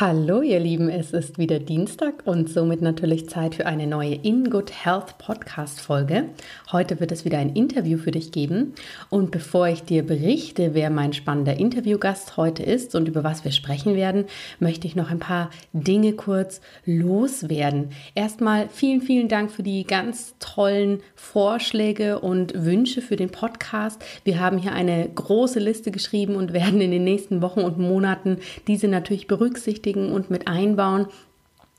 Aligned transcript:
Hallo 0.00 0.42
ihr 0.42 0.58
Lieben, 0.58 0.88
es 0.88 1.12
ist 1.12 1.38
wieder 1.38 1.60
Dienstag 1.60 2.22
und 2.24 2.50
somit 2.50 2.82
natürlich 2.82 3.28
Zeit 3.28 3.54
für 3.54 3.66
eine 3.66 3.86
neue 3.86 4.16
In 4.16 4.50
Good 4.50 4.72
Health 4.72 5.18
Podcast 5.18 5.80
Folge. 5.80 6.30
Heute 6.72 6.98
wird 6.98 7.12
es 7.12 7.24
wieder 7.24 7.38
ein 7.38 7.54
Interview 7.54 7.96
für 7.96 8.10
dich 8.10 8.32
geben 8.32 8.74
und 9.08 9.30
bevor 9.30 9.68
ich 9.68 9.84
dir 9.84 10.04
berichte, 10.04 10.74
wer 10.74 10.90
mein 10.90 11.12
spannender 11.12 11.56
Interviewgast 11.60 12.36
heute 12.36 12.64
ist 12.64 12.96
und 12.96 13.06
über 13.06 13.22
was 13.22 13.44
wir 13.44 13.52
sprechen 13.52 13.94
werden, 13.94 14.24
möchte 14.58 14.88
ich 14.88 14.96
noch 14.96 15.12
ein 15.12 15.20
paar 15.20 15.50
Dinge 15.72 16.14
kurz 16.14 16.60
loswerden. 16.84 17.90
Erstmal 18.16 18.68
vielen, 18.70 19.00
vielen 19.00 19.28
Dank 19.28 19.52
für 19.52 19.62
die 19.62 19.84
ganz 19.84 20.34
tollen 20.40 21.04
Vorschläge 21.14 22.18
und 22.18 22.64
Wünsche 22.64 23.00
für 23.00 23.14
den 23.14 23.30
Podcast. 23.30 24.04
Wir 24.24 24.40
haben 24.40 24.58
hier 24.58 24.72
eine 24.72 25.08
große 25.08 25.60
Liste 25.60 25.92
geschrieben 25.92 26.34
und 26.34 26.52
werden 26.52 26.80
in 26.80 26.90
den 26.90 27.04
nächsten 27.04 27.42
Wochen 27.42 27.60
und 27.60 27.78
Monaten 27.78 28.38
diese 28.66 28.88
natürlich 28.88 29.28
berücksichtigen 29.28 29.83
berücksichtigen 29.84 30.12
und 30.12 30.30
mit 30.30 30.48
einbauen. 30.48 31.06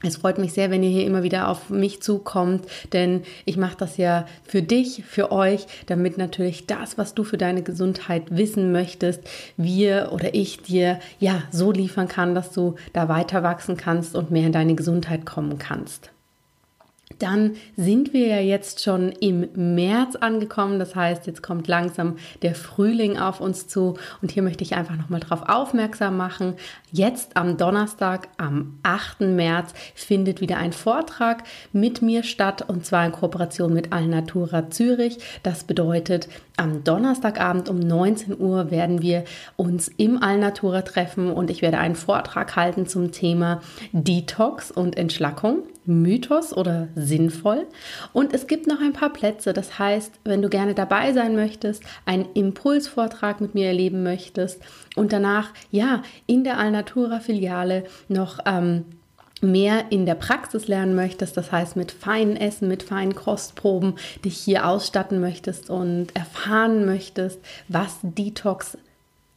Es 0.04 0.18
freut 0.18 0.38
mich 0.38 0.54
sehr, 0.54 0.70
wenn 0.70 0.84
ihr 0.84 0.90
hier 0.90 1.06
immer 1.06 1.24
wieder 1.24 1.48
auf 1.48 1.70
mich 1.70 2.02
zukommt, 2.02 2.66
denn 2.94 3.24
ich 3.46 3.58
mache 3.58 3.78
das 3.78 3.98
ja 3.98 4.28
für 4.44 4.62
dich, 4.62 5.04
für 5.08 5.32
euch, 5.32 5.66
damit 5.88 6.18
natürlich 6.18 6.68
das, 6.68 6.98
was 6.98 7.16
du 7.16 7.24
für 7.24 7.38
deine 7.38 7.64
Gesundheit 7.64 8.24
wissen 8.30 8.72
möchtest, 8.72 9.22
wir 9.58 10.12
oder 10.12 10.36
ich 10.36 10.62
dir 10.62 11.00
ja 11.20 11.42
so 11.50 11.72
liefern 11.72 12.08
kann, 12.08 12.36
dass 12.36 12.52
du 12.52 12.76
da 12.94 13.10
weiter 13.10 13.42
wachsen 13.42 13.78
kannst 13.78 14.16
und 14.16 14.32
mehr 14.32 14.46
in 14.46 14.52
deine 14.52 14.76
Gesundheit 14.76 15.26
kommen 15.26 15.58
kannst. 15.58 16.12
Dann 17.20 17.56
sind 17.78 18.14
wir 18.14 18.28
ja 18.28 18.40
jetzt 18.40 18.84
schon 18.84 19.12
im 19.12 19.48
März 19.76 20.16
angekommen. 20.16 20.80
Das 20.80 20.96
heißt, 20.96 21.28
jetzt 21.28 21.44
kommt 21.44 21.68
langsam 21.68 22.18
der 22.42 22.56
Frühling 22.56 23.18
auf 23.18 23.40
uns 23.40 23.68
zu. 23.68 23.98
Und 24.22 24.32
hier 24.32 24.44
möchte 24.44 24.64
ich 24.64 24.76
einfach 24.76 24.98
nochmal 24.98 25.20
darauf 25.20 25.48
aufmerksam 25.48 26.18
machen. 26.18 26.56
Jetzt 26.92 27.38
am 27.38 27.58
Donnerstag, 27.58 28.28
am 28.38 28.80
8. 28.84 29.22
März, 29.22 29.74
findet 29.94 30.42
wieder 30.42 30.58
ein 30.58 30.74
Vortrag 30.74 31.44
mit 31.72 32.02
mir 32.02 32.24
statt. 32.24 32.68
Und 32.68 32.86
zwar 32.86 33.06
in 33.06 33.12
Kooperation 33.12 33.74
mit 33.74 33.94
Alnatura 33.94 34.70
Zürich. 34.70 35.20
Das 35.44 35.64
bedeutet, 35.64 36.28
am 36.58 36.84
Donnerstagabend 36.84 37.70
um 37.70 37.80
19 37.80 38.40
Uhr 38.40 38.72
werden 38.72 39.02
wir 39.02 39.24
uns 39.56 39.88
im 39.98 40.22
Alnatura 40.22 40.82
treffen. 40.82 41.32
Und 41.32 41.50
ich 41.50 41.62
werde 41.62 41.78
einen 41.78 41.96
Vortrag 41.96 42.56
halten 42.56 42.88
zum 42.88 43.12
Thema 43.12 43.62
Detox 43.92 44.72
und 44.72 44.98
Entschlackung. 44.98 45.64
Mythos 45.86 46.52
oder 46.56 46.88
sinnvoll. 46.96 47.68
Und 48.12 48.34
es 48.34 48.48
gibt 48.48 48.68
noch 48.68 48.82
ein 48.82 48.94
paar 48.94 49.14
Plätze. 49.14 49.54
Das 49.54 49.78
heißt, 49.78 50.20
wenn 50.24 50.42
du 50.42 50.50
gerne 50.50 50.74
dabei 50.74 51.14
sein 51.14 51.36
möchtest, 51.36 51.84
einen 52.06 52.26
Impulsvortrag 52.34 53.40
mit 53.40 53.54
mir 53.54 53.68
erleben 53.68 54.04
möchtest 54.04 54.62
und 54.96 55.14
danach, 55.14 55.50
ja, 55.72 56.02
in 56.26 56.44
der 56.44 56.58
Alnatura 56.58 57.20
Filiale 57.20 57.84
noch 58.08 58.40
ähm, 58.46 58.86
mehr 59.42 59.86
in 59.92 60.06
der 60.06 60.16
Praxis 60.16 60.68
lernen 60.68 60.96
möchtest, 60.96 61.38
das 61.38 61.52
heißt 61.52 61.76
mit 61.76 61.92
feinen 61.92 62.38
Essen, 62.38 62.68
mit 62.68 62.84
feinen 62.84 63.16
Kostproben 63.16 63.96
dich 64.24 64.38
hier 64.38 64.68
ausstatten 64.68 65.20
möchtest 65.20 65.70
und 65.70 66.16
erfahren 66.16 66.86
möchtest, 66.86 67.40
was 67.68 67.98
Detox 68.02 68.78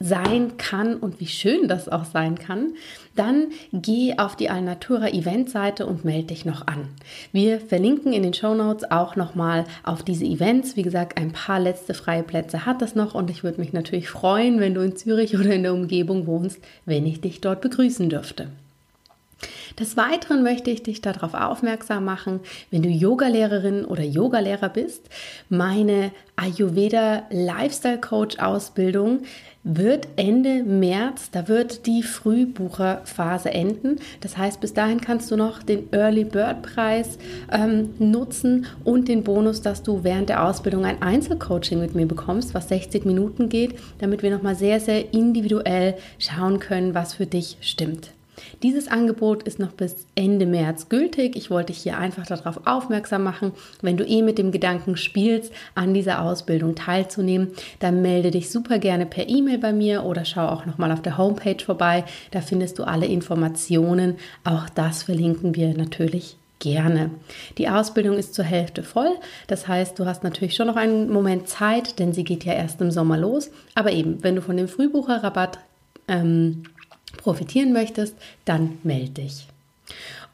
sein 0.00 0.56
kann 0.58 0.94
und 0.96 1.18
wie 1.18 1.26
schön 1.26 1.66
das 1.66 1.88
auch 1.88 2.04
sein 2.04 2.38
kann, 2.38 2.74
dann 3.16 3.48
geh 3.72 4.14
auf 4.16 4.36
die 4.36 4.48
Alnatura 4.48 5.08
Event-Seite 5.08 5.86
und 5.86 6.04
melde 6.04 6.28
dich 6.28 6.44
noch 6.44 6.66
an. 6.68 6.88
Wir 7.32 7.58
verlinken 7.58 8.12
in 8.12 8.22
den 8.22 8.34
Show 8.34 8.54
Notes 8.54 8.88
auch 8.90 9.16
nochmal 9.16 9.64
auf 9.82 10.04
diese 10.04 10.24
Events. 10.24 10.76
Wie 10.76 10.82
gesagt, 10.82 11.18
ein 11.18 11.32
paar 11.32 11.58
letzte 11.58 11.94
freie 11.94 12.22
Plätze 12.22 12.64
hat 12.64 12.80
es 12.80 12.94
noch 12.94 13.14
und 13.14 13.28
ich 13.28 13.42
würde 13.42 13.60
mich 13.60 13.72
natürlich 13.72 14.08
freuen, 14.08 14.60
wenn 14.60 14.74
du 14.74 14.82
in 14.82 14.94
Zürich 14.94 15.36
oder 15.36 15.50
in 15.50 15.64
der 15.64 15.74
Umgebung 15.74 16.26
wohnst, 16.26 16.60
wenn 16.86 17.04
ich 17.04 17.20
dich 17.20 17.40
dort 17.40 17.60
begrüßen 17.60 18.08
dürfte. 18.08 18.48
Des 19.78 19.96
Weiteren 19.96 20.42
möchte 20.42 20.72
ich 20.72 20.82
dich 20.82 21.02
darauf 21.02 21.34
aufmerksam 21.34 22.04
machen, 22.04 22.40
wenn 22.72 22.82
du 22.82 22.88
Yogalehrerin 22.88 23.84
oder 23.84 24.02
Yogalehrer 24.02 24.70
bist, 24.70 25.08
meine 25.48 26.10
Ayurveda 26.34 27.22
Lifestyle 27.30 28.00
Coach 28.00 28.40
Ausbildung 28.40 29.20
wird 29.62 30.08
Ende 30.16 30.64
März, 30.64 31.30
da 31.30 31.46
wird 31.46 31.86
die 31.86 32.02
Frühbucherphase 32.02 33.50
enden. 33.50 33.96
Das 34.20 34.36
heißt, 34.36 34.60
bis 34.60 34.74
dahin 34.74 35.00
kannst 35.00 35.30
du 35.30 35.36
noch 35.36 35.62
den 35.62 35.92
Early 35.92 36.24
Bird 36.24 36.62
Preis 36.62 37.18
ähm, 37.52 37.90
nutzen 37.98 38.66
und 38.82 39.06
den 39.06 39.22
Bonus, 39.22 39.62
dass 39.62 39.84
du 39.84 40.02
während 40.02 40.28
der 40.28 40.44
Ausbildung 40.44 40.86
ein 40.86 41.02
Einzelcoaching 41.02 41.78
mit 41.78 41.94
mir 41.94 42.06
bekommst, 42.06 42.52
was 42.54 42.68
60 42.68 43.04
Minuten 43.04 43.48
geht, 43.48 43.78
damit 43.98 44.22
wir 44.22 44.30
nochmal 44.30 44.56
sehr, 44.56 44.80
sehr 44.80 45.12
individuell 45.12 45.94
schauen 46.18 46.58
können, 46.58 46.94
was 46.94 47.14
für 47.14 47.26
dich 47.26 47.58
stimmt. 47.60 48.10
Dieses 48.62 48.88
Angebot 48.88 49.44
ist 49.44 49.60
noch 49.60 49.72
bis 49.72 50.06
Ende 50.16 50.44
März 50.44 50.88
gültig. 50.88 51.36
Ich 51.36 51.50
wollte 51.50 51.72
dich 51.72 51.82
hier 51.82 51.96
einfach 51.96 52.26
darauf 52.26 52.66
aufmerksam 52.66 53.22
machen. 53.22 53.52
Wenn 53.82 53.96
du 53.96 54.04
eh 54.04 54.22
mit 54.22 54.36
dem 54.36 54.50
Gedanken 54.50 54.96
spielst, 54.96 55.52
an 55.76 55.94
dieser 55.94 56.22
Ausbildung 56.22 56.74
teilzunehmen, 56.74 57.52
dann 57.78 58.02
melde 58.02 58.32
dich 58.32 58.50
super 58.50 58.78
gerne 58.78 59.06
per 59.06 59.28
E-Mail 59.28 59.58
bei 59.58 59.72
mir 59.72 60.04
oder 60.04 60.24
schau 60.24 60.48
auch 60.48 60.66
nochmal 60.66 60.90
auf 60.90 61.02
der 61.02 61.18
Homepage 61.18 61.64
vorbei. 61.64 62.04
Da 62.32 62.40
findest 62.40 62.78
du 62.78 62.84
alle 62.84 63.06
Informationen. 63.06 64.16
Auch 64.42 64.68
das 64.68 65.04
verlinken 65.04 65.54
wir 65.54 65.76
natürlich 65.76 66.36
gerne. 66.58 67.10
Die 67.58 67.68
Ausbildung 67.68 68.16
ist 68.16 68.34
zur 68.34 68.44
Hälfte 68.44 68.82
voll. 68.82 69.10
Das 69.46 69.68
heißt, 69.68 69.96
du 69.98 70.06
hast 70.06 70.24
natürlich 70.24 70.56
schon 70.56 70.66
noch 70.66 70.74
einen 70.74 71.10
Moment 71.10 71.48
Zeit, 71.48 72.00
denn 72.00 72.12
sie 72.12 72.24
geht 72.24 72.44
ja 72.44 72.54
erst 72.54 72.80
im 72.80 72.90
Sommer 72.90 73.16
los. 73.16 73.50
Aber 73.76 73.92
eben, 73.92 74.22
wenn 74.24 74.34
du 74.34 74.42
von 74.42 74.56
dem 74.56 74.66
Frühbucherrabatt 74.66 75.60
ähm, 76.08 76.64
profitieren 77.28 77.74
möchtest, 77.74 78.16
dann 78.46 78.78
melde 78.84 79.20
dich. 79.20 79.46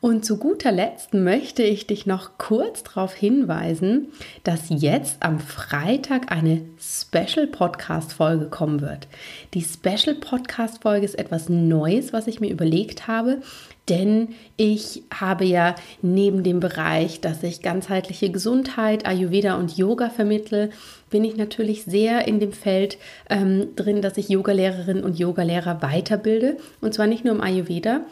Und 0.05 0.23
zu 0.23 0.37
guter 0.37 0.71
Letzt 0.71 1.15
möchte 1.15 1.63
ich 1.63 1.87
dich 1.87 2.05
noch 2.05 2.37
kurz 2.37 2.83
darauf 2.83 3.15
hinweisen, 3.15 4.09
dass 4.43 4.65
jetzt 4.69 5.23
am 5.23 5.41
Freitag 5.41 6.31
eine 6.31 6.61
Special 6.79 7.47
Podcast 7.47 8.13
Folge 8.13 8.51
kommen 8.51 8.83
wird. 8.83 9.09
Die 9.55 9.63
Special 9.63 10.15
Podcast 10.15 10.83
Folge 10.83 11.07
ist 11.07 11.19
etwas 11.19 11.49
Neues, 11.49 12.13
was 12.13 12.27
ich 12.27 12.39
mir 12.39 12.51
überlegt 12.51 13.07
habe, 13.07 13.41
denn 13.89 14.35
ich 14.59 15.05
habe 15.11 15.47
ja 15.47 15.75
neben 16.03 16.43
dem 16.43 16.61
Bereich, 16.61 17.23
dass 17.23 17.43
ich 17.43 17.63
ganzheitliche 17.63 18.29
Gesundheit, 18.29 19.07
Ayurveda 19.07 19.55
und 19.55 19.75
Yoga 19.79 20.11
vermittle, 20.11 20.69
bin 21.09 21.25
ich 21.25 21.39
natürlich 21.39 21.85
sehr 21.85 22.29
in 22.29 22.41
dem 22.41 22.53
Feld 22.53 22.99
ähm, 23.31 23.75
drin, 23.75 24.03
dass 24.03 24.19
ich 24.19 24.29
Yogalehrerin 24.29 25.03
und 25.03 25.19
Yogalehrer 25.19 25.81
weiterbilde. 25.81 26.59
Und 26.83 26.93
zwar 26.93 27.07
nicht 27.07 27.25
nur 27.25 27.35
im 27.35 27.41
Ayurveda, 27.41 28.03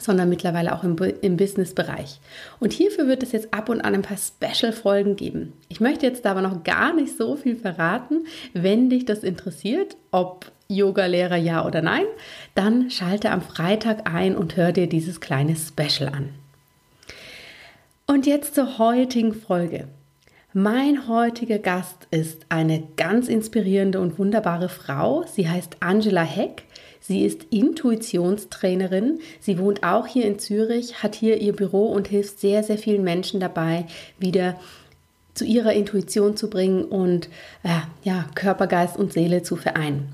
sondern 0.00 0.28
mittlerweile 0.28 0.74
auch 0.74 0.84
im, 0.84 0.96
im 1.20 1.36
Business-Bereich. 1.36 2.20
Und 2.60 2.72
hierfür 2.72 3.06
wird 3.06 3.22
es 3.22 3.32
jetzt 3.32 3.52
ab 3.52 3.68
und 3.68 3.80
an 3.80 3.94
ein 3.94 4.02
paar 4.02 4.16
Special-Folgen 4.16 5.16
geben. 5.16 5.52
Ich 5.68 5.80
möchte 5.80 6.06
jetzt 6.06 6.26
aber 6.26 6.42
noch 6.42 6.64
gar 6.64 6.94
nicht 6.94 7.16
so 7.16 7.36
viel 7.36 7.56
verraten. 7.56 8.26
Wenn 8.52 8.90
dich 8.90 9.04
das 9.04 9.22
interessiert, 9.22 9.96
ob 10.10 10.50
Yoga-Lehrer 10.68 11.36
ja 11.36 11.66
oder 11.66 11.82
nein, 11.82 12.06
dann 12.54 12.90
schalte 12.90 13.30
am 13.30 13.42
Freitag 13.42 14.10
ein 14.12 14.36
und 14.36 14.56
hör 14.56 14.72
dir 14.72 14.88
dieses 14.88 15.20
kleine 15.20 15.56
Special 15.56 16.08
an. 16.08 16.30
Und 18.06 18.26
jetzt 18.26 18.54
zur 18.54 18.78
heutigen 18.78 19.34
Folge. 19.34 19.88
Mein 20.54 21.08
heutiger 21.08 21.58
Gast 21.58 22.08
ist 22.10 22.44
eine 22.50 22.82
ganz 22.96 23.28
inspirierende 23.28 24.00
und 24.00 24.18
wunderbare 24.18 24.68
Frau. 24.68 25.24
Sie 25.26 25.48
heißt 25.48 25.76
Angela 25.80 26.24
Heck. 26.24 26.64
Sie 27.02 27.24
ist 27.24 27.46
Intuitionstrainerin. 27.50 29.20
Sie 29.40 29.58
wohnt 29.58 29.82
auch 29.82 30.06
hier 30.06 30.24
in 30.24 30.38
Zürich, 30.38 31.02
hat 31.02 31.16
hier 31.16 31.40
ihr 31.40 31.54
Büro 31.54 31.86
und 31.86 32.08
hilft 32.08 32.38
sehr, 32.40 32.62
sehr 32.62 32.78
vielen 32.78 33.02
Menschen 33.02 33.40
dabei, 33.40 33.86
wieder 34.18 34.58
zu 35.34 35.44
ihrer 35.44 35.72
Intuition 35.72 36.36
zu 36.36 36.48
bringen 36.48 36.84
und 36.84 37.26
äh, 37.64 37.80
ja, 38.04 38.26
Körper, 38.34 38.66
Geist 38.66 38.96
und 38.96 39.12
Seele 39.12 39.42
zu 39.42 39.56
vereinen. 39.56 40.12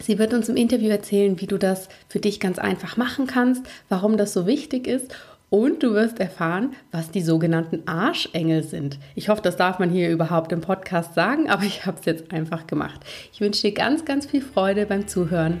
Sie 0.00 0.18
wird 0.18 0.34
uns 0.34 0.48
im 0.48 0.56
Interview 0.56 0.88
erzählen, 0.88 1.40
wie 1.40 1.46
du 1.46 1.58
das 1.58 1.88
für 2.08 2.18
dich 2.18 2.40
ganz 2.40 2.58
einfach 2.58 2.96
machen 2.96 3.26
kannst, 3.26 3.64
warum 3.88 4.16
das 4.16 4.32
so 4.32 4.46
wichtig 4.46 4.86
ist 4.86 5.14
und 5.48 5.82
du 5.82 5.94
wirst 5.94 6.18
erfahren, 6.18 6.74
was 6.90 7.10
die 7.10 7.22
sogenannten 7.22 7.86
Arschengel 7.86 8.62
sind. 8.64 8.98
Ich 9.14 9.28
hoffe, 9.28 9.42
das 9.42 9.56
darf 9.56 9.78
man 9.78 9.90
hier 9.90 10.10
überhaupt 10.10 10.52
im 10.52 10.60
Podcast 10.60 11.14
sagen, 11.14 11.48
aber 11.48 11.62
ich 11.62 11.86
habe 11.86 11.98
es 12.00 12.06
jetzt 12.06 12.32
einfach 12.32 12.66
gemacht. 12.66 13.00
Ich 13.32 13.40
wünsche 13.40 13.62
dir 13.62 13.72
ganz, 13.72 14.04
ganz 14.04 14.26
viel 14.26 14.42
Freude 14.42 14.86
beim 14.86 15.06
Zuhören. 15.06 15.60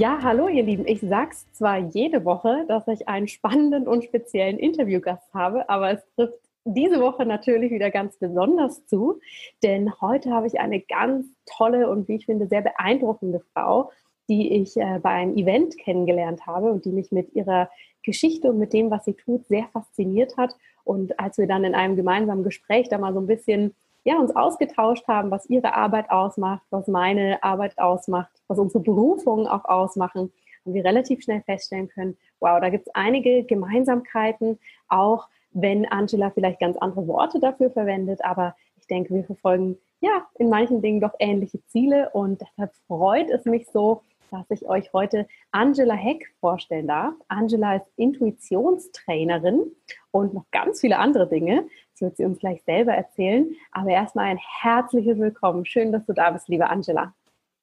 Ja, 0.00 0.20
hallo 0.22 0.48
ihr 0.48 0.62
Lieben. 0.62 0.86
Ich 0.86 1.02
sag's 1.02 1.52
zwar 1.52 1.76
jede 1.76 2.24
Woche, 2.24 2.64
dass 2.66 2.88
ich 2.88 3.06
einen 3.06 3.28
spannenden 3.28 3.86
und 3.86 4.02
speziellen 4.02 4.58
Interviewgast 4.58 5.34
habe, 5.34 5.68
aber 5.68 5.90
es 5.90 6.00
trifft 6.16 6.40
diese 6.64 7.02
Woche 7.02 7.26
natürlich 7.26 7.70
wieder 7.70 7.90
ganz 7.90 8.16
besonders 8.16 8.86
zu, 8.86 9.20
denn 9.62 9.92
heute 10.00 10.30
habe 10.30 10.46
ich 10.46 10.58
eine 10.58 10.80
ganz 10.80 11.26
tolle 11.44 11.90
und 11.90 12.08
wie 12.08 12.14
ich 12.14 12.24
finde 12.24 12.46
sehr 12.46 12.62
beeindruckende 12.62 13.42
Frau, 13.52 13.92
die 14.30 14.54
ich 14.54 14.74
äh, 14.78 15.00
bei 15.02 15.10
einem 15.10 15.36
Event 15.36 15.76
kennengelernt 15.76 16.46
habe 16.46 16.72
und 16.72 16.86
die 16.86 16.92
mich 16.92 17.12
mit 17.12 17.34
ihrer 17.34 17.68
Geschichte 18.02 18.48
und 18.48 18.58
mit 18.58 18.72
dem, 18.72 18.90
was 18.90 19.04
sie 19.04 19.12
tut, 19.12 19.48
sehr 19.48 19.68
fasziniert 19.70 20.38
hat. 20.38 20.56
Und 20.82 21.20
als 21.20 21.36
wir 21.36 21.46
dann 21.46 21.64
in 21.64 21.74
einem 21.74 21.96
gemeinsamen 21.96 22.42
Gespräch 22.42 22.88
da 22.88 22.96
mal 22.96 23.12
so 23.12 23.20
ein 23.20 23.26
bisschen 23.26 23.74
ja, 24.04 24.18
uns 24.18 24.34
ausgetauscht 24.34 25.06
haben, 25.08 25.30
was 25.30 25.48
ihre 25.48 25.74
Arbeit 25.74 26.10
ausmacht, 26.10 26.62
was 26.70 26.88
meine 26.88 27.42
Arbeit 27.42 27.78
ausmacht, 27.78 28.30
was 28.48 28.58
unsere 28.58 28.82
Berufungen 28.82 29.46
auch 29.46 29.64
ausmachen, 29.64 30.32
haben 30.64 30.74
wir 30.74 30.84
relativ 30.84 31.22
schnell 31.22 31.42
feststellen 31.42 31.88
können, 31.88 32.16
wow, 32.40 32.60
da 32.60 32.70
gibt 32.70 32.86
es 32.86 32.94
einige 32.94 33.44
Gemeinsamkeiten, 33.44 34.58
auch 34.88 35.28
wenn 35.52 35.86
Angela 35.86 36.30
vielleicht 36.30 36.60
ganz 36.60 36.76
andere 36.76 37.06
Worte 37.06 37.40
dafür 37.40 37.70
verwendet, 37.70 38.24
aber 38.24 38.54
ich 38.78 38.86
denke, 38.86 39.14
wir 39.14 39.24
verfolgen 39.24 39.78
ja 40.00 40.26
in 40.38 40.48
manchen 40.48 40.80
Dingen 40.80 41.00
doch 41.00 41.14
ähnliche 41.18 41.62
Ziele 41.66 42.10
und 42.10 42.40
deshalb 42.40 42.72
freut 42.86 43.30
es 43.30 43.44
mich 43.44 43.68
so, 43.68 44.02
dass 44.30 44.48
ich 44.50 44.68
euch 44.68 44.92
heute 44.92 45.26
Angela 45.50 45.94
Heck 45.94 46.32
vorstellen 46.40 46.86
darf. 46.86 47.14
Angela 47.28 47.76
ist 47.76 47.86
Intuitionstrainerin 47.96 49.72
und 50.12 50.34
noch 50.34 50.44
ganz 50.52 50.80
viele 50.80 50.98
andere 50.98 51.28
Dinge. 51.28 51.66
Das 52.00 52.08
wird 52.08 52.16
sie 52.16 52.24
uns 52.24 52.38
gleich 52.38 52.62
selber 52.64 52.92
erzählen. 52.92 53.54
Aber 53.72 53.90
erstmal 53.90 54.26
ein 54.26 54.38
herzliches 54.38 55.18
Willkommen. 55.18 55.66
Schön, 55.66 55.92
dass 55.92 56.06
du 56.06 56.14
da 56.14 56.30
bist, 56.30 56.48
liebe 56.48 56.68
Angela. 56.68 57.14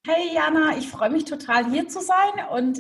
Hey 0.06 0.32
Jana, 0.34 0.78
ich 0.78 0.88
freue 0.88 1.10
mich 1.10 1.26
total 1.26 1.70
hier 1.72 1.88
zu 1.88 2.02
sein 2.02 2.46
und 2.52 2.80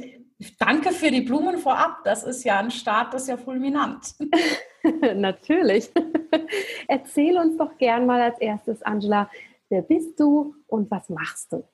danke 0.60 0.92
für 0.92 1.10
die 1.10 1.22
Blumen 1.22 1.58
vorab. 1.58 2.04
Das 2.04 2.24
ist 2.24 2.44
ja 2.44 2.60
ein 2.60 2.70
Start, 2.70 3.14
das 3.14 3.24
ist 3.24 3.30
ja 3.30 3.38
fulminant. 3.38 4.14
Natürlich. 5.16 5.90
Erzähl 6.88 7.38
uns 7.38 7.58
doch 7.58 7.76
gern 7.78 8.06
mal 8.06 8.22
als 8.22 8.40
erstes, 8.40 8.84
Angela, 8.84 9.30
wer 9.70 9.82
bist 9.82 10.20
du 10.20 10.56
und 10.68 10.92
was 10.92 11.10
machst 11.10 11.54
du? 11.54 11.68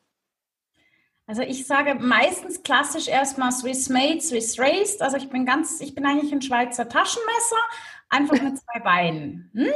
Also 1.25 1.41
ich 1.41 1.65
sage 1.65 1.95
meistens 1.95 2.63
klassisch 2.63 3.07
erstmal 3.07 3.51
Swiss 3.51 3.89
made, 3.89 4.19
Swiss 4.19 4.59
raised. 4.59 5.01
Also 5.01 5.17
ich 5.17 5.29
bin 5.29 5.45
ganz, 5.45 5.79
ich 5.79 5.95
bin 5.95 6.05
eigentlich 6.05 6.33
ein 6.33 6.41
Schweizer 6.41 6.87
Taschenmesser, 6.89 7.63
einfach 8.13 8.41
mit 8.41 8.57
zwei 8.57 8.79
Beinen. 8.79 9.51
Hm? 9.53 9.73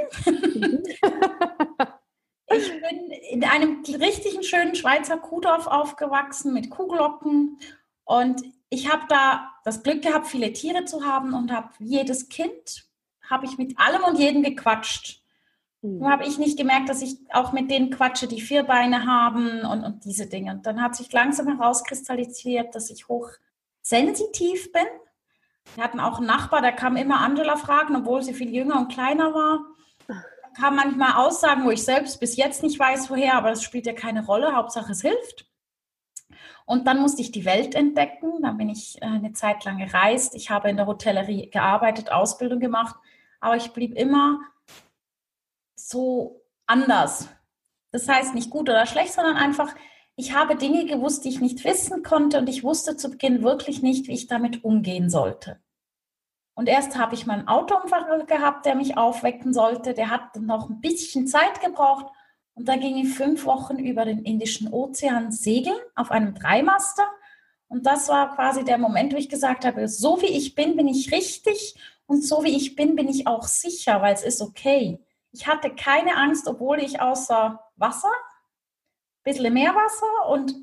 ich 2.49 2.71
bin 2.71 3.11
in 3.29 3.43
einem 3.43 3.83
richtigen 3.83 4.43
schönen 4.43 4.75
Schweizer 4.75 5.17
Kuhdorf 5.17 5.67
aufgewachsen 5.67 6.53
mit 6.53 6.69
Kuhglocken 6.69 7.59
und 8.05 8.41
ich 8.69 8.91
habe 8.91 9.03
da 9.09 9.51
das 9.63 9.83
Glück 9.83 10.01
gehabt, 10.01 10.27
viele 10.27 10.53
Tiere 10.53 10.85
zu 10.85 11.05
haben 11.05 11.33
und 11.33 11.51
habe 11.51 11.69
jedes 11.79 12.29
Kind 12.29 12.87
habe 13.29 13.45
ich 13.45 13.57
mit 13.57 13.77
allem 13.77 14.03
und 14.03 14.17
jedem 14.17 14.43
gequatscht. 14.43 15.21
Mhm. 15.81 15.99
Nur 15.99 16.09
habe 16.09 16.25
ich 16.25 16.37
nicht 16.37 16.57
gemerkt, 16.57 16.89
dass 16.89 17.01
ich 17.01 17.17
auch 17.31 17.51
mit 17.51 17.69
denen 17.69 17.89
quatsche, 17.89 18.27
die 18.27 18.41
vier 18.41 18.63
Beine 18.63 19.05
haben 19.05 19.61
und, 19.65 19.83
und 19.83 20.05
diese 20.05 20.27
Dinge. 20.27 20.53
Und 20.53 20.65
dann 20.65 20.81
hat 20.81 20.95
sich 20.95 21.11
langsam 21.11 21.47
herauskristallisiert, 21.47 22.73
dass 22.73 22.89
ich 22.89 23.07
hochsensitiv 23.07 24.71
bin. 24.71 24.85
Wir 25.75 25.83
hatten 25.83 25.99
auch 25.99 26.17
einen 26.17 26.27
Nachbar, 26.27 26.61
der 26.61 26.71
kam 26.71 26.95
immer 26.95 27.21
Angela 27.21 27.55
fragen, 27.55 27.95
obwohl 27.95 28.23
sie 28.23 28.33
viel 28.33 28.53
jünger 28.53 28.77
und 28.77 28.91
kleiner 28.91 29.33
war. 29.33 29.59
Da 30.07 30.23
kam 30.59 30.75
manchmal 30.75 31.13
Aussagen, 31.13 31.65
wo 31.65 31.69
ich 31.69 31.83
selbst 31.83 32.19
bis 32.19 32.35
jetzt 32.35 32.63
nicht 32.63 32.79
weiß, 32.79 33.09
woher, 33.09 33.35
aber 33.35 33.49
das 33.49 33.63
spielt 33.63 33.85
ja 33.85 33.93
keine 33.93 34.25
Rolle. 34.25 34.55
Hauptsache, 34.55 34.91
es 34.91 35.01
hilft. 35.01 35.47
Und 36.65 36.85
dann 36.85 36.99
musste 36.99 37.21
ich 37.21 37.31
die 37.31 37.45
Welt 37.45 37.75
entdecken. 37.75 38.41
Dann 38.41 38.57
bin 38.57 38.69
ich 38.69 39.01
äh, 39.01 39.05
eine 39.05 39.31
Zeit 39.31 39.63
lang 39.63 39.77
gereist. 39.77 40.35
Ich 40.35 40.49
habe 40.49 40.69
in 40.69 40.75
der 40.75 40.85
Hotellerie 40.85 41.49
gearbeitet, 41.49 42.11
Ausbildung 42.11 42.59
gemacht. 42.59 42.95
Aber 43.39 43.55
ich 43.55 43.71
blieb 43.71 43.95
immer 43.95 44.41
so 45.75 46.41
anders. 46.65 47.29
Das 47.91 48.09
heißt 48.09 48.35
nicht 48.35 48.49
gut 48.49 48.69
oder 48.69 48.85
schlecht, 48.85 49.13
sondern 49.13 49.37
einfach, 49.37 49.73
ich 50.19 50.33
habe 50.33 50.55
Dinge 50.55 50.85
gewusst, 50.85 51.23
die 51.23 51.29
ich 51.29 51.41
nicht 51.41 51.63
wissen 51.63 52.01
konnte 52.01 52.39
und 52.39 52.49
ich 52.49 52.63
wusste 52.63 52.97
zu 52.97 53.11
Beginn 53.11 53.43
wirklich 53.43 53.83
nicht, 53.83 54.07
wie 54.07 54.13
ich 54.13 54.25
damit 54.25 54.63
umgehen 54.63 55.11
sollte. 55.11 55.59
Und 56.55 56.67
erst 56.67 56.97
habe 56.97 57.13
ich 57.13 57.27
meinen 57.27 57.47
Autounfall 57.47 58.25
gehabt, 58.25 58.65
der 58.65 58.73
mich 58.73 58.97
aufwecken 58.97 59.53
sollte. 59.53 59.93
Der 59.93 60.09
hat 60.09 60.35
noch 60.37 60.71
ein 60.71 60.81
bisschen 60.81 61.27
Zeit 61.27 61.61
gebraucht. 61.61 62.07
Und 62.55 62.67
da 62.67 62.77
ging 62.77 62.97
ich 62.97 63.13
fünf 63.13 63.45
Wochen 63.45 63.77
über 63.77 64.05
den 64.05 64.23
Indischen 64.23 64.73
Ozean 64.73 65.31
segeln 65.31 65.77
auf 65.93 66.09
einem 66.09 66.33
Dreimaster. 66.33 67.07
Und 67.67 67.85
das 67.85 68.09
war 68.09 68.33
quasi 68.33 68.63
der 68.63 68.79
Moment, 68.79 69.13
wo 69.13 69.17
ich 69.17 69.29
gesagt 69.29 69.65
habe, 69.65 69.87
so 69.87 70.19
wie 70.23 70.35
ich 70.35 70.55
bin, 70.55 70.75
bin 70.75 70.87
ich 70.87 71.11
richtig. 71.11 71.75
Und 72.07 72.23
so 72.23 72.43
wie 72.43 72.57
ich 72.57 72.75
bin, 72.75 72.95
bin 72.95 73.07
ich 73.07 73.27
auch 73.27 73.43
sicher, 73.43 74.01
weil 74.01 74.15
es 74.15 74.23
ist 74.23 74.41
okay. 74.41 74.99
Ich 75.31 75.45
hatte 75.45 75.75
keine 75.75 76.17
Angst, 76.17 76.47
obwohl 76.47 76.79
ich 76.79 77.01
außer 77.01 77.59
Wasser, 77.75 78.11
bisschen 79.27 79.53
Meerwasser 79.53 80.29
und 80.29 80.55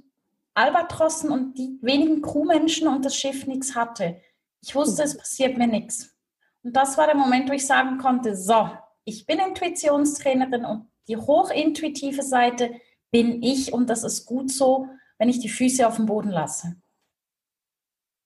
Albatrossen 0.54 1.30
und 1.30 1.58
die 1.58 1.78
wenigen 1.82 2.22
Crewmenschen 2.22 2.88
und 2.88 3.04
das 3.04 3.16
Schiff 3.16 3.46
nichts 3.46 3.74
hatte. 3.74 4.20
Ich 4.62 4.74
wusste, 4.74 5.02
es 5.02 5.16
passiert 5.16 5.58
mir 5.58 5.66
nichts. 5.66 6.16
Und 6.62 6.74
das 6.74 6.96
war 6.96 7.06
der 7.06 7.16
Moment, 7.16 7.48
wo 7.50 7.52
ich 7.52 7.66
sagen 7.66 7.98
konnte, 7.98 8.34
so, 8.34 8.70
ich 9.04 9.26
bin 9.26 9.38
Intuitionstrainerin 9.38 10.64
und 10.64 10.88
die 11.08 11.16
hochintuitive 11.16 12.22
Seite 12.22 12.80
bin 13.10 13.42
ich 13.42 13.72
und 13.72 13.90
das 13.90 14.02
ist 14.02 14.24
gut 14.24 14.50
so, 14.50 14.88
wenn 15.18 15.28
ich 15.28 15.40
die 15.40 15.50
Füße 15.50 15.86
auf 15.86 15.96
dem 15.96 16.06
Boden 16.06 16.30
lasse. 16.30 16.76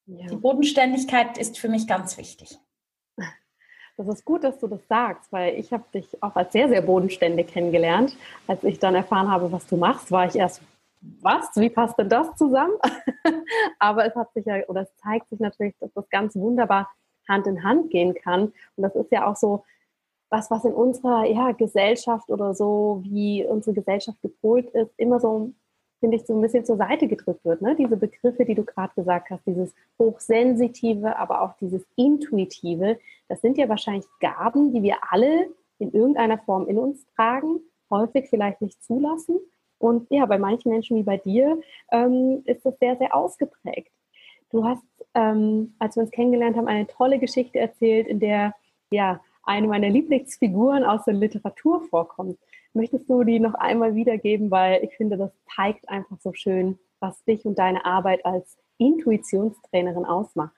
Ja. 0.07 0.27
Die 0.27 0.37
Bodenständigkeit 0.37 1.37
ist 1.37 1.59
für 1.59 1.69
mich 1.69 1.87
ganz 1.87 2.17
wichtig. 2.17 2.59
Das 3.99 4.07
ist 4.07 4.25
gut, 4.25 4.45
dass 4.45 4.61
du 4.61 4.69
das 4.69 4.87
sagst, 4.89 5.33
weil 5.33 5.59
ich 5.59 5.73
habe 5.73 5.83
dich 5.93 6.23
auch 6.23 6.37
als 6.37 6.53
sehr, 6.53 6.69
sehr 6.69 6.83
bodenständig 6.83 7.49
kennengelernt. 7.49 8.17
Als 8.47 8.63
ich 8.63 8.79
dann 8.79 8.95
erfahren 8.95 9.29
habe, 9.29 9.51
was 9.51 9.67
du 9.67 9.77
machst, 9.77 10.13
war 10.13 10.25
ich 10.25 10.37
erst, 10.37 10.63
was? 11.21 11.51
Wie 11.57 11.69
passt 11.69 11.99
denn 11.99 12.09
das 12.09 12.33
zusammen? 12.37 12.75
Aber 13.81 14.07
es 14.07 14.15
hat 14.15 14.33
sich 14.35 14.47
ja, 14.47 14.65
oder 14.69 14.83
es 14.83 14.97
zeigt 14.99 15.29
sich 15.31 15.41
natürlich, 15.41 15.75
dass 15.81 15.93
das 15.95 16.09
ganz 16.11 16.37
wunderbar 16.37 16.89
Hand 17.29 17.49
in 17.49 17.65
Hand 17.65 17.91
gehen 17.91 18.15
kann. 18.15 18.53
Und 18.77 18.83
das 18.85 18.95
ist 18.95 19.11
ja 19.11 19.27
auch 19.27 19.35
so 19.35 19.65
was, 20.31 20.49
was 20.49 20.65
in 20.65 20.75
unserer 20.75 21.25
ja, 21.25 21.51
Gesellschaft 21.51 22.31
oder 22.31 22.55
so, 22.55 23.01
wie 23.03 23.45
unsere 23.45 23.75
Gesellschaft 23.75 24.23
gepolt 24.23 24.71
ist, 24.71 24.93
immer 24.97 25.19
so 25.19 25.53
finde 26.01 26.17
ich, 26.17 26.27
so 26.27 26.35
ein 26.35 26.41
bisschen 26.41 26.65
zur 26.65 26.77
Seite 26.77 27.09
gedrückt 27.09 27.45
wird. 27.45 27.63
Ne? 27.63 27.75
Diese 27.77 27.97
Begriffe, 27.97 28.45
die 28.45 28.55
du 28.55 28.65
gerade 28.65 28.93
gesagt 28.95 29.31
hast, 29.31 29.47
dieses 29.47 29.75
Hochsensitive, 29.99 31.17
aber 31.17 31.43
auch 31.43 31.55
dieses 31.61 31.83
Intuitive, 31.97 32.99
das 33.29 33.41
sind 33.41 33.59
ja 33.59 33.69
wahrscheinlich 33.69 34.07
Gaben, 34.21 34.73
die 34.73 34.83
wir 34.83 34.97
alle 35.11 35.49
in 35.79 35.93
irgendeiner 35.93 36.39
Form 36.39 36.67
in 36.67 36.79
uns 36.79 37.05
tragen, 37.15 37.61
häufig 37.91 38.29
vielleicht 38.29 38.61
nicht 38.61 38.83
zulassen. 38.83 39.39
Und 39.79 40.09
ja, 40.11 40.27
bei 40.27 40.39
manchen 40.39 40.73
Menschen 40.73 40.97
wie 40.97 41.05
bei 41.05 41.17
dir 41.17 41.61
ähm, 41.93 42.43
ist 42.45 42.65
das 42.65 42.79
sehr, 42.79 42.97
sehr 42.97 43.15
ausgeprägt. 43.15 43.93
Du 44.51 44.65
hast, 44.65 44.83
ähm, 45.15 45.75
als 45.79 45.97
wir 45.97 46.03
uns 46.03 46.11
kennengelernt 46.11 46.57
haben, 46.57 46.69
eine 46.69 46.87
tolle 46.87 47.19
Geschichte 47.19 47.59
erzählt, 47.59 48.07
in 48.09 48.19
der 48.19 48.55
ja 48.91 49.21
eine 49.43 49.67
meiner 49.67 49.89
Lieblingsfiguren 49.89 50.85
aus 50.85 51.05
der 51.05 51.15
Literatur 51.15 51.83
vorkommt. 51.89 52.39
Möchtest 52.75 53.09
du 53.09 53.25
die 53.25 53.41
noch 53.41 53.55
einmal 53.55 53.95
wiedergeben, 53.95 54.51
weil 54.51 54.85
ich 54.85 54.97
finde, 54.97 55.17
das 55.17 55.33
zeigt 55.55 55.89
einfach 55.89 56.19
so 56.21 56.33
schön, 56.33 56.79
was 57.01 57.25
dich 57.25 57.45
und 57.45 57.59
deine 57.59 57.85
Arbeit 57.85 58.25
als 58.25 58.59
Intuitionstrainerin 58.79 60.05
ausmacht. 60.05 60.55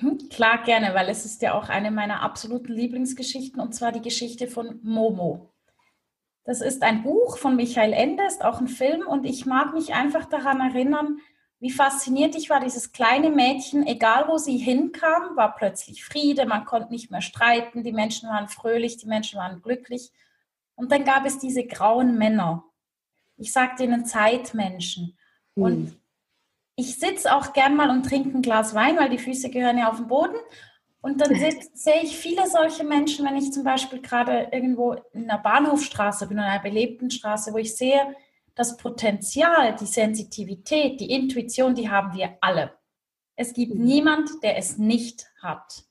Mhm, 0.00 0.28
klar, 0.30 0.62
gerne, 0.62 0.94
weil 0.94 1.08
es 1.08 1.24
ist 1.24 1.42
ja 1.42 1.54
auch 1.54 1.68
eine 1.68 1.90
meiner 1.90 2.22
absoluten 2.22 2.72
Lieblingsgeschichten 2.72 3.60
und 3.60 3.74
zwar 3.74 3.92
die 3.92 4.02
Geschichte 4.02 4.46
von 4.46 4.80
Momo. 4.82 5.52
Das 6.44 6.60
ist 6.60 6.82
ein 6.82 7.02
Buch 7.02 7.38
von 7.38 7.56
Michael 7.56 7.92
Ende, 7.92 8.24
ist 8.24 8.44
auch 8.44 8.60
ein 8.60 8.68
Film 8.68 9.06
und 9.06 9.24
ich 9.24 9.46
mag 9.46 9.74
mich 9.74 9.94
einfach 9.94 10.26
daran 10.26 10.60
erinnern, 10.60 11.18
wie 11.60 11.70
fasziniert 11.70 12.34
ich 12.34 12.50
war, 12.50 12.58
dieses 12.58 12.90
kleine 12.90 13.30
Mädchen, 13.30 13.86
egal 13.86 14.26
wo 14.26 14.36
sie 14.36 14.58
hinkam, 14.58 15.36
war 15.36 15.54
plötzlich 15.54 16.04
Friede, 16.04 16.44
man 16.44 16.64
konnte 16.64 16.90
nicht 16.90 17.12
mehr 17.12 17.20
streiten, 17.20 17.84
die 17.84 17.92
Menschen 17.92 18.28
waren 18.28 18.48
fröhlich, 18.48 18.96
die 18.96 19.06
Menschen 19.06 19.38
waren 19.38 19.62
glücklich. 19.62 20.10
Und 20.74 20.92
dann 20.92 21.04
gab 21.04 21.26
es 21.26 21.38
diese 21.38 21.64
grauen 21.64 22.16
Männer. 22.16 22.64
Ich 23.36 23.52
sage 23.52 23.76
denen 23.78 24.04
Zeitmenschen. 24.04 25.16
Mhm. 25.54 25.62
Und 25.62 26.00
ich 26.76 26.98
sitze 26.98 27.34
auch 27.34 27.52
gern 27.52 27.76
mal 27.76 27.90
und 27.90 28.04
trinke 28.04 28.36
ein 28.36 28.42
Glas 28.42 28.74
Wein, 28.74 28.96
weil 28.96 29.10
die 29.10 29.18
Füße 29.18 29.50
gehören 29.50 29.78
ja 29.78 29.90
auf 29.90 29.96
den 29.96 30.08
Boden. 30.08 30.36
Und 31.00 31.20
dann 31.20 31.34
sehe 31.74 32.02
ich 32.02 32.16
viele 32.16 32.48
solche 32.48 32.84
Menschen, 32.84 33.26
wenn 33.26 33.36
ich 33.36 33.52
zum 33.52 33.64
Beispiel 33.64 34.00
gerade 34.00 34.48
irgendwo 34.52 34.92
in 35.12 35.28
einer 35.28 35.42
Bahnhofstraße 35.42 36.26
bin, 36.26 36.38
in 36.38 36.44
einer 36.44 36.62
belebten 36.62 37.10
Straße, 37.10 37.52
wo 37.52 37.58
ich 37.58 37.76
sehe, 37.76 38.16
das 38.54 38.76
Potenzial, 38.76 39.76
die 39.76 39.86
Sensitivität, 39.86 41.00
die 41.00 41.10
Intuition, 41.10 41.74
die 41.74 41.90
haben 41.90 42.14
wir 42.14 42.36
alle. 42.40 42.74
Es 43.36 43.54
gibt 43.54 43.74
mhm. 43.74 43.84
niemand, 43.84 44.30
der 44.42 44.56
es 44.58 44.78
nicht 44.78 45.26
hat. 45.40 45.84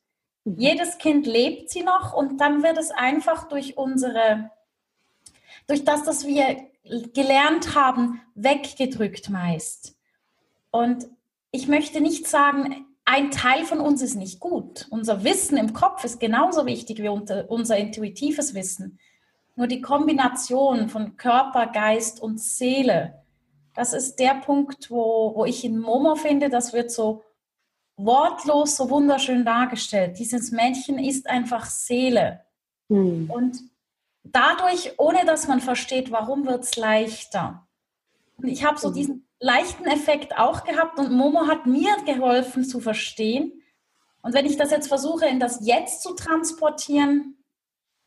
Mhm. 0.44 0.58
Jedes 0.58 0.98
Kind 0.98 1.26
lebt 1.26 1.70
sie 1.70 1.82
noch 1.82 2.14
und 2.14 2.40
dann 2.40 2.62
wird 2.62 2.78
es 2.78 2.90
einfach 2.90 3.48
durch 3.48 3.76
unsere 3.76 4.50
durch 5.72 5.84
das, 5.84 6.02
dass 6.04 6.26
wir 6.26 6.68
gelernt 7.14 7.74
haben, 7.74 8.20
weggedrückt 8.34 9.30
meist. 9.30 9.96
Und 10.70 11.06
ich 11.50 11.66
möchte 11.66 12.02
nicht 12.02 12.28
sagen, 12.28 12.84
ein 13.06 13.30
Teil 13.30 13.64
von 13.64 13.80
uns 13.80 14.02
ist 14.02 14.14
nicht 14.14 14.38
gut. 14.38 14.86
Unser 14.90 15.24
Wissen 15.24 15.56
im 15.56 15.72
Kopf 15.72 16.04
ist 16.04 16.20
genauso 16.20 16.66
wichtig 16.66 17.02
wie 17.02 17.08
unser 17.08 17.76
intuitives 17.78 18.52
Wissen. 18.52 18.98
Nur 19.56 19.66
die 19.66 19.80
Kombination 19.80 20.90
von 20.90 21.16
Körper, 21.16 21.68
Geist 21.68 22.20
und 22.20 22.38
Seele, 22.38 23.22
das 23.74 23.94
ist 23.94 24.16
der 24.16 24.34
Punkt, 24.34 24.90
wo, 24.90 25.34
wo 25.34 25.46
ich 25.46 25.64
in 25.64 25.78
Momo 25.78 26.16
finde, 26.16 26.50
das 26.50 26.74
wird 26.74 26.90
so 26.90 27.22
wortlos 27.96 28.76
so 28.76 28.90
wunderschön 28.90 29.46
dargestellt. 29.46 30.18
Dieses 30.18 30.50
Männchen 30.50 30.98
ist 30.98 31.30
einfach 31.30 31.64
Seele. 31.64 32.42
Mhm. 32.88 33.30
Und 33.30 33.71
dadurch, 34.24 34.98
ohne 34.98 35.24
dass 35.24 35.48
man 35.48 35.60
versteht, 35.60 36.10
warum 36.10 36.46
wird 36.46 36.64
es 36.64 36.76
leichter. 36.76 37.66
Und 38.36 38.48
ich 38.48 38.64
habe 38.64 38.78
so 38.78 38.90
mhm. 38.90 38.94
diesen 38.94 39.28
leichten 39.38 39.84
Effekt 39.86 40.38
auch 40.38 40.64
gehabt 40.64 40.98
und 40.98 41.12
Momo 41.12 41.46
hat 41.46 41.66
mir 41.66 41.96
geholfen 42.06 42.64
zu 42.64 42.80
verstehen. 42.80 43.52
Und 44.22 44.34
wenn 44.34 44.46
ich 44.46 44.56
das 44.56 44.70
jetzt 44.70 44.88
versuche, 44.88 45.26
in 45.26 45.40
das 45.40 45.66
Jetzt 45.66 46.02
zu 46.02 46.14
transportieren, 46.14 47.36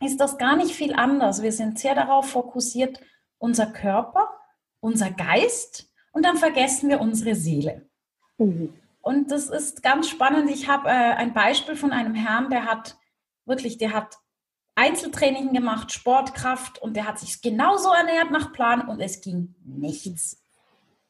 ist 0.02 0.20
das 0.20 0.38
gar 0.38 0.56
nicht 0.56 0.72
viel 0.72 0.94
anders. 0.94 1.42
Wir 1.42 1.52
sind 1.52 1.80
sehr 1.80 1.96
darauf 1.96 2.30
fokussiert, 2.30 3.00
unser 3.38 3.68
Körper, 3.68 4.30
unser 4.80 5.12
Geist 5.12 5.90
und 6.12 6.24
dann 6.26 6.38
vergessen 6.38 6.90
wir 6.90 7.02
unsere 7.02 7.36
Seele. 7.36 7.90
Mhm. 8.38 8.74
Und 9.02 9.32
das 9.32 9.50
ist 9.50 9.84
ganz 9.84 10.10
spannend. 10.10 10.50
Ich 10.50 10.68
habe 10.68 10.90
äh, 10.90 10.92
ein 10.92 11.34
Beispiel 11.34 11.76
von 11.76 11.92
einem 11.92 12.16
Herrn, 12.16 12.50
der 12.50 12.66
hat 12.66 12.98
wirklich, 13.46 13.78
der 13.78 13.94
hat 13.94 14.18
Einzeltraining 14.76 15.54
gemacht, 15.54 15.92
Sportkraft 15.94 16.82
und 16.82 16.96
der 16.96 17.08
hat 17.08 17.18
sich 17.18 17.42
genauso 17.42 17.92
ernährt 17.94 18.32
nach 18.32 18.52
Plan 18.52 18.88
und 18.88 19.00
es 19.00 19.22
ging 19.22 19.56
nichts. 19.64 20.42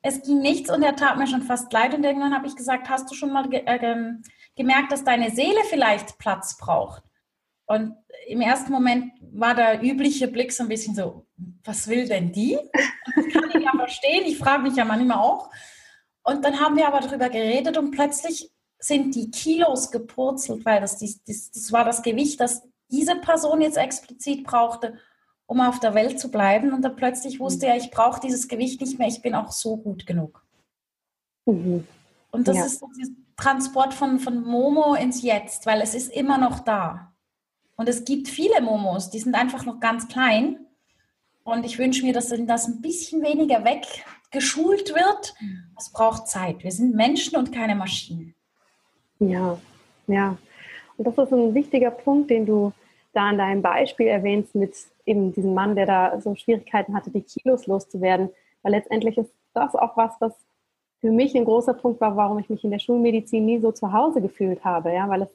Es 0.04 0.22
ging 0.22 0.40
nichts 0.40 0.70
und 0.70 0.84
er 0.84 0.96
tat 0.96 1.18
mir 1.18 1.26
schon 1.26 1.42
fast 1.42 1.74
leid 1.74 1.96
und 1.96 2.04
irgendwann 2.04 2.36
habe 2.36 2.46
ich 2.46 2.56
gesagt, 2.56 2.90
hast 2.90 3.10
du 3.10 3.16
schon 3.16 3.34
mal 3.34 3.50
ge 3.50 3.64
äh, 3.66 4.14
gemerkt, 4.56 4.92
dass 4.92 5.04
deine 5.04 5.32
Seele 5.32 5.62
vielleicht 5.68 6.20
Platz 6.20 6.58
braucht? 6.58 7.04
Und 7.66 7.96
im 8.28 8.42
ersten 8.42 8.72
Moment 8.72 9.14
war 9.20 9.56
der 9.56 9.84
übliche 9.84 10.28
Blick 10.28 10.54
so 10.54 10.62
ein 10.62 10.70
bisschen 10.70 10.94
so, 10.94 11.26
was 11.64 11.88
will 11.88 12.08
denn 12.08 12.32
die? 12.32 12.60
Das 13.16 13.26
kann 13.34 13.50
ich 13.50 13.64
ja 13.64 13.72
verstehen, 13.76 14.26
ich 14.26 14.38
frage 14.38 14.62
mich 14.62 14.76
ja 14.76 14.86
manchmal 14.86 15.18
auch. 15.18 15.50
Und 16.24 16.46
dann 16.46 16.60
haben 16.60 16.76
wir 16.76 16.88
aber 16.88 17.00
darüber 17.00 17.30
geredet 17.30 17.78
und 17.78 17.92
plötzlich 17.92 18.52
sind 18.78 19.16
die 19.16 19.32
Kilos 19.32 19.90
gepurzelt, 19.90 20.66
weil 20.66 20.82
das, 20.82 21.00
das, 21.00 21.52
das 21.52 21.72
war 21.72 21.84
das 21.84 22.04
Gewicht, 22.04 22.40
das 22.40 22.62
diese 22.96 23.16
Person 23.16 23.62
jetzt 23.62 23.78
explizit 23.78 24.44
brauchte, 24.46 24.98
um 25.46 25.62
auf 25.62 25.80
der 25.80 25.94
Welt 25.94 26.20
zu 26.20 26.32
bleiben. 26.32 26.74
Und 26.74 26.82
dann 26.82 26.96
plötzlich 26.96 27.40
wusste 27.40 27.68
er, 27.68 27.78
ich 27.78 27.92
brauche 27.92 28.20
dieses 28.20 28.48
Gewicht 28.48 28.82
nicht 28.82 28.98
mehr, 28.98 29.08
ich 29.08 29.22
bin 29.22 29.36
auch 29.36 29.52
so 29.52 29.78
gut 29.78 30.06
genug. 30.06 30.44
Mhm. 31.46 31.86
Und 32.32 32.48
das 32.48 32.58
ja. 32.58 32.66
ist 32.66 32.82
der 32.82 33.08
Transport 33.38 33.94
von, 33.94 34.20
von 34.20 34.44
Momo 34.44 34.96
ins 34.96 35.22
Jetzt, 35.22 35.66
weil 35.66 35.82
es 35.82 35.94
ist 35.94 36.12
immer 36.12 36.38
noch 36.38 36.60
da. 36.60 37.14
Und 37.78 37.90
es 37.90 38.06
gibt 38.06 38.28
viele 38.28 38.62
Momos, 38.62 39.10
die 39.10 39.20
sind 39.20 39.36
einfach 39.36 39.66
noch 39.66 39.80
ganz 39.80 40.08
klein. 40.08 40.66
Und 41.44 41.66
ich 41.66 41.78
wünsche 41.78 42.04
mir, 42.04 42.14
dass 42.14 42.30
das 42.30 42.68
ein 42.68 42.82
bisschen 42.82 43.22
weniger 43.22 43.64
weg 43.64 43.86
geschult 44.32 44.94
wird. 44.96 45.36
Es 45.78 45.92
braucht 45.92 46.28
Zeit. 46.28 46.64
Wir 46.64 46.72
sind 46.72 46.96
Menschen 46.96 47.38
und 47.38 47.52
keine 47.52 47.76
Maschinen. 47.76 48.34
Ja, 49.20 49.58
ja. 50.08 50.38
Und 50.98 51.06
das 51.06 51.18
ist 51.18 51.34
ein 51.34 51.54
wichtiger 51.54 51.92
Punkt, 51.92 52.30
den 52.30 52.46
du 52.46 52.74
da 53.16 53.30
in 53.32 53.38
deinem 53.38 53.62
Beispiel 53.62 54.08
erwähnst 54.08 54.56
mit 54.56 54.76
eben 55.06 55.34
diesem 55.34 55.54
Mann, 55.54 55.76
der 55.76 55.86
da 55.86 56.22
so 56.22 56.36
Schwierigkeiten 56.36 56.96
hatte, 56.96 57.12
die 57.12 57.22
Kilos 57.22 57.68
loszuwerden. 57.68 58.30
Weil 58.62 58.74
letztendlich 58.74 59.18
ist 59.18 59.32
das 59.54 59.76
auch 59.76 59.96
was, 59.96 60.14
was 60.20 60.34
für 61.00 61.12
mich 61.12 61.36
ein 61.36 61.46
großer 61.46 61.74
Punkt 61.74 62.02
war, 62.02 62.16
warum 62.16 62.40
ich 62.40 62.50
mich 62.50 62.64
in 62.64 62.72
der 62.72 62.80
Schulmedizin 62.80 63.46
nie 63.46 63.60
so 63.60 63.72
zu 63.72 63.94
Hause 63.94 64.22
gefühlt 64.22 64.64
habe. 64.66 64.94
Ja, 64.94 65.08
weil 65.10 65.24
es 65.24 65.30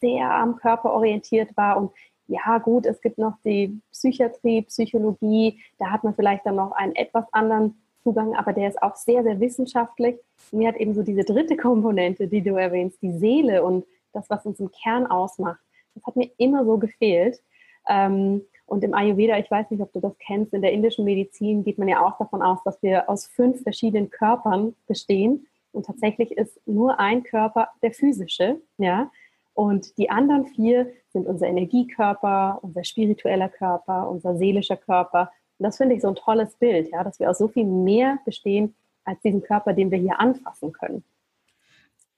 sehr 0.00 0.30
am 0.30 0.56
Körper 0.56 0.92
orientiert 0.92 1.56
war 1.56 1.76
und 1.76 1.92
ja, 2.26 2.58
gut, 2.58 2.86
es 2.86 3.00
gibt 3.00 3.18
noch 3.18 3.34
die 3.44 3.80
Psychiatrie, 3.90 4.62
Psychologie, 4.62 5.60
da 5.78 5.90
hat 5.90 6.04
man 6.04 6.14
vielleicht 6.14 6.46
dann 6.46 6.56
noch 6.56 6.72
einen 6.72 6.94
etwas 6.94 7.24
anderen 7.32 7.76
Zugang, 8.02 8.34
aber 8.34 8.52
der 8.52 8.68
ist 8.68 8.82
auch 8.82 8.96
sehr, 8.96 9.22
sehr 9.22 9.38
wissenschaftlich. 9.38 10.16
Mir 10.50 10.68
hat 10.68 10.76
eben 10.76 10.94
so 10.94 11.02
diese 11.02 11.24
dritte 11.24 11.56
Komponente, 11.56 12.26
die 12.28 12.42
du 12.42 12.54
erwähnst, 12.54 13.00
die 13.02 13.12
Seele 13.12 13.62
und 13.62 13.84
das, 14.12 14.28
was 14.30 14.46
uns 14.46 14.60
im 14.60 14.70
Kern 14.70 15.06
ausmacht, 15.06 15.60
das 15.94 16.04
hat 16.04 16.16
mir 16.16 16.30
immer 16.38 16.64
so 16.64 16.78
gefehlt. 16.78 17.42
Ähm, 17.88 18.42
und 18.66 18.84
im 18.84 18.94
Ayurveda, 18.94 19.38
ich 19.38 19.50
weiß 19.50 19.70
nicht, 19.70 19.82
ob 19.82 19.92
du 19.92 20.00
das 20.00 20.16
kennst, 20.18 20.54
in 20.54 20.62
der 20.62 20.72
indischen 20.72 21.04
Medizin 21.04 21.64
geht 21.64 21.78
man 21.78 21.88
ja 21.88 22.04
auch 22.04 22.16
davon 22.18 22.42
aus, 22.42 22.62
dass 22.64 22.82
wir 22.82 23.08
aus 23.08 23.26
fünf 23.26 23.62
verschiedenen 23.62 24.10
Körpern 24.10 24.74
bestehen. 24.86 25.46
Und 25.72 25.86
tatsächlich 25.86 26.32
ist 26.32 26.60
nur 26.66 27.00
ein 27.00 27.22
Körper 27.22 27.68
der 27.82 27.92
physische, 27.92 28.60
ja. 28.78 29.10
Und 29.54 29.98
die 29.98 30.08
anderen 30.08 30.46
vier 30.46 30.90
sind 31.12 31.26
unser 31.26 31.46
Energiekörper, 31.46 32.58
unser 32.62 32.84
spiritueller 32.84 33.50
Körper, 33.50 34.08
unser 34.08 34.36
seelischer 34.36 34.78
Körper 34.78 35.30
und 35.62 35.66
das 35.68 35.76
finde 35.76 35.94
ich 35.94 36.02
so 36.02 36.08
ein 36.08 36.16
tolles 36.16 36.56
Bild, 36.56 36.90
ja, 36.90 37.04
dass 37.04 37.20
wir 37.20 37.30
aus 37.30 37.38
so 37.38 37.46
viel 37.46 37.64
mehr 37.64 38.18
bestehen 38.24 38.74
als 39.04 39.20
diesen 39.20 39.44
Körper, 39.44 39.72
den 39.72 39.92
wir 39.92 39.98
hier 39.98 40.18
anfassen 40.18 40.72
können. 40.72 41.04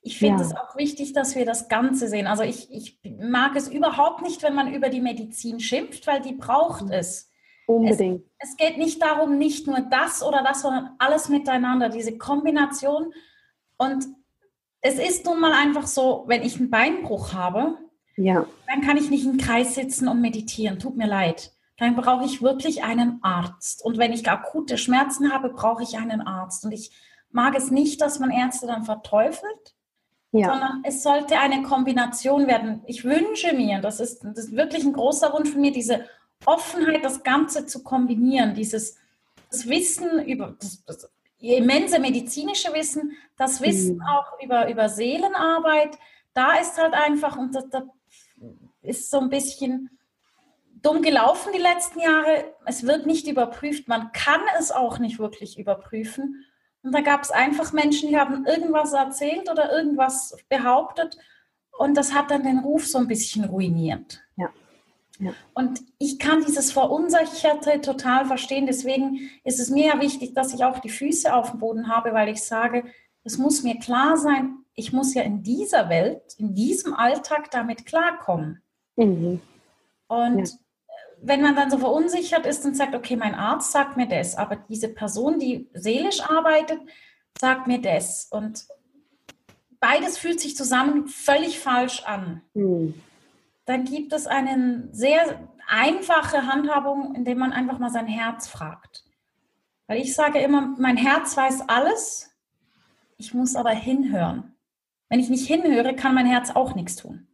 Ich 0.06 0.18
finde 0.18 0.42
es 0.42 0.54
auch 0.54 0.76
wichtig, 0.76 1.14
dass 1.14 1.34
wir 1.34 1.46
das 1.46 1.68
Ganze 1.68 2.08
sehen. 2.08 2.26
Also 2.26 2.42
ich, 2.42 2.70
ich 2.70 3.00
mag 3.18 3.56
es 3.56 3.68
überhaupt 3.68 4.22
nicht, 4.22 4.42
wenn 4.42 4.54
man 4.54 4.72
über 4.72 4.90
die 4.90 5.00
Medizin 5.00 5.60
schimpft, 5.60 6.06
weil 6.06 6.20
die 6.20 6.34
braucht 6.34 6.90
es. 6.90 7.30
Unbedingt. 7.66 8.22
Es, 8.38 8.50
es 8.50 8.56
geht 8.58 8.76
nicht 8.76 9.02
darum, 9.02 9.38
nicht 9.38 9.66
nur 9.66 9.80
das 9.80 10.22
oder 10.22 10.42
das, 10.42 10.60
sondern 10.60 10.90
alles 10.98 11.30
miteinander, 11.30 11.88
diese 11.88 12.18
Kombination. 12.18 13.14
Und 13.78 14.04
es 14.82 14.98
ist 14.98 15.24
nun 15.24 15.40
mal 15.40 15.52
einfach 15.52 15.86
so, 15.86 16.24
wenn 16.26 16.42
ich 16.42 16.58
einen 16.58 16.70
Beinbruch 16.70 17.32
habe, 17.32 17.78
ja. 18.16 18.46
dann 18.68 18.82
kann 18.82 18.98
ich 18.98 19.08
nicht 19.08 19.24
im 19.24 19.38
Kreis 19.38 19.74
sitzen 19.74 20.06
und 20.06 20.20
meditieren. 20.20 20.78
Tut 20.78 20.96
mir 20.96 21.06
leid 21.06 21.54
dann 21.76 21.96
brauche 21.96 22.24
ich 22.24 22.42
wirklich 22.42 22.84
einen 22.84 23.18
Arzt. 23.22 23.84
Und 23.84 23.98
wenn 23.98 24.12
ich 24.12 24.28
akute 24.28 24.78
Schmerzen 24.78 25.32
habe, 25.32 25.50
brauche 25.50 25.82
ich 25.82 25.96
einen 25.96 26.20
Arzt. 26.20 26.64
Und 26.64 26.72
ich 26.72 26.92
mag 27.30 27.56
es 27.56 27.70
nicht, 27.70 28.00
dass 28.00 28.20
man 28.20 28.30
Ärzte 28.30 28.66
dann 28.66 28.84
verteufelt, 28.84 29.74
ja. 30.38 30.48
sondern 30.48 30.82
es 30.84 31.02
sollte 31.02 31.38
eine 31.38 31.62
Kombination 31.62 32.46
werden. 32.46 32.82
Ich 32.86 33.04
wünsche 33.04 33.52
mir, 33.52 33.80
das 33.80 34.00
ist, 34.00 34.24
das 34.24 34.38
ist 34.38 34.56
wirklich 34.56 34.84
ein 34.84 34.92
großer 34.92 35.32
Wunsch 35.32 35.50
von 35.50 35.60
mir, 35.60 35.72
diese 35.72 36.06
Offenheit, 36.44 37.04
das 37.04 37.22
Ganze 37.22 37.66
zu 37.66 37.82
kombinieren, 37.82 38.54
dieses 38.54 38.96
das 39.50 39.68
Wissen 39.68 40.24
über 40.24 40.56
das, 40.58 40.84
das 40.84 41.08
immense 41.38 41.98
medizinische 41.98 42.72
Wissen, 42.72 43.12
das 43.36 43.60
Wissen 43.60 43.96
mhm. 43.96 44.02
auch 44.02 44.26
über, 44.42 44.68
über 44.68 44.88
Seelenarbeit, 44.88 45.96
da 46.32 46.54
ist 46.54 46.78
halt 46.78 46.94
einfach, 46.94 47.36
und 47.36 47.54
das, 47.54 47.68
das 47.70 47.84
ist 48.82 49.10
so 49.10 49.20
ein 49.20 49.28
bisschen 49.28 49.90
dumm 50.82 51.00
gelaufen 51.00 51.52
die 51.54 51.60
letzten 51.60 52.00
Jahre. 52.00 52.54
Es 52.66 52.84
wird 52.86 53.06
nicht 53.06 53.26
überprüft. 53.26 53.88
Man 53.88 54.12
kann 54.12 54.40
es 54.58 54.72
auch 54.72 54.98
nicht 54.98 55.18
wirklich 55.18 55.58
überprüfen. 55.58 56.44
Und 56.84 56.92
da 56.92 57.00
gab 57.00 57.22
es 57.22 57.30
einfach 57.30 57.72
Menschen, 57.72 58.10
die 58.10 58.18
haben 58.18 58.44
irgendwas 58.46 58.92
erzählt 58.92 59.50
oder 59.50 59.72
irgendwas 59.72 60.36
behauptet. 60.50 61.16
Und 61.78 61.96
das 61.96 62.12
hat 62.12 62.30
dann 62.30 62.44
den 62.44 62.58
Ruf 62.58 62.86
so 62.86 62.98
ein 62.98 63.08
bisschen 63.08 63.44
ruiniert. 63.44 64.22
Ja. 64.36 64.50
ja. 65.18 65.32
Und 65.54 65.82
ich 65.98 66.18
kann 66.18 66.44
dieses 66.44 66.72
Verunsicherte 66.72 67.80
total 67.80 68.26
verstehen. 68.26 68.66
Deswegen 68.66 69.30
ist 69.44 69.60
es 69.60 69.70
mir 69.70 69.86
ja 69.86 70.00
wichtig, 70.00 70.34
dass 70.34 70.52
ich 70.52 70.62
auch 70.62 70.78
die 70.78 70.90
Füße 70.90 71.34
auf 71.34 71.52
dem 71.52 71.60
Boden 71.60 71.88
habe, 71.88 72.12
weil 72.12 72.28
ich 72.28 72.44
sage, 72.44 72.84
es 73.24 73.38
muss 73.38 73.62
mir 73.62 73.78
klar 73.78 74.18
sein, 74.18 74.58
ich 74.74 74.92
muss 74.92 75.14
ja 75.14 75.22
in 75.22 75.42
dieser 75.42 75.88
Welt, 75.88 76.34
in 76.36 76.54
diesem 76.54 76.92
Alltag 76.92 77.50
damit 77.50 77.86
klarkommen. 77.86 78.60
Mhm. 78.96 79.40
Und 80.06 80.50
ja 80.50 80.56
wenn 81.26 81.40
man 81.40 81.56
dann 81.56 81.70
so 81.70 81.78
verunsichert 81.78 82.46
ist 82.46 82.64
und 82.64 82.76
sagt, 82.76 82.94
okay, 82.94 83.16
mein 83.16 83.34
Arzt 83.34 83.72
sagt 83.72 83.96
mir 83.96 84.06
das, 84.06 84.36
aber 84.36 84.56
diese 84.56 84.88
Person, 84.88 85.38
die 85.38 85.68
seelisch 85.72 86.22
arbeitet, 86.22 86.80
sagt 87.38 87.66
mir 87.66 87.80
das. 87.80 88.28
Und 88.30 88.66
beides 89.80 90.18
fühlt 90.18 90.40
sich 90.40 90.56
zusammen 90.56 91.08
völlig 91.08 91.58
falsch 91.58 92.02
an. 92.04 92.42
Mhm. 92.52 92.94
Dann 93.64 93.84
gibt 93.84 94.12
es 94.12 94.26
eine 94.26 94.88
sehr 94.92 95.48
einfache 95.66 96.46
Handhabung, 96.46 97.14
indem 97.14 97.38
man 97.38 97.52
einfach 97.52 97.78
mal 97.78 97.90
sein 97.90 98.06
Herz 98.06 98.46
fragt. 98.46 99.04
Weil 99.86 100.00
ich 100.00 100.14
sage 100.14 100.38
immer, 100.40 100.74
mein 100.78 100.98
Herz 100.98 101.36
weiß 101.36 101.68
alles, 101.68 102.30
ich 103.16 103.32
muss 103.32 103.56
aber 103.56 103.70
hinhören. 103.70 104.54
Wenn 105.08 105.20
ich 105.20 105.30
nicht 105.30 105.46
hinhöre, 105.46 105.94
kann 105.94 106.14
mein 106.14 106.26
Herz 106.26 106.50
auch 106.50 106.74
nichts 106.74 106.96
tun. 106.96 107.28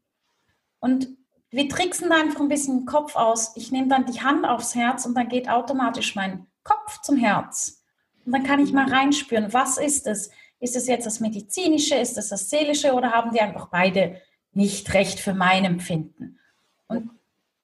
Und 0.79 1.09
wir 1.51 1.69
tricksen 1.69 2.11
da 2.11 2.17
einfach 2.17 2.41
ein 2.41 2.49
bisschen 2.49 2.81
den 2.81 2.87
Kopf 2.87 3.17
aus. 3.17 3.57
Ich 3.57 3.73
nehme 3.73 3.89
dann 3.89 4.07
die 4.07 4.21
Hand 4.21 4.47
aufs 4.47 4.75
Herz 4.75 5.05
und 5.05 5.15
dann 5.15 5.29
geht 5.29 5.49
automatisch 5.49 6.15
mein 6.15 6.47
Kopf 6.63 7.01
zum 7.01 7.17
Herz. 7.17 7.83
Und 8.25 8.33
dann 8.33 8.45
kann 8.45 8.61
ich 8.61 8.73
mal 8.73 8.89
reinspüren, 8.89 9.53
was 9.53 9.79
ist 9.79 10.07
es? 10.07 10.31
Ist 10.61 10.77
es 10.77 10.87
jetzt 10.87 11.07
das 11.07 11.21
Medizinische, 11.21 11.97
ist 11.97 12.19
es 12.19 12.29
das 12.29 12.51
Seelische 12.51 12.93
oder 12.93 13.13
haben 13.13 13.33
die 13.33 13.41
einfach 13.41 13.69
beide 13.69 14.21
nicht 14.53 14.93
recht 14.95 15.19
für 15.19 15.35
mein 15.35 15.65
Empfinden? 15.65 16.39
Und 16.87 17.11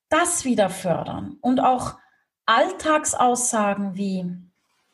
das 0.09 0.45
wieder 0.45 0.71
fördern 0.71 1.37
und 1.41 1.61
auch 1.61 1.99
Alltagsaussagen 2.47 3.97
wie, 3.97 4.25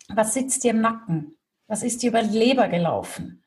was 0.08 0.34
sitzt 0.34 0.64
dir 0.64 0.72
im 0.72 0.80
Nacken? 0.80 1.37
Was 1.66 1.82
ist 1.82 2.02
dir 2.02 2.11
über 2.11 2.22
die 2.22 2.37
Leber 2.37 2.68
gelaufen? 2.68 3.42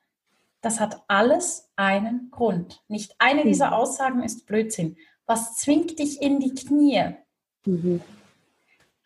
Das 0.62 0.80
hat 0.80 1.04
alles 1.08 1.70
einen 1.76 2.30
Grund. 2.32 2.84
Nicht 2.88 3.16
eine 3.20 3.42
mhm. 3.44 3.48
dieser 3.48 3.76
Aussagen 3.76 4.24
ist 4.24 4.48
Blödsinn. 4.48 4.98
Was 5.26 5.58
zwingt 5.58 6.00
dich 6.00 6.22
in 6.22 6.40
die 6.40 6.54
Knie? 6.54 7.16
Mhm. 7.66 8.02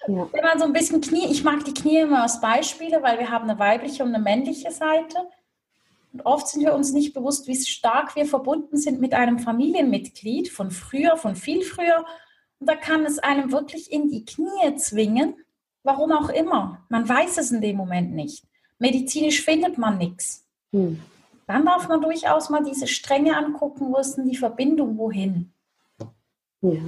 Ja. 0.08 0.28
Wenn 0.32 0.44
man 0.44 0.60
so 0.60 0.66
ein 0.66 0.74
bisschen 0.74 1.02
Knie, 1.02 1.28
ich 1.30 1.44
mag 1.44 1.64
die 1.66 1.74
Knie 1.74 2.00
immer 2.00 2.24
als 2.24 2.40
Beispiele, 2.40 3.04
weil 3.04 3.20
wir 3.20 3.30
haben 3.30 3.50
eine 3.50 3.60
weibliche 3.60 4.04
und 4.04 4.14
eine 4.14 4.24
männliche 4.24 4.72
Seite. 4.72 5.18
Und 6.14 6.26
oft 6.26 6.48
sind 6.48 6.64
wir 6.64 6.74
uns 6.74 6.92
nicht 6.92 7.14
bewusst, 7.14 7.48
wie 7.48 7.56
stark 7.56 8.16
wir 8.16 8.26
verbunden 8.26 8.78
sind 8.78 9.00
mit 9.00 9.14
einem 9.14 9.40
Familienmitglied 9.40 10.50
von 10.50 10.72
früher, 10.72 11.18
von 11.18 11.36
viel 11.36 11.62
früher. 11.62 12.06
Und 12.60 12.70
da 12.70 12.76
kann 12.76 13.06
es 13.06 13.20
einem 13.20 13.52
wirklich 13.52 13.92
in 13.92 14.10
die 14.10 14.26
Knie 14.26 14.76
zwingen, 14.78 15.36
warum 15.84 16.12
auch 16.12 16.30
immer. 16.30 16.86
Man 16.90 17.08
weiß 17.08 17.38
es 17.38 17.52
in 17.52 17.62
dem 17.62 17.78
Moment 17.78 18.14
nicht. 18.14 18.44
Medizinisch 18.80 19.44
findet 19.44 19.78
man 19.78 19.98
nichts. 19.98 20.46
Hm. 20.72 21.00
Dann 21.46 21.66
darf 21.66 21.88
man 21.88 22.02
durchaus 22.02 22.50
mal 22.50 22.64
diese 22.64 22.88
Stränge 22.88 23.36
angucken, 23.36 23.92
wo 23.92 23.98
ist 23.98 24.16
denn 24.16 24.30
die 24.30 24.38
Verbindung 24.38 24.98
wohin? 24.98 25.54
Ja. 26.62 26.80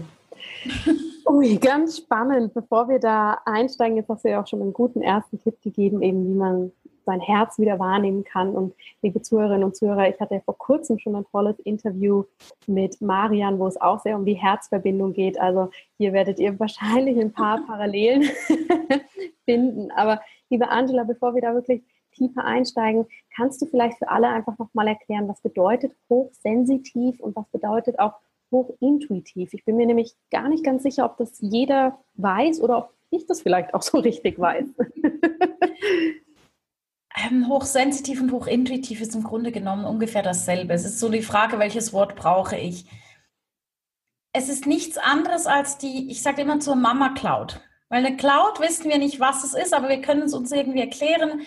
Ui, 1.29 1.57
ganz 1.57 1.97
spannend. 1.97 2.53
Bevor 2.53 2.89
wir 2.89 2.99
da 2.99 3.39
einsteigen, 3.45 3.97
jetzt 3.97 4.09
hast 4.09 4.25
du 4.25 4.29
ja 4.29 4.41
auch 4.41 4.47
schon 4.47 4.61
einen 4.61 4.73
guten 4.73 5.01
ersten 5.01 5.39
Tipp 5.41 5.61
gegeben, 5.61 6.01
eben 6.01 6.27
wie 6.27 6.37
man 6.37 6.71
sein 7.05 7.19
Herz 7.19 7.57
wieder 7.57 7.79
wahrnehmen 7.79 8.23
kann. 8.23 8.53
Und 8.53 8.73
liebe 9.01 9.21
Zuhörerinnen 9.21 9.63
und 9.63 9.75
Zuhörer, 9.75 10.09
ich 10.09 10.19
hatte 10.19 10.35
ja 10.35 10.41
vor 10.41 10.57
kurzem 10.57 10.99
schon 10.99 11.15
ein 11.15 11.25
tolles 11.31 11.57
Interview 11.59 12.25
mit 12.67 13.01
Marian, 13.01 13.59
wo 13.59 13.67
es 13.67 13.79
auch 13.79 13.99
sehr 13.99 14.15
um 14.15 14.25
die 14.25 14.33
Herzverbindung 14.33 15.13
geht. 15.13 15.39
Also 15.39 15.69
hier 15.97 16.13
werdet 16.13 16.39
ihr 16.39 16.59
wahrscheinlich 16.59 17.19
ein 17.19 17.31
paar 17.31 17.61
Parallelen 17.67 18.23
finden. 19.45 19.91
Aber 19.91 20.21
liebe 20.49 20.69
Angela, 20.69 21.03
bevor 21.03 21.33
wir 21.33 21.41
da 21.41 21.53
wirklich 21.53 21.81
tiefer 22.13 22.43
einsteigen, 22.43 23.05
kannst 23.35 23.61
du 23.61 23.65
vielleicht 23.65 23.97
für 23.97 24.09
alle 24.09 24.27
einfach 24.27 24.57
nochmal 24.57 24.87
erklären, 24.87 25.27
was 25.27 25.41
bedeutet 25.41 25.93
hochsensitiv 26.09 27.19
und 27.21 27.35
was 27.35 27.47
bedeutet 27.51 27.99
auch 27.99 28.13
hochintuitiv? 28.51 29.53
Ich 29.53 29.65
bin 29.65 29.77
mir 29.77 29.85
nämlich 29.85 30.15
gar 30.29 30.49
nicht 30.49 30.63
ganz 30.63 30.83
sicher, 30.83 31.05
ob 31.05 31.17
das 31.17 31.37
jeder 31.39 31.99
weiß 32.15 32.61
oder 32.61 32.77
ob 32.77 32.93
ich 33.09 33.25
das 33.25 33.41
vielleicht 33.41 33.73
auch 33.73 33.81
so 33.81 33.97
richtig 33.99 34.37
weiß. 34.39 34.65
Ähm, 37.15 37.47
hochsensitiv 37.47 38.21
und 38.21 38.31
hochintuitiv 38.31 39.01
ist 39.01 39.15
im 39.15 39.23
Grunde 39.23 39.51
genommen 39.51 39.85
ungefähr 39.85 40.23
dasselbe. 40.23 40.73
Es 40.73 40.85
ist 40.85 40.99
so 40.99 41.09
die 41.09 41.21
Frage, 41.21 41.59
welches 41.59 41.93
Wort 41.93 42.15
brauche 42.15 42.57
ich? 42.57 42.85
Es 44.33 44.47
ist 44.47 44.65
nichts 44.65 44.97
anderes 44.97 45.45
als 45.45 45.77
die, 45.77 46.09
ich 46.09 46.21
sage 46.21 46.43
immer 46.43 46.59
zur 46.61 46.75
Mama 46.75 47.09
Cloud. 47.13 47.59
Weil 47.89 48.05
eine 48.05 48.15
Cloud 48.15 48.61
wissen 48.61 48.89
wir 48.89 48.97
nicht, 48.97 49.19
was 49.19 49.43
es 49.43 49.53
ist, 49.53 49.73
aber 49.73 49.89
wir 49.89 49.99
können 49.99 50.23
es 50.23 50.33
uns 50.33 50.53
irgendwie 50.53 50.79
erklären. 50.79 51.41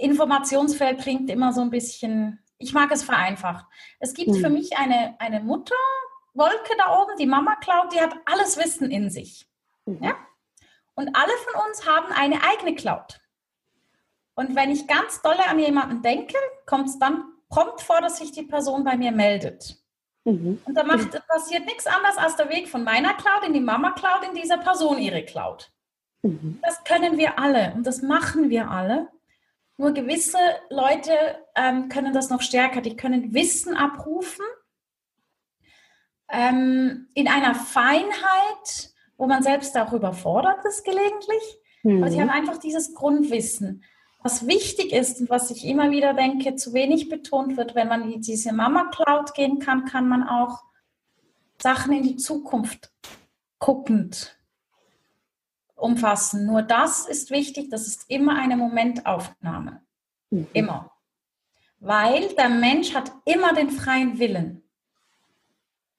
Informationsfeld 0.00 1.00
klingt 1.00 1.28
immer 1.28 1.52
so 1.52 1.60
ein 1.60 1.68
bisschen, 1.68 2.41
ich 2.62 2.72
mag 2.72 2.90
es 2.92 3.02
vereinfacht. 3.02 3.66
Es 3.98 4.14
gibt 4.14 4.30
mhm. 4.30 4.40
für 4.40 4.48
mich 4.48 4.76
eine, 4.76 5.16
eine 5.18 5.40
Mutterwolke 5.40 6.76
da 6.78 7.00
oben, 7.00 7.16
die 7.18 7.26
Mama 7.26 7.56
Cloud, 7.56 7.92
die 7.92 8.00
hat 8.00 8.14
alles 8.24 8.56
Wissen 8.56 8.90
in 8.90 9.10
sich. 9.10 9.46
Mhm. 9.86 10.02
Ja? 10.02 10.14
Und 10.94 11.14
alle 11.14 11.32
von 11.44 11.68
uns 11.68 11.86
haben 11.86 12.12
eine 12.12 12.42
eigene 12.44 12.74
Cloud. 12.74 13.20
Und 14.34 14.56
wenn 14.56 14.70
ich 14.70 14.86
ganz 14.86 15.20
dolle 15.22 15.46
an 15.46 15.58
jemanden 15.58 16.02
denke, 16.02 16.36
kommt 16.66 16.88
es 16.88 16.98
dann 16.98 17.24
prompt 17.48 17.82
vor, 17.82 18.00
dass 18.00 18.18
sich 18.18 18.32
die 18.32 18.44
Person 18.44 18.84
bei 18.84 18.96
mir 18.96 19.12
meldet. 19.12 19.76
Mhm. 20.24 20.60
Und 20.64 20.74
da 20.74 20.84
macht, 20.84 21.10
passiert 21.26 21.66
nichts 21.66 21.86
anderes 21.86 22.16
als 22.16 22.36
der 22.36 22.48
Weg 22.48 22.68
von 22.68 22.84
meiner 22.84 23.14
Cloud 23.14 23.44
in 23.46 23.52
die 23.52 23.60
Mama-Cloud, 23.60 24.24
in 24.28 24.34
dieser 24.34 24.58
Person 24.58 24.98
ihre 24.98 25.24
Cloud. 25.24 25.70
Mhm. 26.22 26.60
Das 26.62 26.82
können 26.84 27.18
wir 27.18 27.38
alle 27.38 27.72
und 27.74 27.86
das 27.86 28.02
machen 28.02 28.48
wir 28.48 28.70
alle. 28.70 29.08
Nur 29.82 29.94
gewisse 29.94 30.38
Leute 30.70 31.10
ähm, 31.56 31.88
können 31.88 32.12
das 32.12 32.30
noch 32.30 32.40
stärker. 32.40 32.82
Die 32.82 32.94
können 32.94 33.34
Wissen 33.34 33.76
abrufen 33.76 34.44
ähm, 36.30 37.08
in 37.14 37.26
einer 37.26 37.56
Feinheit, 37.56 38.92
wo 39.16 39.26
man 39.26 39.42
selbst 39.42 39.76
auch 39.76 39.92
überfordert 39.92 40.64
ist 40.66 40.84
gelegentlich. 40.84 41.58
Mhm. 41.82 42.00
Aber 42.00 42.12
sie 42.12 42.20
haben 42.20 42.30
einfach 42.30 42.58
dieses 42.58 42.94
Grundwissen 42.94 43.82
was 44.22 44.46
wichtig 44.46 44.92
ist 44.92 45.20
und 45.20 45.30
was 45.30 45.50
ich 45.50 45.66
immer 45.66 45.90
wieder 45.90 46.14
denke, 46.14 46.54
zu 46.54 46.72
wenig 46.74 47.08
betont 47.08 47.56
wird, 47.56 47.74
wenn 47.74 47.88
man 47.88 48.08
in 48.08 48.22
diese 48.22 48.52
Mama 48.52 48.88
Cloud 48.92 49.34
gehen 49.34 49.58
kann, 49.58 49.84
kann 49.84 50.08
man 50.08 50.22
auch 50.22 50.62
Sachen 51.60 51.92
in 51.92 52.04
die 52.04 52.16
Zukunft 52.18 52.92
guckend 53.58 54.38
umfassen. 55.82 56.46
Nur 56.46 56.62
das 56.62 57.06
ist 57.06 57.30
wichtig, 57.30 57.70
das 57.70 57.86
ist 57.86 58.04
immer 58.08 58.36
eine 58.36 58.56
Momentaufnahme. 58.56 59.82
Mhm. 60.30 60.46
Immer. 60.52 60.90
Weil 61.80 62.28
der 62.34 62.48
Mensch 62.48 62.94
hat 62.94 63.12
immer 63.24 63.52
den 63.54 63.70
freien 63.70 64.18
Willen. 64.18 64.62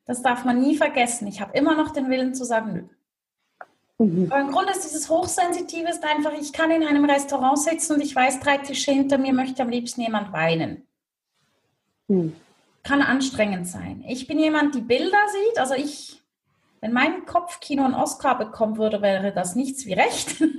Das 0.05 0.21
darf 0.21 0.45
man 0.45 0.59
nie 0.59 0.75
vergessen. 0.75 1.27
Ich 1.27 1.41
habe 1.41 1.57
immer 1.57 1.75
noch 1.75 1.91
den 1.91 2.09
Willen 2.09 2.33
zu 2.33 2.43
sagen, 2.43 2.73
nö, 2.73 2.83
Mhm. 4.03 4.27
Aber 4.31 4.41
im 4.41 4.51
Grunde 4.51 4.71
ist 4.71 4.83
dieses 4.83 5.09
Hochsensitive 5.09 5.89
ist 5.89 6.03
einfach, 6.03 6.33
ich 6.33 6.51
kann 6.53 6.71
in 6.71 6.83
einem 6.83 7.05
Restaurant 7.05 7.59
sitzen 7.59 7.93
und 7.93 8.01
ich 8.01 8.15
weiß, 8.15 8.39
drei 8.39 8.57
Tische 8.57 8.91
hinter 8.91 9.17
mir 9.17 9.33
möchte 9.33 9.61
am 9.61 9.69
liebsten 9.69 10.01
jemand 10.01 10.33
weinen. 10.33 10.87
Mhm. 12.07 12.35
Kann 12.83 13.01
anstrengend 13.01 13.67
sein. 13.67 14.03
Ich 14.07 14.27
bin 14.27 14.39
jemand, 14.39 14.75
die 14.75 14.81
Bilder 14.81 15.17
sieht. 15.31 15.59
Also 15.59 15.75
ich, 15.75 16.21
wenn 16.83 16.91
mein 16.91 17.25
Kopfkino 17.25 17.85
einen 17.85 17.93
Oscar 17.93 18.37
bekommen 18.37 18.77
würde, 18.77 19.01
wäre 19.01 19.31
das 19.31 19.55
nichts 19.55 19.85
wie 19.85 19.93
recht. 19.93 20.31
ich 20.31 20.37
sehe 20.37 20.49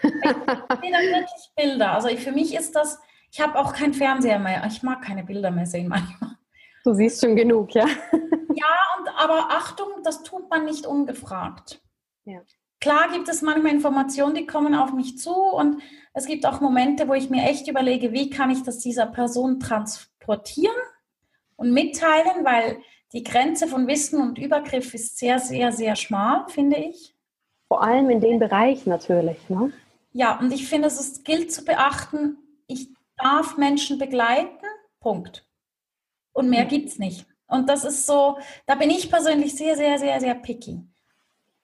dann 0.00 1.02
wirklich 1.02 1.50
Bilder. 1.54 1.92
Also 1.92 2.08
für 2.16 2.32
mich 2.32 2.54
ist 2.54 2.74
das, 2.74 2.98
ich 3.30 3.42
habe 3.42 3.58
auch 3.58 3.74
keinen 3.74 3.92
Fernseher 3.92 4.38
mehr. 4.38 4.64
Ich 4.66 4.82
mag 4.82 5.02
keine 5.02 5.22
Bilder 5.22 5.50
mehr 5.50 5.66
sehen 5.66 5.88
manchmal. 5.88 6.30
Du 6.82 6.94
siehst 6.94 7.20
schon 7.20 7.36
genug, 7.36 7.74
ja? 7.74 7.84
ja, 7.84 8.74
und 8.98 9.08
aber 9.18 9.48
Achtung, 9.50 9.88
das 10.02 10.22
tut 10.22 10.48
man 10.48 10.64
nicht 10.64 10.86
ungefragt. 10.86 11.82
Ja. 12.24 12.40
Klar 12.80 13.10
gibt 13.12 13.28
es 13.28 13.42
manchmal 13.42 13.72
Informationen, 13.72 14.34
die 14.34 14.46
kommen 14.46 14.74
auf 14.74 14.94
mich 14.94 15.18
zu 15.18 15.34
und 15.34 15.82
es 16.14 16.24
gibt 16.24 16.46
auch 16.46 16.62
Momente, 16.62 17.06
wo 17.06 17.12
ich 17.12 17.28
mir 17.28 17.44
echt 17.50 17.68
überlege, 17.68 18.12
wie 18.12 18.30
kann 18.30 18.48
ich 18.48 18.62
das 18.62 18.78
dieser 18.78 19.04
Person 19.04 19.60
transportieren 19.60 20.74
und 21.56 21.70
mitteilen, 21.72 22.46
weil 22.46 22.78
die 23.12 23.22
Grenze 23.22 23.66
von 23.68 23.86
Wissen 23.86 24.20
und 24.20 24.38
Übergriff 24.38 24.94
ist 24.94 25.18
sehr, 25.18 25.38
sehr, 25.38 25.72
sehr 25.72 25.96
schmal, 25.96 26.48
finde 26.48 26.76
ich. 26.76 27.14
Vor 27.68 27.82
allem 27.82 28.10
in 28.10 28.20
dem 28.20 28.38
Bereich 28.38 28.86
natürlich. 28.86 29.48
Ne? 29.48 29.72
Ja, 30.12 30.38
und 30.38 30.52
ich 30.52 30.68
finde, 30.68 30.88
es 30.88 31.22
gilt 31.24 31.52
zu 31.52 31.64
beachten, 31.64 32.38
ich 32.66 32.88
darf 33.16 33.56
Menschen 33.56 33.98
begleiten, 33.98 34.64
Punkt. 35.00 35.46
Und 36.32 36.50
mehr 36.50 36.64
gibt 36.64 36.88
es 36.88 36.98
nicht. 36.98 37.26
Und 37.48 37.68
das 37.68 37.84
ist 37.84 38.06
so, 38.06 38.38
da 38.66 38.74
bin 38.74 38.90
ich 38.90 39.10
persönlich 39.10 39.54
sehr, 39.54 39.76
sehr, 39.76 39.98
sehr, 39.98 40.20
sehr 40.20 40.34
picky. 40.34 40.82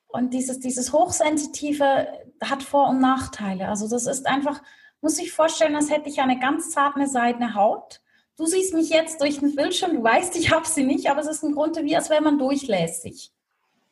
Und 0.06 0.34
dieses, 0.34 0.60
dieses 0.60 0.92
Hochsensitive 0.92 2.06
hat 2.42 2.62
Vor- 2.62 2.90
und 2.90 3.00
Nachteile. 3.00 3.68
Also 3.68 3.88
das 3.88 4.06
ist 4.06 4.26
einfach, 4.26 4.62
muss 5.00 5.18
ich 5.18 5.32
vorstellen, 5.32 5.74
als 5.74 5.90
hätte 5.90 6.08
ich 6.08 6.20
eine 6.20 6.38
ganz 6.38 6.70
zarte 6.70 7.06
seidene 7.06 7.54
Haut. 7.54 8.01
Du 8.42 8.48
siehst 8.48 8.74
mich 8.74 8.90
jetzt 8.90 9.20
durch 9.20 9.38
den 9.38 9.54
Bildschirm, 9.54 9.94
du 9.94 10.02
weißt, 10.02 10.34
ich 10.34 10.50
habe 10.50 10.66
sie 10.66 10.82
nicht, 10.82 11.08
aber 11.08 11.20
es 11.20 11.28
ist 11.28 11.44
im 11.44 11.54
Grunde 11.54 11.84
wie, 11.84 11.94
als 11.94 12.10
wäre 12.10 12.22
man 12.22 12.40
durchlässig. 12.40 13.30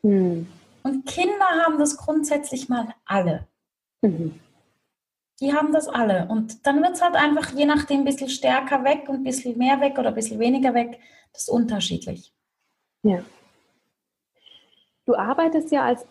Hm. 0.03 0.49
Und 0.83 1.07
Kinder 1.07 1.47
haben 1.65 1.79
das 1.79 1.97
grundsätzlich 1.97 2.69
mal 2.69 2.93
alle. 3.05 3.47
Mhm. 4.03 4.41
Die 5.39 5.53
haben 5.53 5.73
das 5.73 5.87
alle. 5.87 6.27
Und 6.29 6.67
dann 6.67 6.83
wird 6.83 6.95
es 6.95 7.01
halt 7.01 7.15
einfach 7.15 7.55
je 7.55 7.65
nachdem 7.65 8.01
ein 8.01 8.05
bisschen 8.07 8.29
stärker 8.29 8.83
weg 8.83 9.09
und 9.09 9.19
ein 9.19 9.23
bisschen 9.23 9.57
mehr 9.57 9.81
weg 9.81 9.97
oder 9.99 10.09
ein 10.09 10.17
bisschen 10.17 10.41
weniger 10.41 10.75
weg. 10.75 10.99
Das 11.33 11.43
ist 11.43 11.49
unterschiedlich. 11.49 12.33
Ja. 13.05 13.23
Du 15.07 15.15
arbeitest 15.15 15.71
ja 15.71 15.85
als 15.85 16.05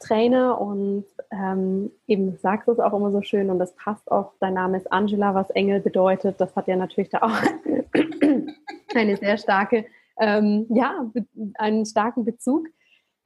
Intuitionstrainer 0.00 0.60
und 0.60 1.04
ähm, 1.30 1.90
eben 2.06 2.36
sagst 2.38 2.68
es 2.68 2.78
auch 2.78 2.92
immer 2.92 3.10
so 3.10 3.22
schön 3.22 3.50
und 3.50 3.58
das 3.58 3.74
passt 3.76 4.10
auch. 4.10 4.32
Dein 4.40 4.54
Name 4.54 4.78
ist 4.78 4.90
Angela, 4.90 5.34
was 5.34 5.50
Engel 5.50 5.80
bedeutet. 5.80 6.40
Das 6.40 6.54
hat 6.56 6.68
ja 6.68 6.76
natürlich 6.76 7.10
da 7.10 7.18
auch 7.18 7.30
eine 8.94 9.16
sehr 9.16 9.36
starke, 9.36 9.86
ähm, 10.18 10.66
ja, 10.70 11.10
einen 11.58 11.84
starken 11.84 12.24
Bezug. 12.24 12.66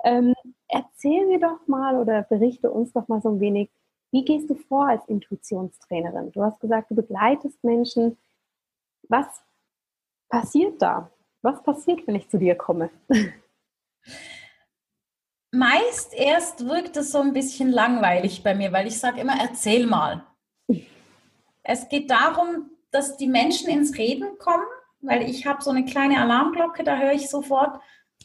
Ähm, 0.05 0.35
erzähl 0.69 1.27
mir 1.27 1.41
doch 1.41 1.67
mal 1.67 1.97
oder 1.99 2.23
berichte 2.23 2.71
uns 2.71 2.93
doch 2.93 3.09
mal 3.09 3.23
so 3.23 3.31
ein 3.31 3.41
wenig, 3.41 3.71
wie 4.11 4.25
gehst 4.25 4.51
du 4.51 4.55
vor 4.55 4.89
als 4.89 5.05
Intuitionstrainerin? 5.07 6.33
Du 6.33 6.43
hast 6.43 6.61
gesagt, 6.61 6.91
du 6.91 6.95
begleitest 6.95 7.63
Menschen. 7.65 8.17
Was 9.09 9.27
passiert 10.29 10.81
da? 10.83 11.11
Was 11.43 11.63
passiert, 11.63 12.07
wenn 12.07 12.15
ich 12.15 12.29
zu 12.29 12.39
dir 12.39 12.55
komme? 12.55 12.91
Meist 15.55 16.13
erst 16.15 16.67
wirkt 16.67 16.97
es 16.97 17.13
so 17.13 17.21
ein 17.21 17.33
bisschen 17.33 17.71
langweilig 17.71 18.43
bei 18.43 18.57
mir, 18.57 18.73
weil 18.73 18.89
ich 18.89 18.99
sage 18.99 19.21
immer, 19.21 19.41
erzähl 19.41 19.87
mal. 19.87 20.25
Es 21.63 21.89
geht 21.89 22.11
darum, 22.11 22.71
dass 22.91 23.17
die 23.17 23.29
Menschen 23.29 23.69
ins 23.69 23.97
Reden 23.97 24.37
kommen, 24.39 24.65
weil 25.01 25.23
ich 25.23 25.47
habe 25.47 25.63
so 25.63 25.71
eine 25.71 25.85
kleine 25.85 26.21
Alarmglocke, 26.21 26.83
da 26.83 26.99
höre 26.99 27.13
ich 27.13 27.31
sofort, 27.31 27.81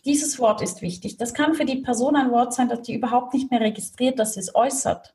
dieses 0.05 0.39
Wort 0.39 0.63
ist 0.63 0.81
wichtig. 0.81 1.17
Das 1.17 1.35
kann 1.35 1.53
für 1.53 1.65
die 1.65 1.81
Person 1.81 2.15
ein 2.15 2.31
Wort 2.31 2.53
sein, 2.53 2.67
das 2.67 2.81
die 2.81 2.95
überhaupt 2.95 3.35
nicht 3.35 3.51
mehr 3.51 3.61
registriert, 3.61 4.17
dass 4.17 4.33
sie 4.33 4.39
es 4.39 4.55
äußert. 4.55 5.13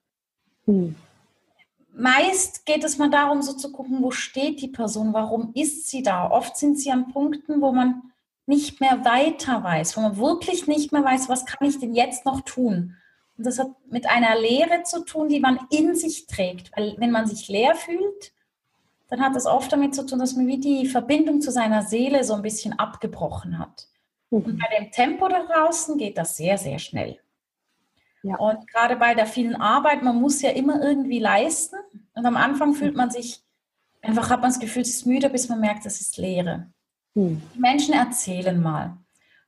Hm. 0.67 0.95
meist 1.93 2.65
geht 2.65 2.85
es 2.85 2.97
mal 2.97 3.11
darum, 3.11 3.43
so 3.43 3.55
zu 3.55 3.73
gucken, 3.73 4.03
wo 4.03 4.13
steht 4.13 4.63
die 4.63 4.69
Person, 4.69 5.13
warum 5.13 5.51
ist 5.55 5.89
sie 5.89 6.03
da. 6.03 6.31
Oft 6.31 6.57
sind 6.57 6.79
sie 6.79 6.93
an 6.93 7.13
Punkten, 7.13 7.61
wo 7.61 7.73
man 7.73 8.14
nicht 8.47 8.81
mehr 8.81 9.05
weiter 9.05 9.63
weiß, 9.63 9.97
wo 9.97 10.03
man 10.03 10.17
wirklich 10.17 10.67
nicht 10.67 10.93
mehr 10.93 11.05
weiß, 11.05 11.29
was 11.29 11.47
kann 11.47 11.69
ich 11.69 11.79
denn 11.79 11.95
jetzt 11.95 12.27
noch 12.27 12.43
tun. 12.43 12.97
Und 13.37 13.47
das 13.47 13.59
hat 13.59 13.69
mit 13.91 14.09
einer 14.09 14.39
Lehre 14.39 14.83
zu 14.85 15.05
tun, 15.05 15.29
die 15.29 15.41
man 15.41 15.59
in 15.71 15.95
sich 15.97 16.27
trägt. 16.27 16.71
Weil 16.77 16.95
wenn 16.99 17.11
man 17.11 17.27
sich 17.27 17.49
leer 17.49 17.75
fühlt, 17.75 18.33
dann 19.09 19.21
hat 19.21 19.35
das 19.35 19.47
oft 19.47 19.73
damit 19.73 19.95
zu 19.95 20.07
tun, 20.07 20.19
dass 20.19 20.37
man 20.37 20.47
wie 20.47 20.59
die 20.59 20.87
Verbindung 20.87 21.41
zu 21.41 21.51
seiner 21.51 21.83
Seele 21.83 22.25
so 22.25 22.35
ein 22.35 22.43
bisschen 22.43 22.79
abgebrochen 22.79 23.59
hat. 23.59 23.89
Mhm. 24.31 24.43
Und 24.43 24.59
bei 24.59 24.79
dem 24.79 24.91
Tempo 24.91 25.29
da 25.29 25.45
draußen 25.45 25.99
geht 25.99 26.19
das 26.19 26.37
sehr, 26.37 26.59
sehr 26.59 26.79
schnell. 26.79 27.19
Ja. 28.23 28.37
Und 28.37 28.67
gerade 28.69 28.97
bei 28.97 29.15
der 29.15 29.27
vielen 29.27 29.57
Arbeit, 29.57 30.03
man 30.03 30.21
muss 30.21 30.41
ja 30.41 30.51
immer 30.51 30.83
irgendwie 30.83 31.19
leisten. 31.19 31.77
Und 32.15 32.25
am 32.25 32.37
Anfang 32.37 32.75
fühlt 32.75 32.97
man 32.97 33.11
sich, 33.11 33.43
einfach 34.01 34.31
hat 34.31 34.41
man 34.41 34.51
das 34.51 34.61
Gefühl, 34.61 34.83
es 34.83 34.91
ist 34.91 35.07
müde, 35.07 35.29
bis 35.29 35.49
man 35.49 35.61
merkt, 35.61 35.85
es 35.85 36.01
ist 36.01 36.17
Leere. 36.17 36.69
Hm. 37.15 37.43
Die 37.55 37.61
Menschen 37.61 37.95
erzählen 37.95 38.61
mal. 38.61 38.97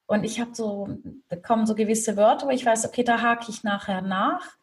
Und 0.06 0.24
ich 0.24 0.40
habe 0.40 0.54
so, 0.54 0.88
da 1.28 1.36
kommen 1.36 1.66
so 1.66 1.74
gewisse 1.74 2.16
Wörter, 2.16 2.46
wo 2.46 2.50
ich 2.50 2.64
weiß, 2.64 2.86
okay, 2.86 3.02
da 3.02 3.20
hake 3.20 3.50
ich 3.50 3.64
nachher 3.64 4.02
nach. 4.02 4.56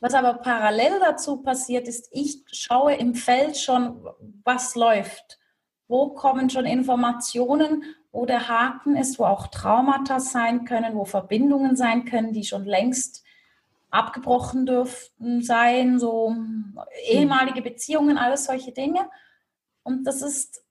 Was 0.00 0.14
aber 0.14 0.34
parallel 0.34 1.00
dazu 1.00 1.38
passiert 1.38 1.88
ist, 1.88 2.08
ich 2.12 2.42
schaue 2.52 2.94
im 2.94 3.14
Feld 3.14 3.56
schon, 3.56 4.06
was 4.44 4.74
läuft. 4.74 5.38
Wo 5.88 6.10
kommen 6.10 6.48
schon 6.50 6.66
Informationen, 6.66 7.84
wo 8.12 8.26
der 8.26 8.48
Haken 8.48 8.96
ist, 8.96 9.18
wo 9.18 9.24
auch 9.24 9.48
Traumata 9.48 10.20
sein 10.20 10.64
können, 10.64 10.94
wo 10.94 11.04
Verbindungen 11.04 11.74
sein 11.74 12.04
können, 12.04 12.32
die 12.32 12.44
schon 12.44 12.64
längst 12.64 13.24
abgebrochen 13.90 14.66
dürften 14.66 15.42
sein, 15.42 15.98
so 15.98 16.34
ehemalige 17.06 17.62
Beziehungen, 17.62 18.18
alles 18.18 18.44
solche 18.44 18.72
Dinge. 18.72 19.08
Und 19.82 20.04
das 20.04 20.22
ist, 20.22 20.63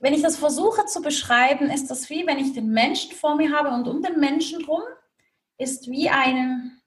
wenn 0.00 0.14
ich 0.14 0.22
das 0.22 0.36
versuche 0.36 0.86
zu 0.86 1.02
beschreiben, 1.02 1.70
ist 1.70 1.90
das 1.90 2.10
wie, 2.10 2.26
wenn 2.26 2.38
ich 2.38 2.52
den 2.52 2.70
Menschen 2.70 3.12
vor 3.12 3.36
mir 3.36 3.52
habe 3.52 3.70
und 3.70 3.86
um 3.86 4.02
den 4.02 4.18
Menschen 4.18 4.62
drum 4.62 4.82
ist 5.58 5.90
wie 5.90 6.08
ein, 6.08 6.80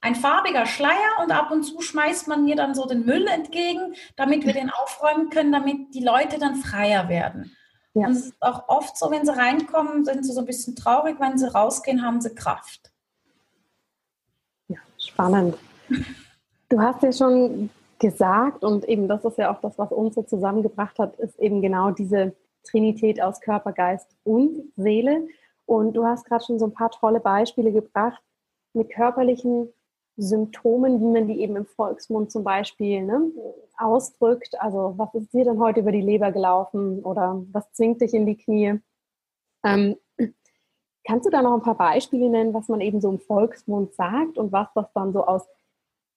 ein 0.00 0.16
farbiger 0.16 0.66
Schleier 0.66 1.20
und 1.22 1.30
ab 1.30 1.50
und 1.50 1.62
zu 1.62 1.80
schmeißt 1.80 2.28
man 2.28 2.44
mir 2.44 2.56
dann 2.56 2.74
so 2.74 2.86
den 2.86 3.06
Müll 3.06 3.26
entgegen, 3.28 3.94
damit 4.16 4.44
wir 4.44 4.52
den 4.52 4.70
aufräumen 4.70 5.30
können, 5.30 5.52
damit 5.52 5.94
die 5.94 6.04
Leute 6.04 6.38
dann 6.38 6.56
freier 6.56 7.08
werden. 7.08 7.56
Ja. 7.94 8.08
Und 8.08 8.12
es 8.12 8.26
ist 8.26 8.34
auch 8.40 8.68
oft 8.68 8.98
so, 8.98 9.10
wenn 9.10 9.24
sie 9.24 9.34
reinkommen, 9.34 10.04
sind 10.04 10.26
sie 10.26 10.32
so 10.32 10.40
ein 10.40 10.46
bisschen 10.46 10.74
traurig, 10.76 11.16
wenn 11.20 11.38
sie 11.38 11.50
rausgehen, 11.50 12.04
haben 12.04 12.20
sie 12.20 12.34
Kraft. 12.34 12.92
Spannend. 14.98 15.56
Du 16.68 16.80
hast 16.80 17.02
ja 17.02 17.12
schon 17.12 17.70
gesagt, 17.98 18.64
und 18.64 18.84
eben 18.86 19.08
das 19.08 19.24
ist 19.24 19.38
ja 19.38 19.54
auch 19.54 19.60
das, 19.60 19.78
was 19.78 19.90
uns 19.92 20.14
so 20.14 20.22
zusammengebracht 20.22 20.98
hat, 20.98 21.16
ist 21.16 21.38
eben 21.38 21.62
genau 21.62 21.90
diese 21.90 22.34
Trinität 22.66 23.20
aus 23.20 23.40
Körper, 23.40 23.72
Geist 23.72 24.16
und 24.24 24.72
Seele. 24.76 25.26
Und 25.64 25.94
du 25.94 26.04
hast 26.04 26.24
gerade 26.24 26.44
schon 26.44 26.58
so 26.58 26.66
ein 26.66 26.74
paar 26.74 26.90
tolle 26.90 27.20
Beispiele 27.20 27.72
gebracht 27.72 28.22
mit 28.72 28.90
körperlichen 28.90 29.72
Symptomen, 30.16 31.00
wie 31.00 31.12
man 31.12 31.28
die 31.28 31.40
eben 31.40 31.56
im 31.56 31.66
Volksmund 31.66 32.30
zum 32.30 32.44
Beispiel 32.44 33.02
ne, 33.02 33.30
ausdrückt. 33.76 34.60
Also 34.60 34.94
was 34.96 35.14
ist 35.14 35.32
dir 35.32 35.44
denn 35.44 35.58
heute 35.58 35.80
über 35.80 35.92
die 35.92 36.00
Leber 36.00 36.32
gelaufen 36.32 37.02
oder 37.02 37.42
was 37.52 37.70
zwingt 37.72 38.00
dich 38.00 38.14
in 38.14 38.26
die 38.26 38.36
Knie? 38.36 38.80
Ähm, 39.64 39.96
Kannst 41.06 41.24
du 41.24 41.30
da 41.30 41.40
noch 41.40 41.54
ein 41.54 41.62
paar 41.62 41.76
Beispiele 41.76 42.28
nennen, 42.28 42.52
was 42.52 42.68
man 42.68 42.80
eben 42.80 43.00
so 43.00 43.08
im 43.08 43.20
Volksmund 43.20 43.94
sagt 43.94 44.38
und 44.38 44.50
was 44.50 44.66
das 44.74 44.92
dann 44.92 45.12
so 45.12 45.24
aus 45.24 45.46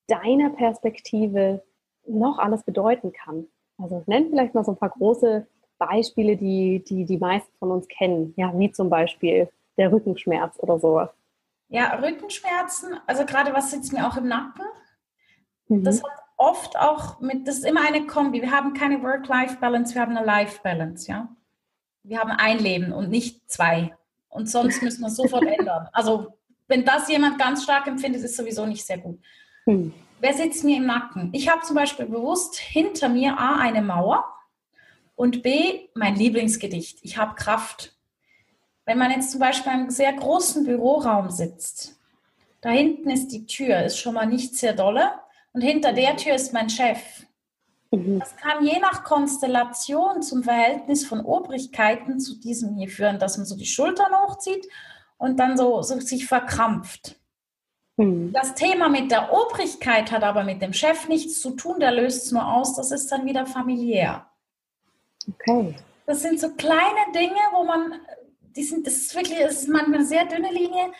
deiner 0.08 0.50
Perspektive 0.50 1.62
noch 2.06 2.38
alles 2.38 2.64
bedeuten 2.64 3.12
kann? 3.12 3.46
Also 3.78 4.02
nenn 4.06 4.30
vielleicht 4.30 4.52
mal 4.52 4.64
so 4.64 4.72
ein 4.72 4.78
paar 4.78 4.90
große 4.90 5.46
Beispiele, 5.80 6.36
die 6.36 6.84
die, 6.86 7.04
die 7.04 7.18
meisten 7.18 7.50
von 7.58 7.72
uns 7.72 7.88
kennen. 7.88 8.34
Ja, 8.36 8.56
wie 8.56 8.70
zum 8.70 8.90
Beispiel 8.90 9.48
der 9.76 9.90
Rückenschmerz 9.90 10.56
oder 10.58 10.78
sowas. 10.78 11.10
Ja, 11.68 11.94
Rückenschmerzen, 11.94 13.00
also 13.06 13.24
gerade 13.24 13.52
was 13.54 13.70
sitzt 13.70 13.92
mir 13.92 14.06
auch 14.06 14.16
im 14.16 14.28
Nacken. 14.28 14.64
Mhm. 15.68 15.84
Das 15.84 16.02
hat 16.02 16.10
oft 16.36 16.78
auch 16.78 17.20
mit, 17.20 17.48
das 17.48 17.58
ist 17.58 17.64
immer 17.64 17.86
eine 17.86 18.06
Kombi. 18.06 18.42
Wir 18.42 18.50
haben 18.50 18.74
keine 18.74 19.02
Work-Life-Balance, 19.02 19.94
wir 19.94 20.02
haben 20.02 20.16
eine 20.16 20.26
Life-Balance, 20.26 21.10
ja. 21.10 21.28
Wir 22.02 22.18
haben 22.18 22.30
ein 22.30 22.58
Leben 22.58 22.92
und 22.92 23.10
nicht 23.10 23.50
zwei. 23.50 23.94
Und 24.28 24.50
sonst 24.50 24.82
müssen 24.82 25.00
wir 25.00 25.08
es 25.08 25.16
sofort 25.16 25.44
ändern. 25.44 25.88
Also 25.92 26.34
wenn 26.68 26.84
das 26.84 27.08
jemand 27.08 27.38
ganz 27.38 27.62
stark 27.62 27.86
empfindet, 27.86 28.22
ist 28.22 28.36
sowieso 28.36 28.66
nicht 28.66 28.84
sehr 28.84 28.98
gut. 28.98 29.18
Hm. 29.64 29.92
Wer 30.20 30.34
sitzt 30.34 30.64
mir 30.64 30.76
im 30.76 30.86
Nacken? 30.86 31.30
Ich 31.32 31.48
habe 31.48 31.62
zum 31.62 31.76
Beispiel 31.76 32.06
bewusst 32.06 32.56
hinter 32.58 33.08
mir 33.08 33.38
A 33.38 33.58
eine 33.58 33.80
Mauer 33.80 34.24
und 35.20 35.42
B 35.42 35.88
mein 35.92 36.14
Lieblingsgedicht. 36.14 37.00
Ich 37.02 37.18
habe 37.18 37.34
Kraft. 37.34 37.94
Wenn 38.86 38.96
man 38.96 39.10
jetzt 39.10 39.32
zum 39.32 39.40
Beispiel 39.40 39.70
in 39.70 39.80
einem 39.80 39.90
sehr 39.90 40.14
großen 40.14 40.64
Büroraum 40.64 41.28
sitzt, 41.28 42.00
da 42.62 42.70
hinten 42.70 43.10
ist 43.10 43.28
die 43.28 43.44
Tür, 43.44 43.82
ist 43.82 43.98
schon 43.98 44.14
mal 44.14 44.24
nicht 44.24 44.56
sehr 44.56 44.72
dolle 44.72 45.10
und 45.52 45.60
hinter 45.60 45.92
der 45.92 46.16
Tür 46.16 46.36
ist 46.36 46.54
mein 46.54 46.70
Chef. 46.70 47.26
Mhm. 47.90 48.18
Das 48.18 48.34
kann 48.38 48.64
je 48.64 48.78
nach 48.78 49.04
Konstellation 49.04 50.22
zum 50.22 50.42
Verhältnis 50.42 51.04
von 51.04 51.20
Obrigkeiten 51.20 52.18
zu 52.18 52.40
diesem 52.40 52.76
hier 52.76 52.88
führen, 52.88 53.18
dass 53.18 53.36
man 53.36 53.44
so 53.44 53.58
die 53.58 53.66
Schultern 53.66 54.14
hochzieht 54.24 54.66
und 55.18 55.38
dann 55.38 55.58
so, 55.58 55.82
so 55.82 56.00
sich 56.00 56.26
verkrampft. 56.26 57.16
Mhm. 57.98 58.32
Das 58.32 58.54
Thema 58.54 58.88
mit 58.88 59.10
der 59.10 59.34
Obrigkeit 59.34 60.12
hat 60.12 60.22
aber 60.22 60.44
mit 60.44 60.62
dem 60.62 60.72
Chef 60.72 61.08
nichts 61.08 61.42
zu 61.42 61.50
tun, 61.50 61.78
der 61.78 61.92
löst 61.92 62.24
es 62.24 62.32
nur 62.32 62.50
aus, 62.50 62.74
das 62.74 62.90
ist 62.90 63.12
dann 63.12 63.26
wieder 63.26 63.44
familiär. 63.44 64.29
Okay. 65.28 65.74
Das 66.06 66.22
sind 66.22 66.40
so 66.40 66.50
kleine 66.54 67.12
Dinge, 67.14 67.40
wo 67.52 67.64
man, 67.64 67.94
die 68.56 68.64
sind, 68.64 68.86
das 68.86 68.96
ist 68.96 69.14
wirklich, 69.14 69.38
das 69.38 69.62
ist 69.62 69.68
manchmal 69.68 69.98
eine 69.98 70.06
sehr 70.06 70.24
dünne 70.24 70.50
Linie, 70.50 70.92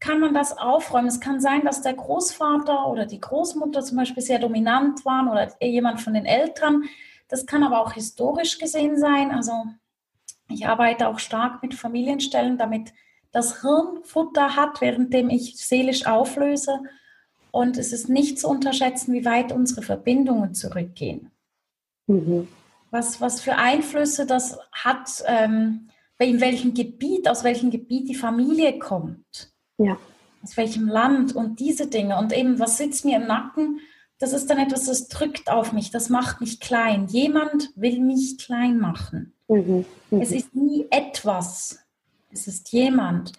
kann 0.00 0.20
man 0.20 0.34
das 0.34 0.56
aufräumen. 0.56 1.08
Es 1.08 1.20
kann 1.20 1.40
sein, 1.40 1.64
dass 1.64 1.82
der 1.82 1.94
Großvater 1.94 2.88
oder 2.88 3.06
die 3.06 3.20
Großmutter 3.20 3.82
zum 3.82 3.96
Beispiel 3.96 4.22
sehr 4.22 4.38
dominant 4.38 5.04
waren 5.04 5.28
oder 5.28 5.50
jemand 5.62 6.00
von 6.00 6.14
den 6.14 6.26
Eltern. 6.26 6.84
Das 7.28 7.46
kann 7.46 7.62
aber 7.62 7.80
auch 7.80 7.92
historisch 7.92 8.58
gesehen 8.58 8.98
sein. 8.98 9.30
Also 9.30 9.52
ich 10.48 10.66
arbeite 10.66 11.08
auch 11.08 11.18
stark 11.18 11.62
mit 11.62 11.74
Familienstellen, 11.74 12.58
damit 12.58 12.92
das 13.32 13.62
Hirn 13.62 14.04
Futter 14.04 14.56
hat, 14.56 14.80
währenddem 14.80 15.30
ich 15.30 15.56
seelisch 15.56 16.06
auflöse. 16.06 16.80
Und 17.50 17.78
es 17.78 17.92
ist 17.92 18.08
nicht 18.08 18.38
zu 18.38 18.48
unterschätzen, 18.48 19.12
wie 19.14 19.24
weit 19.24 19.52
unsere 19.52 19.82
Verbindungen 19.82 20.54
zurückgehen. 20.54 21.30
Mhm. 22.06 22.48
Was, 22.94 23.20
was 23.20 23.40
für 23.40 23.56
Einflüsse 23.56 24.24
das 24.24 24.56
hat, 24.70 25.24
ähm, 25.26 25.88
in 26.20 26.40
welchem 26.40 26.74
Gebiet, 26.74 27.28
aus 27.28 27.42
welchem 27.42 27.72
Gebiet 27.72 28.08
die 28.08 28.14
Familie 28.14 28.78
kommt. 28.78 29.52
Ja. 29.78 29.98
Aus 30.44 30.56
welchem 30.56 30.86
Land 30.86 31.34
und 31.34 31.58
diese 31.58 31.88
Dinge 31.88 32.16
und 32.18 32.32
eben, 32.32 32.60
was 32.60 32.78
sitzt 32.78 33.04
mir 33.04 33.16
im 33.16 33.26
Nacken? 33.26 33.80
Das 34.20 34.32
ist 34.32 34.48
dann 34.48 34.58
etwas, 34.58 34.84
das 34.84 35.08
drückt 35.08 35.50
auf 35.50 35.72
mich, 35.72 35.90
das 35.90 36.08
macht 36.08 36.40
mich 36.40 36.60
klein. 36.60 37.08
Jemand 37.08 37.72
will 37.74 37.98
mich 37.98 38.38
klein 38.38 38.78
machen. 38.78 39.34
Mhm. 39.48 39.84
Mhm. 40.12 40.20
Es 40.20 40.30
ist 40.30 40.54
nie 40.54 40.86
etwas, 40.90 41.80
es 42.30 42.46
ist 42.46 42.70
jemand. 42.70 43.32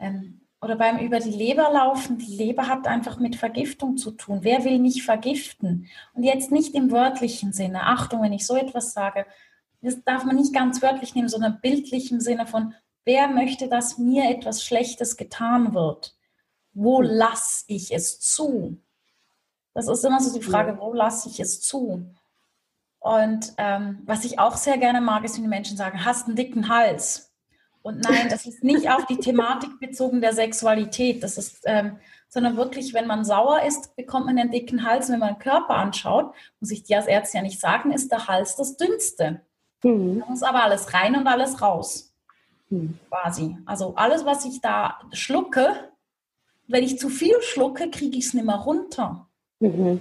Ähm, 0.00 0.40
oder 0.66 0.76
beim 0.76 0.98
über 0.98 1.18
die 1.18 1.30
Leber 1.30 1.70
laufen, 1.72 2.18
die 2.18 2.36
Leber 2.36 2.68
hat 2.68 2.86
einfach 2.86 3.18
mit 3.18 3.36
Vergiftung 3.36 3.96
zu 3.96 4.10
tun. 4.10 4.40
Wer 4.42 4.64
will 4.64 4.78
mich 4.78 5.04
vergiften? 5.04 5.88
Und 6.12 6.22
jetzt 6.24 6.52
nicht 6.52 6.74
im 6.74 6.90
wörtlichen 6.90 7.52
Sinne. 7.52 7.84
Achtung, 7.84 8.22
wenn 8.22 8.32
ich 8.32 8.46
so 8.46 8.56
etwas 8.56 8.92
sage, 8.92 9.24
das 9.80 10.02
darf 10.04 10.24
man 10.24 10.36
nicht 10.36 10.52
ganz 10.52 10.82
wörtlich 10.82 11.14
nehmen, 11.14 11.28
sondern 11.28 11.60
bildlich 11.60 12.10
im 12.10 12.20
Sinne 12.20 12.46
von, 12.46 12.74
Wer 13.06 13.28
möchte, 13.28 13.68
dass 13.68 13.98
mir 13.98 14.28
etwas 14.28 14.64
Schlechtes 14.64 15.16
getan 15.16 15.74
wird? 15.74 16.14
Wo 16.74 16.98
hm. 16.98 17.06
lasse 17.06 17.64
ich 17.68 17.94
es 17.94 18.20
zu? 18.20 18.78
Das 19.72 19.88
ist 19.88 20.04
immer 20.04 20.20
so 20.20 20.36
die 20.36 20.44
Frage, 20.44 20.78
wo 20.80 20.92
lasse 20.92 21.28
ich 21.28 21.38
es 21.38 21.60
zu? 21.60 22.10
Und 22.98 23.52
ähm, 23.58 24.02
was 24.04 24.24
ich 24.24 24.40
auch 24.40 24.56
sehr 24.56 24.78
gerne 24.78 25.00
mag, 25.00 25.22
ist, 25.24 25.36
wenn 25.36 25.42
die 25.42 25.48
Menschen 25.48 25.76
sagen, 25.76 26.04
hast 26.04 26.26
einen 26.26 26.34
dicken 26.34 26.68
Hals. 26.68 27.32
Und 27.86 28.02
nein, 28.02 28.26
das 28.28 28.46
ist 28.46 28.64
nicht 28.64 28.90
auf 28.90 29.06
die 29.06 29.18
Thematik 29.18 29.78
bezogen 29.78 30.20
der 30.20 30.32
Sexualität. 30.32 31.22
Das 31.22 31.38
ist, 31.38 31.62
ähm, 31.66 31.98
sondern 32.28 32.56
wirklich, 32.56 32.94
wenn 32.94 33.06
man 33.06 33.24
sauer 33.24 33.62
ist, 33.62 33.94
bekommt 33.94 34.26
man 34.26 34.36
einen 34.36 34.50
dicken 34.50 34.82
Hals. 34.82 35.08
Wenn 35.08 35.20
man 35.20 35.34
den 35.34 35.38
Körper 35.38 35.76
anschaut, 35.76 36.34
muss 36.58 36.72
ich 36.72 36.82
dir 36.82 36.96
als 36.96 37.06
Ärzte 37.06 37.36
ja 37.36 37.44
nicht 37.44 37.60
sagen, 37.60 37.92
ist 37.92 38.10
der 38.10 38.26
Hals 38.26 38.56
das 38.56 38.76
dünnste. 38.76 39.42
Mhm. 39.84 40.18
Da 40.18 40.26
muss 40.26 40.42
aber 40.42 40.64
alles 40.64 40.94
rein 40.94 41.14
und 41.14 41.28
alles 41.28 41.62
raus. 41.62 42.12
Hm. 42.70 42.98
Quasi. 43.08 43.56
Also 43.66 43.94
alles, 43.94 44.24
was 44.24 44.44
ich 44.44 44.60
da 44.60 44.98
schlucke, 45.12 45.92
wenn 46.66 46.82
ich 46.82 46.98
zu 46.98 47.08
viel 47.08 47.40
schlucke, 47.42 47.88
kriege 47.90 48.18
ich 48.18 48.26
es 48.26 48.34
nicht 48.34 48.46
mehr 48.46 48.56
runter. 48.56 49.28
Mhm. 49.60 50.00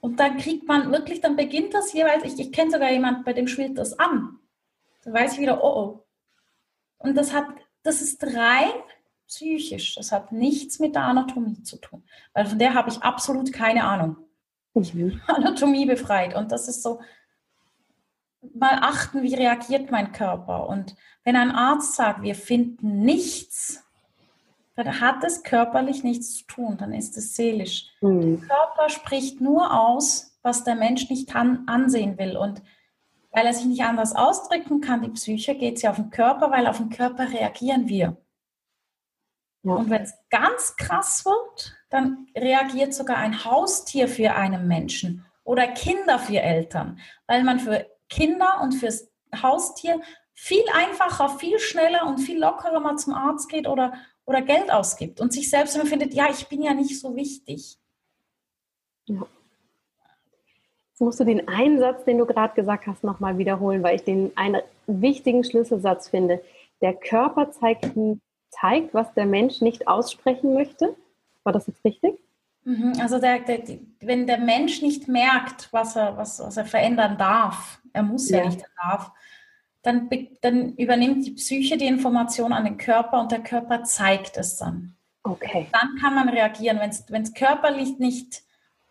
Und 0.00 0.20
dann 0.20 0.36
kriegt 0.36 0.68
man 0.68 0.92
wirklich, 0.92 1.20
dann 1.20 1.34
beginnt 1.34 1.74
das 1.74 1.92
jeweils, 1.94 2.22
ich, 2.22 2.38
ich 2.38 2.52
kenne 2.52 2.70
sogar 2.70 2.92
jemanden, 2.92 3.24
bei 3.24 3.32
dem 3.32 3.48
schwillt 3.48 3.76
das 3.76 3.98
an. 3.98 4.38
Da 5.02 5.12
weiß 5.12 5.32
ich 5.32 5.40
wieder, 5.40 5.64
oh 5.64 5.76
oh. 5.76 6.03
Und 6.98 7.16
das 7.16 7.32
hat, 7.32 7.46
das 7.82 8.00
ist 8.00 8.24
rein 8.24 8.72
psychisch. 9.26 9.94
Das 9.94 10.12
hat 10.12 10.32
nichts 10.32 10.78
mit 10.78 10.94
der 10.94 11.02
Anatomie 11.02 11.62
zu 11.62 11.76
tun. 11.76 12.02
Weil 12.32 12.46
von 12.46 12.58
der 12.58 12.74
habe 12.74 12.90
ich 12.90 13.02
absolut 13.02 13.52
keine 13.52 13.84
Ahnung. 13.84 14.16
mhm. 14.74 15.20
Anatomie 15.26 15.86
befreit. 15.86 16.34
Und 16.34 16.52
das 16.52 16.68
ist 16.68 16.82
so, 16.82 17.00
mal 18.54 18.78
achten, 18.82 19.22
wie 19.22 19.34
reagiert 19.34 19.90
mein 19.90 20.12
Körper. 20.12 20.68
Und 20.68 20.94
wenn 21.24 21.36
ein 21.36 21.50
Arzt 21.50 21.94
sagt, 21.94 22.22
wir 22.22 22.34
finden 22.34 23.00
nichts, 23.00 23.82
dann 24.76 25.00
hat 25.00 25.22
es 25.22 25.42
körperlich 25.42 26.02
nichts 26.02 26.36
zu 26.38 26.44
tun, 26.46 26.76
dann 26.76 26.92
ist 26.92 27.16
es 27.16 27.36
seelisch. 27.36 27.92
Mhm. 28.00 28.40
Der 28.40 28.48
Körper 28.48 28.88
spricht 28.88 29.40
nur 29.40 29.72
aus, 29.72 30.36
was 30.42 30.64
der 30.64 30.74
Mensch 30.74 31.08
nicht 31.08 31.34
an, 31.34 31.64
ansehen 31.66 32.18
will. 32.18 32.36
Und 32.36 32.60
weil 33.34 33.46
er 33.46 33.52
sich 33.52 33.66
nicht 33.66 33.82
anders 33.82 34.14
ausdrücken 34.14 34.80
kann, 34.80 35.02
die 35.02 35.10
Psyche, 35.10 35.56
geht 35.56 35.80
sie 35.80 35.88
auf 35.88 35.96
den 35.96 36.10
Körper, 36.10 36.52
weil 36.52 36.68
auf 36.68 36.78
den 36.78 36.88
Körper 36.88 37.30
reagieren 37.30 37.88
wir. 37.88 38.16
Ja. 39.64 39.72
Und 39.72 39.90
wenn 39.90 40.02
es 40.02 40.14
ganz 40.30 40.76
krass 40.76 41.24
wird, 41.24 41.74
dann 41.90 42.28
reagiert 42.36 42.94
sogar 42.94 43.16
ein 43.16 43.44
Haustier 43.44 44.06
für 44.06 44.34
einen 44.34 44.68
Menschen 44.68 45.26
oder 45.42 45.66
Kinder 45.66 46.18
für 46.20 46.40
Eltern, 46.40 47.00
weil 47.26 47.42
man 47.42 47.58
für 47.58 47.86
Kinder 48.08 48.60
und 48.62 48.72
fürs 48.72 49.10
Haustier 49.42 50.00
viel 50.32 50.64
einfacher, 50.72 51.28
viel 51.30 51.58
schneller 51.58 52.06
und 52.06 52.18
viel 52.18 52.38
lockerer 52.38 52.78
mal 52.78 52.96
zum 52.96 53.14
Arzt 53.14 53.48
geht 53.48 53.66
oder, 53.66 53.94
oder 54.26 54.42
Geld 54.42 54.70
ausgibt 54.70 55.20
und 55.20 55.32
sich 55.32 55.50
selbst 55.50 55.74
immer 55.74 55.86
findet, 55.86 56.14
ja, 56.14 56.30
ich 56.30 56.46
bin 56.46 56.62
ja 56.62 56.72
nicht 56.72 57.00
so 57.00 57.16
wichtig. 57.16 57.78
Ja. 59.06 59.26
Jetzt 60.94 61.00
musst 61.00 61.18
du 61.18 61.24
den 61.24 61.48
einen 61.48 61.80
Satz, 61.80 62.04
den 62.04 62.18
du 62.18 62.24
gerade 62.24 62.54
gesagt 62.54 62.86
hast, 62.86 63.02
nochmal 63.02 63.36
wiederholen, 63.36 63.82
weil 63.82 63.96
ich 63.96 64.04
den 64.04 64.30
einen 64.36 64.62
wichtigen 64.86 65.42
Schlüsselsatz 65.42 66.08
finde. 66.08 66.40
Der 66.82 66.94
Körper 66.94 67.50
zeigt, 67.50 67.90
zeigt, 68.50 68.94
was 68.94 69.12
der 69.14 69.26
Mensch 69.26 69.60
nicht 69.60 69.88
aussprechen 69.88 70.54
möchte. 70.54 70.94
War 71.42 71.52
das 71.52 71.66
jetzt 71.66 71.84
richtig? 71.84 72.14
Mhm, 72.62 72.92
also 73.00 73.18
der, 73.18 73.40
der, 73.40 73.58
wenn 74.02 74.28
der 74.28 74.38
Mensch 74.38 74.82
nicht 74.82 75.08
merkt, 75.08 75.68
was 75.72 75.96
er, 75.96 76.16
was, 76.16 76.38
was 76.38 76.56
er 76.56 76.64
verändern 76.64 77.18
darf, 77.18 77.80
er 77.92 78.04
muss 78.04 78.30
ja, 78.30 78.38
ja 78.38 78.44
nicht, 78.44 78.60
er 78.60 78.88
darf, 78.88 79.10
dann, 79.82 80.08
dann 80.42 80.74
übernimmt 80.76 81.26
die 81.26 81.32
Psyche 81.32 81.76
die 81.76 81.88
Information 81.88 82.52
an 82.52 82.64
den 82.66 82.78
Körper 82.78 83.20
und 83.20 83.32
der 83.32 83.42
Körper 83.42 83.82
zeigt 83.82 84.36
es 84.36 84.58
dann. 84.58 84.94
Okay. 85.24 85.66
Dann 85.72 85.96
kann 86.00 86.14
man 86.14 86.28
reagieren. 86.28 86.78
Wenn 86.78 87.22
es 87.22 87.34
körperlich 87.34 87.98
nicht, 87.98 88.44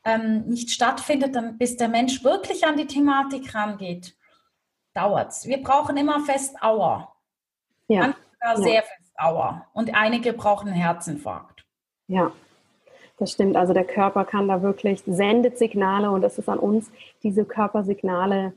ähm, 0.05 0.45
nicht 0.47 0.71
stattfindet, 0.71 1.35
dann 1.35 1.57
bis 1.57 1.77
der 1.77 1.87
Mensch 1.87 2.23
wirklich 2.23 2.65
an 2.65 2.77
die 2.77 2.87
Thematik 2.87 3.53
rangeht, 3.55 4.15
dauert 4.93 5.31
es. 5.31 5.47
Wir 5.47 5.61
brauchen 5.61 5.97
immer 5.97 6.19
fest 6.21 6.55
Auer. 6.61 7.15
Ja. 7.87 8.13
ja. 8.41 8.55
sehr 8.57 8.83
fest 8.83 9.13
Auer. 9.17 9.65
Und 9.73 9.93
einige 9.95 10.33
brauchen 10.33 10.67
einen 10.67 10.77
Herzinfarkt. 10.77 11.65
Ja, 12.07 12.31
das 13.17 13.31
stimmt. 13.31 13.55
Also 13.55 13.73
der 13.73 13.85
Körper 13.85 14.25
kann 14.25 14.47
da 14.47 14.61
wirklich, 14.61 15.03
sendet 15.05 15.57
Signale 15.57 16.11
und 16.11 16.23
es 16.23 16.37
ist 16.37 16.49
an 16.49 16.59
uns, 16.59 16.91
diese 17.23 17.45
Körpersignale 17.45 18.53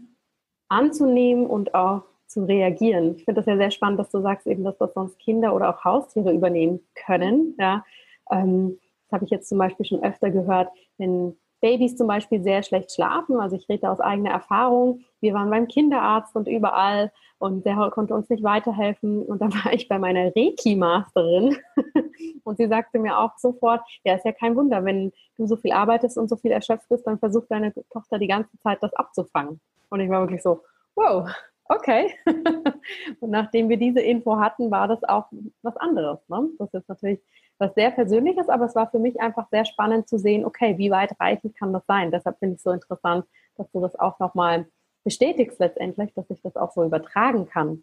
anzunehmen 0.68 1.46
und 1.46 1.74
auch 1.74 2.02
zu 2.26 2.44
reagieren. 2.44 3.14
Ich 3.16 3.24
finde 3.24 3.40
das 3.40 3.46
ja 3.46 3.56
sehr 3.56 3.70
spannend, 3.70 4.00
dass 4.00 4.10
du 4.10 4.20
sagst 4.20 4.46
eben, 4.46 4.64
dass 4.64 4.76
das 4.78 4.92
sonst 4.94 5.18
Kinder 5.18 5.54
oder 5.54 5.70
auch 5.70 5.84
Haustiere 5.84 6.32
übernehmen 6.32 6.80
können. 6.94 7.54
Ja, 7.58 7.84
ähm, 8.30 8.78
das 9.04 9.12
habe 9.12 9.24
ich 9.24 9.30
jetzt 9.30 9.48
zum 9.48 9.58
Beispiel 9.58 9.86
schon 9.86 10.02
öfter 10.02 10.30
gehört, 10.30 10.68
wenn 10.98 11.36
Babys 11.60 11.96
zum 11.96 12.06
Beispiel 12.06 12.42
sehr 12.42 12.62
schlecht 12.62 12.92
schlafen. 12.92 13.40
Also 13.40 13.56
ich 13.56 13.68
rede 13.68 13.90
aus 13.90 14.00
eigener 14.00 14.30
Erfahrung. 14.30 15.00
Wir 15.20 15.34
waren 15.34 15.50
beim 15.50 15.68
Kinderarzt 15.68 16.36
und 16.36 16.48
überall 16.48 17.10
und 17.38 17.64
der 17.66 17.90
konnte 17.90 18.14
uns 18.14 18.28
nicht 18.28 18.42
weiterhelfen. 18.42 19.22
Und 19.22 19.40
dann 19.40 19.52
war 19.64 19.72
ich 19.72 19.88
bei 19.88 19.98
meiner 19.98 20.34
Reiki-Masterin 20.36 21.56
und 22.44 22.56
sie 22.58 22.68
sagte 22.68 22.98
mir 22.98 23.18
auch 23.18 23.36
sofort, 23.38 23.82
ja, 24.04 24.14
ist 24.14 24.24
ja 24.24 24.32
kein 24.32 24.56
Wunder, 24.56 24.84
wenn 24.84 25.12
du 25.36 25.46
so 25.46 25.56
viel 25.56 25.72
arbeitest 25.72 26.18
und 26.18 26.28
so 26.28 26.36
viel 26.36 26.52
erschöpft 26.52 26.88
bist, 26.88 27.06
dann 27.06 27.18
versucht 27.18 27.50
deine 27.50 27.72
Tochter 27.90 28.18
die 28.18 28.28
ganze 28.28 28.58
Zeit 28.58 28.82
das 28.82 28.94
abzufangen. 28.94 29.60
Und 29.88 30.00
ich 30.00 30.10
war 30.10 30.20
wirklich 30.20 30.42
so, 30.42 30.62
wow, 30.94 31.28
okay. 31.68 32.12
und 33.20 33.30
nachdem 33.30 33.68
wir 33.68 33.76
diese 33.76 34.00
Info 34.00 34.38
hatten, 34.38 34.70
war 34.70 34.88
das 34.88 35.02
auch 35.04 35.26
was 35.62 35.76
anderes. 35.76 36.18
Ne? 36.28 36.48
Das 36.58 36.72
ist 36.74 36.88
natürlich 36.88 37.20
was 37.58 37.74
sehr 37.74 37.90
Persönliches, 37.90 38.48
aber 38.48 38.66
es 38.66 38.74
war 38.74 38.90
für 38.90 38.98
mich 38.98 39.20
einfach 39.20 39.48
sehr 39.50 39.64
spannend 39.64 40.08
zu 40.08 40.18
sehen, 40.18 40.44
okay, 40.44 40.76
wie 40.78 40.90
weitreichend 40.90 41.56
kann 41.56 41.72
das 41.72 41.86
sein? 41.86 42.10
Deshalb 42.10 42.38
finde 42.38 42.54
ich 42.54 42.58
es 42.58 42.64
so 42.64 42.70
interessant, 42.70 43.26
dass 43.56 43.70
du 43.72 43.80
das 43.80 43.98
auch 43.98 44.18
nochmal 44.18 44.66
bestätigst 45.04 45.58
letztendlich, 45.58 46.12
dass 46.14 46.28
ich 46.30 46.42
das 46.42 46.56
auch 46.56 46.72
so 46.72 46.84
übertragen 46.84 47.46
kann. 47.46 47.82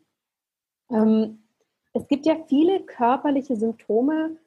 Ähm, 0.92 1.44
es 1.94 2.08
gibt 2.08 2.26
ja 2.26 2.36
viele 2.48 2.82
körperliche 2.82 3.56
Symptome, 3.56 4.38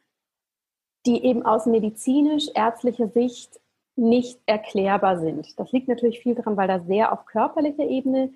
die 1.07 1.25
eben 1.25 1.45
aus 1.45 1.67
medizinisch-ärztlicher 1.67 3.09
Sicht 3.09 3.61
nicht 3.97 4.41
erklärbar 4.47 5.19
sind. 5.19 5.59
Das 5.59 5.73
liegt 5.73 5.89
natürlich 5.89 6.21
viel 6.21 6.35
daran, 6.35 6.57
weil 6.57 6.69
da 6.69 6.81
sehr 6.81 7.13
auf 7.13 7.25
körperlicher 7.25 7.85
Ebene 7.85 8.33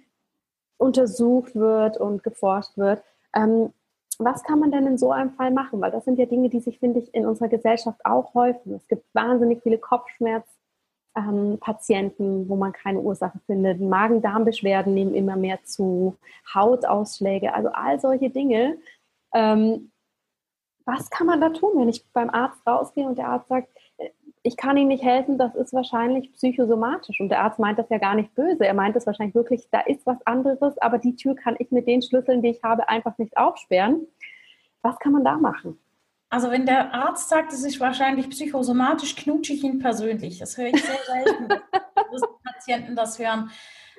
untersucht 0.79 1.55
wird 1.55 1.99
und 1.99 2.23
geforscht 2.23 2.79
wird. 2.79 3.03
Ähm, 3.35 3.73
was 4.25 4.43
kann 4.45 4.61
man 4.61 4.71
denn 4.71 4.87
in 4.87 4.99
so 4.99 5.11
einem 5.13 5.31
Fall 5.31 5.51
machen? 5.51 5.81
Weil 5.81 5.91
das 5.91 6.05
sind 6.05 6.19
ja 6.19 6.27
Dinge, 6.27 6.51
die 6.51 6.61
sich, 6.61 6.79
finde 6.79 7.01
ich, 7.01 7.15
in 7.15 7.25
unserer 7.27 7.49
Gesellschaft 7.49 7.99
auch 8.05 8.35
häufen. 8.35 8.75
Es 8.75 8.87
gibt 8.87 9.07
wahnsinnig 9.15 9.63
viele 9.63 9.79
Kopfschmerzpatienten, 9.79 12.43
ähm, 12.43 12.49
wo 12.49 12.57
man 12.57 12.73
keine 12.73 13.01
Ursache 13.01 13.41
findet. 13.47 13.81
Magen-Darm-Beschwerden 13.81 14.93
nehmen 14.95 15.15
immer 15.15 15.37
mehr 15.37 15.65
zu, 15.65 16.17
Hautausschläge, 16.55 17.55
also 17.55 17.71
all 17.71 17.99
solche 17.99 18.31
Dinge. 18.31 18.79
Ähm, 19.35 19.91
was 20.85 21.11
kann 21.11 21.27
man 21.27 21.41
da 21.41 21.51
tun, 21.51 21.73
wenn 21.77 21.89
ich 21.89 22.05
beim 22.13 22.31
Arzt 22.31 22.65
rausgehe 22.67 23.07
und 23.07 23.19
der 23.19 23.29
Arzt 23.29 23.49
sagt, 23.49 23.69
ich 24.43 24.57
kann 24.57 24.77
Ihnen 24.77 24.89
nicht 24.89 25.05
helfen, 25.05 25.37
das 25.37 25.55
ist 25.55 25.73
wahrscheinlich 25.73 26.33
psychosomatisch. 26.33 27.21
Und 27.21 27.29
der 27.29 27.43
Arzt 27.43 27.59
meint 27.59 27.79
das 27.79 27.91
ja 27.91 27.99
gar 27.99 28.15
nicht 28.15 28.35
böse. 28.35 28.67
Er 28.67 28.75
meint 28.75 28.97
es 28.97 29.07
wahrscheinlich 29.07 29.35
wirklich, 29.35 29.69
da 29.71 29.81
ist 29.81 30.07
was 30.07 30.25
anderes, 30.27 30.79
aber 30.79 30.99
die 30.99 31.15
Tür 31.15 31.35
kann 31.35 31.57
ich 31.59 31.71
mit 31.71 31.87
den 31.87 32.01
Schlüsseln, 32.01 32.41
die 32.43 32.51
ich 32.51 32.63
habe, 32.63 32.89
einfach 32.89 33.19
nicht 33.19 33.37
aufsperren. 33.37 34.07
Was 34.83 34.99
kann 34.99 35.13
man 35.13 35.25
da 35.25 35.37
machen? 35.37 35.79
Also 36.31 36.51
wenn 36.51 36.65
der 36.65 36.95
Arzt 36.95 37.29
sagt, 37.29 37.53
es 37.53 37.65
ist 37.65 37.81
wahrscheinlich 37.81 38.31
psychosomatisch, 38.31 39.17
knutsche 39.17 39.53
ich 39.53 39.65
ihn 39.65 39.79
persönlich. 39.79 40.39
Das 40.39 40.57
höre 40.57 40.69
ich 40.69 40.83
sehr 40.83 40.99
selten, 41.05 41.49
dass 41.95 42.23
Patienten 42.45 42.97
das 42.97 43.19
hören. 43.19 43.51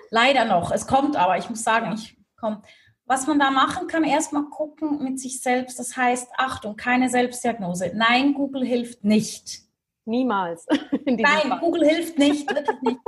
Leider 0.10 0.46
noch. 0.46 0.72
Es 0.72 0.88
kommt 0.88 1.18
aber, 1.18 1.38
ich 1.38 1.50
muss 1.50 1.64
sagen, 1.64 1.94
ich 1.94 2.18
komme. 2.36 2.62
Was 3.06 3.28
man 3.28 3.40
da 3.40 3.52
machen 3.52 3.88
kann, 3.88 4.06
erstmal 4.06 4.46
gucken 4.46 5.04
mit 5.04 5.20
sich 5.20 5.42
selbst. 5.42 5.78
Das 5.78 5.98
heißt, 5.98 6.30
Achtung, 6.38 6.78
keine 6.78 7.10
Selbstdiagnose. 7.10 7.92
Nein, 7.94 8.34
Google 8.34 8.66
hilft 8.66 9.04
nicht. 9.04 9.71
Niemals. 10.12 10.68
Nein, 11.06 11.26
Fall. 11.26 11.60
Google 11.60 11.88
hilft 11.88 12.20
nicht, 12.20 12.48
wirklich 12.56 12.82
nicht. 12.82 13.00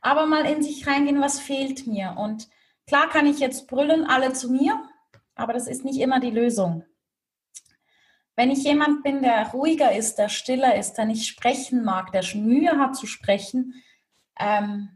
Aber 0.00 0.26
mal 0.26 0.46
in 0.46 0.62
sich 0.62 0.86
reingehen, 0.86 1.20
was 1.20 1.40
fehlt 1.40 1.86
mir. 1.86 2.14
Und 2.18 2.48
klar 2.86 3.08
kann 3.08 3.26
ich 3.26 3.40
jetzt 3.40 3.66
brüllen, 3.66 4.04
alle 4.04 4.32
zu 4.34 4.52
mir, 4.52 4.80
aber 5.34 5.54
das 5.54 5.66
ist 5.66 5.84
nicht 5.84 5.98
immer 5.98 6.20
die 6.20 6.30
Lösung. 6.30 6.84
Wenn 8.36 8.50
ich 8.50 8.64
jemand 8.64 9.02
bin, 9.02 9.22
der 9.22 9.48
ruhiger 9.52 9.92
ist, 9.92 10.16
der 10.16 10.28
stiller 10.28 10.76
ist, 10.76 10.94
der 10.94 11.06
nicht 11.06 11.26
sprechen 11.26 11.84
mag, 11.84 12.12
der 12.12 12.24
Mühe 12.34 12.78
hat 12.78 12.96
zu 12.96 13.06
sprechen, 13.06 13.82
ähm, 14.38 14.90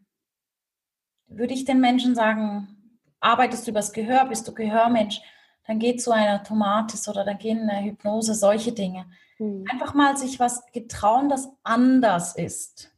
würde 1.28 1.54
ich 1.54 1.64
den 1.64 1.80
Menschen 1.80 2.14
sagen, 2.14 3.00
arbeitest 3.20 3.66
du 3.66 3.70
übers 3.70 3.92
Gehör, 3.92 4.26
bist 4.26 4.46
du 4.48 4.54
Gehörmensch, 4.54 5.20
dann 5.68 5.78
geht 5.78 6.02
zu 6.02 6.12
einer 6.12 6.42
Tomatis 6.42 7.08
oder 7.08 7.24
dann 7.24 7.36
gehen 7.36 7.68
eine 7.68 7.84
Hypnose, 7.84 8.34
solche 8.34 8.72
Dinge. 8.72 9.04
Mhm. 9.38 9.66
Einfach 9.70 9.92
mal 9.92 10.16
sich 10.16 10.40
was 10.40 10.64
getrauen, 10.72 11.28
das 11.28 11.50
anders 11.62 12.34
ist. 12.34 12.90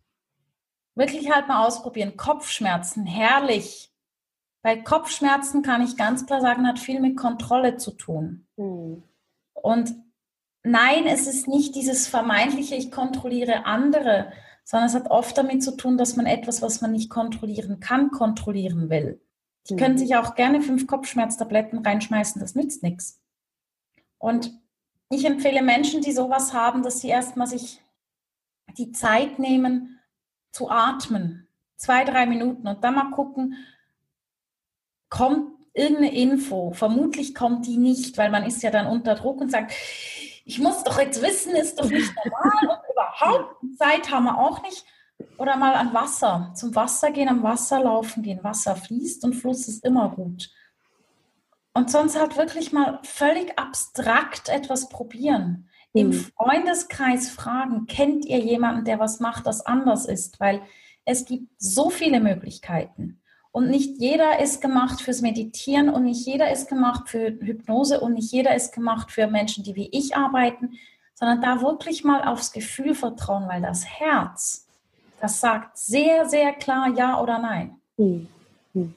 Wirklich 0.94 1.32
halt 1.32 1.48
mal 1.48 1.66
ausprobieren. 1.66 2.16
Kopfschmerzen, 2.16 3.06
herrlich. 3.06 3.92
Bei 4.62 4.76
Kopfschmerzen 4.76 5.62
kann 5.62 5.82
ich 5.82 5.96
ganz 5.96 6.26
klar 6.26 6.40
sagen, 6.40 6.66
hat 6.68 6.78
viel 6.78 7.00
mit 7.00 7.16
Kontrolle 7.16 7.76
zu 7.76 7.90
tun. 7.90 8.46
Mhm. 8.56 9.02
Und 9.52 9.96
nein, 10.62 11.06
es 11.06 11.26
ist 11.26 11.48
nicht 11.48 11.74
dieses 11.74 12.06
vermeintliche, 12.06 12.76
ich 12.76 12.92
kontrolliere 12.92 13.66
andere, 13.66 14.32
sondern 14.62 14.88
es 14.88 14.94
hat 14.94 15.10
oft 15.10 15.36
damit 15.36 15.64
zu 15.64 15.76
tun, 15.76 15.98
dass 15.98 16.14
man 16.14 16.26
etwas, 16.26 16.62
was 16.62 16.80
man 16.82 16.92
nicht 16.92 17.10
kontrollieren 17.10 17.80
kann, 17.80 18.12
kontrollieren 18.12 18.90
will. 18.90 19.20
Die 19.70 19.76
können 19.76 19.98
sich 19.98 20.16
auch 20.16 20.34
gerne 20.34 20.60
fünf 20.60 20.86
Kopfschmerztabletten 20.86 21.78
reinschmeißen, 21.78 22.40
das 22.40 22.54
nützt 22.54 22.82
nichts. 22.82 23.20
Und 24.18 24.52
ich 25.10 25.24
empfehle 25.24 25.62
Menschen, 25.62 26.02
die 26.02 26.12
sowas 26.12 26.52
haben, 26.52 26.82
dass 26.82 27.00
sie 27.00 27.08
erstmal 27.08 27.46
sich 27.46 27.82
die 28.78 28.92
Zeit 28.92 29.38
nehmen 29.38 29.98
zu 30.52 30.70
atmen. 30.70 31.48
Zwei, 31.76 32.04
drei 32.04 32.26
Minuten 32.26 32.68
und 32.68 32.84
dann 32.84 32.94
mal 32.94 33.10
gucken, 33.10 33.56
kommt 35.08 35.52
irgendeine 35.72 36.14
Info. 36.14 36.72
Vermutlich 36.72 37.34
kommt 37.34 37.66
die 37.66 37.78
nicht, 37.78 38.18
weil 38.18 38.30
man 38.30 38.44
ist 38.44 38.62
ja 38.62 38.70
dann 38.70 38.86
unter 38.86 39.14
Druck 39.14 39.40
und 39.40 39.50
sagt, 39.50 39.72
ich 40.44 40.58
muss 40.58 40.84
doch 40.84 40.98
jetzt 40.98 41.22
wissen, 41.22 41.54
ist 41.54 41.78
doch 41.78 41.88
nicht 41.88 42.12
normal 42.16 42.76
und 42.76 42.90
überhaupt 42.92 43.56
Zeit 43.78 44.10
haben 44.10 44.24
wir 44.24 44.38
auch 44.38 44.62
nicht. 44.62 44.84
Oder 45.38 45.56
mal 45.56 45.74
an 45.74 45.94
Wasser, 45.94 46.52
zum 46.54 46.74
Wasser 46.74 47.10
gehen, 47.10 47.28
am 47.28 47.42
Wasser 47.42 47.80
laufen 47.80 48.22
gehen. 48.22 48.42
Wasser 48.42 48.76
fließt 48.76 49.24
und 49.24 49.34
Fluss 49.34 49.68
ist 49.68 49.84
immer 49.84 50.10
gut. 50.10 50.50
Und 51.72 51.90
sonst 51.90 52.18
halt 52.18 52.36
wirklich 52.36 52.72
mal 52.72 52.98
völlig 53.02 53.58
abstrakt 53.58 54.48
etwas 54.48 54.88
probieren. 54.88 55.68
Mhm. 55.92 56.00
Im 56.00 56.12
Freundeskreis 56.12 57.30
fragen, 57.30 57.86
kennt 57.86 58.24
ihr 58.24 58.38
jemanden, 58.38 58.84
der 58.84 58.98
was 58.98 59.20
macht, 59.20 59.46
das 59.46 59.64
anders 59.64 60.06
ist? 60.06 60.40
Weil 60.40 60.62
es 61.04 61.24
gibt 61.24 61.48
so 61.58 61.90
viele 61.90 62.20
Möglichkeiten. 62.20 63.20
Und 63.52 63.68
nicht 63.68 63.98
jeder 63.98 64.38
ist 64.40 64.60
gemacht 64.60 65.00
fürs 65.00 65.22
Meditieren 65.22 65.88
und 65.88 66.04
nicht 66.04 66.24
jeder 66.24 66.52
ist 66.52 66.68
gemacht 66.68 67.08
für 67.08 67.30
Hypnose 67.40 68.00
und 68.00 68.14
nicht 68.14 68.30
jeder 68.30 68.54
ist 68.54 68.72
gemacht 68.72 69.10
für 69.10 69.26
Menschen, 69.26 69.64
die 69.64 69.74
wie 69.74 69.88
ich 69.90 70.16
arbeiten, 70.16 70.78
sondern 71.14 71.42
da 71.42 71.60
wirklich 71.60 72.04
mal 72.04 72.22
aufs 72.22 72.52
Gefühl 72.52 72.94
vertrauen, 72.94 73.48
weil 73.48 73.60
das 73.60 73.84
Herz, 73.84 74.68
das 75.20 75.40
sagt 75.40 75.76
sehr, 75.76 76.28
sehr 76.28 76.52
klar 76.52 76.88
Ja 76.96 77.20
oder 77.20 77.38
Nein. 77.38 77.80
Mhm. 77.96 78.28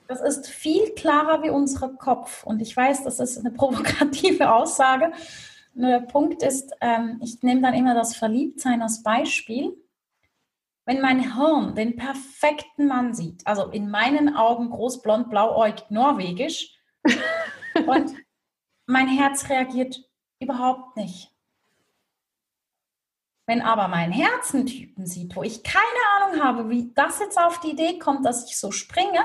Das 0.07 0.21
ist 0.21 0.47
viel 0.47 0.93
klarer 0.93 1.43
wie 1.43 1.49
unser 1.49 1.89
Kopf. 1.89 2.43
Und 2.43 2.61
ich 2.61 2.75
weiß, 2.75 3.03
das 3.03 3.19
ist 3.19 3.37
eine 3.39 3.51
provokative 3.55 4.53
Aussage. 4.53 5.11
Nur 5.73 5.89
der 5.89 6.05
Punkt 6.05 6.43
ist, 6.43 6.71
ähm, 6.81 7.19
ich 7.23 7.41
nehme 7.41 7.61
dann 7.61 7.73
immer 7.73 7.95
das 7.95 8.15
Verliebtsein 8.15 8.81
als 8.81 9.01
Beispiel. 9.01 9.75
Wenn 10.85 11.01
mein 11.01 11.35
Hirn 11.35 11.75
den 11.75 11.95
perfekten 11.95 12.87
Mann 12.87 13.13
sieht, 13.13 13.47
also 13.47 13.69
in 13.69 13.89
meinen 13.89 14.35
Augen 14.35 14.69
groß, 14.69 15.01
blond, 15.01 15.29
blauäugig, 15.29 15.85
norwegisch, 15.89 16.77
und 17.87 18.13
mein 18.85 19.07
Herz 19.07 19.49
reagiert 19.49 20.03
überhaupt 20.39 20.97
nicht. 20.97 21.32
Wenn 23.45 23.61
aber 23.61 23.89
mein 23.89 24.11
Herz 24.11 24.53
einen 24.53 24.65
Typen 24.65 25.05
sieht, 25.05 25.35
wo 25.35 25.43
ich 25.43 25.63
keine 25.63 25.83
Ahnung 26.15 26.43
habe, 26.43 26.69
wie 26.69 26.91
das 26.95 27.19
jetzt 27.19 27.37
auf 27.37 27.59
die 27.59 27.71
Idee 27.71 27.99
kommt, 27.99 28.25
dass 28.25 28.45
ich 28.45 28.57
so 28.57 28.71
springe, 28.71 29.19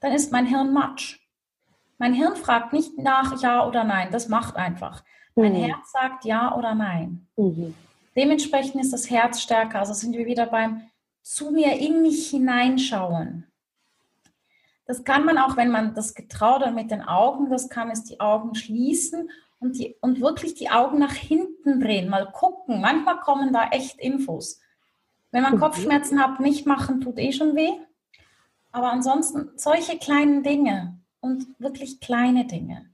dann 0.00 0.12
ist 0.12 0.32
mein 0.32 0.46
Hirn 0.46 0.72
matsch. 0.72 1.20
Mein 1.98 2.14
Hirn 2.14 2.36
fragt 2.36 2.72
nicht 2.72 2.98
nach 2.98 3.40
Ja 3.42 3.66
oder 3.66 3.84
Nein, 3.84 4.08
das 4.10 4.28
macht 4.28 4.56
einfach. 4.56 5.04
Mein 5.34 5.52
mhm. 5.52 5.64
Herz 5.64 5.92
sagt 5.92 6.24
Ja 6.24 6.56
oder 6.56 6.74
Nein. 6.74 7.26
Mhm. 7.36 7.74
Dementsprechend 8.16 8.80
ist 8.80 8.92
das 8.92 9.10
Herz 9.10 9.40
stärker. 9.40 9.80
Also 9.80 9.92
sind 9.92 10.16
wir 10.16 10.26
wieder 10.26 10.46
beim 10.46 10.88
zu 11.22 11.50
mir 11.50 11.78
in 11.78 12.02
mich 12.02 12.30
hineinschauen. 12.30 13.46
Das 14.86 15.04
kann 15.04 15.24
man 15.24 15.38
auch, 15.38 15.56
wenn 15.56 15.70
man 15.70 15.94
das 15.94 16.14
getraut 16.14 16.64
hat 16.64 16.74
mit 16.74 16.90
den 16.90 17.02
Augen, 17.02 17.48
das 17.48 17.70
kann 17.70 17.90
es 17.90 18.04
die 18.04 18.20
Augen 18.20 18.54
schließen 18.54 19.30
und, 19.64 19.78
die, 19.78 19.96
und 20.02 20.20
wirklich 20.20 20.54
die 20.54 20.68
Augen 20.68 20.98
nach 20.98 21.14
hinten 21.14 21.80
drehen, 21.80 22.10
mal 22.10 22.30
gucken. 22.30 22.82
Manchmal 22.82 23.18
kommen 23.20 23.52
da 23.52 23.68
echt 23.70 23.98
Infos. 23.98 24.60
Wenn 25.30 25.42
man 25.42 25.54
mhm. 25.54 25.60
Kopfschmerzen 25.60 26.22
hat, 26.22 26.38
nicht 26.38 26.66
machen, 26.66 27.00
tut 27.00 27.18
eh 27.18 27.32
schon 27.32 27.56
weh. 27.56 27.72
Aber 28.72 28.92
ansonsten 28.92 29.50
solche 29.56 29.96
kleinen 29.96 30.42
Dinge 30.42 30.98
und 31.20 31.46
wirklich 31.58 32.00
kleine 32.00 32.44
Dinge. 32.44 32.90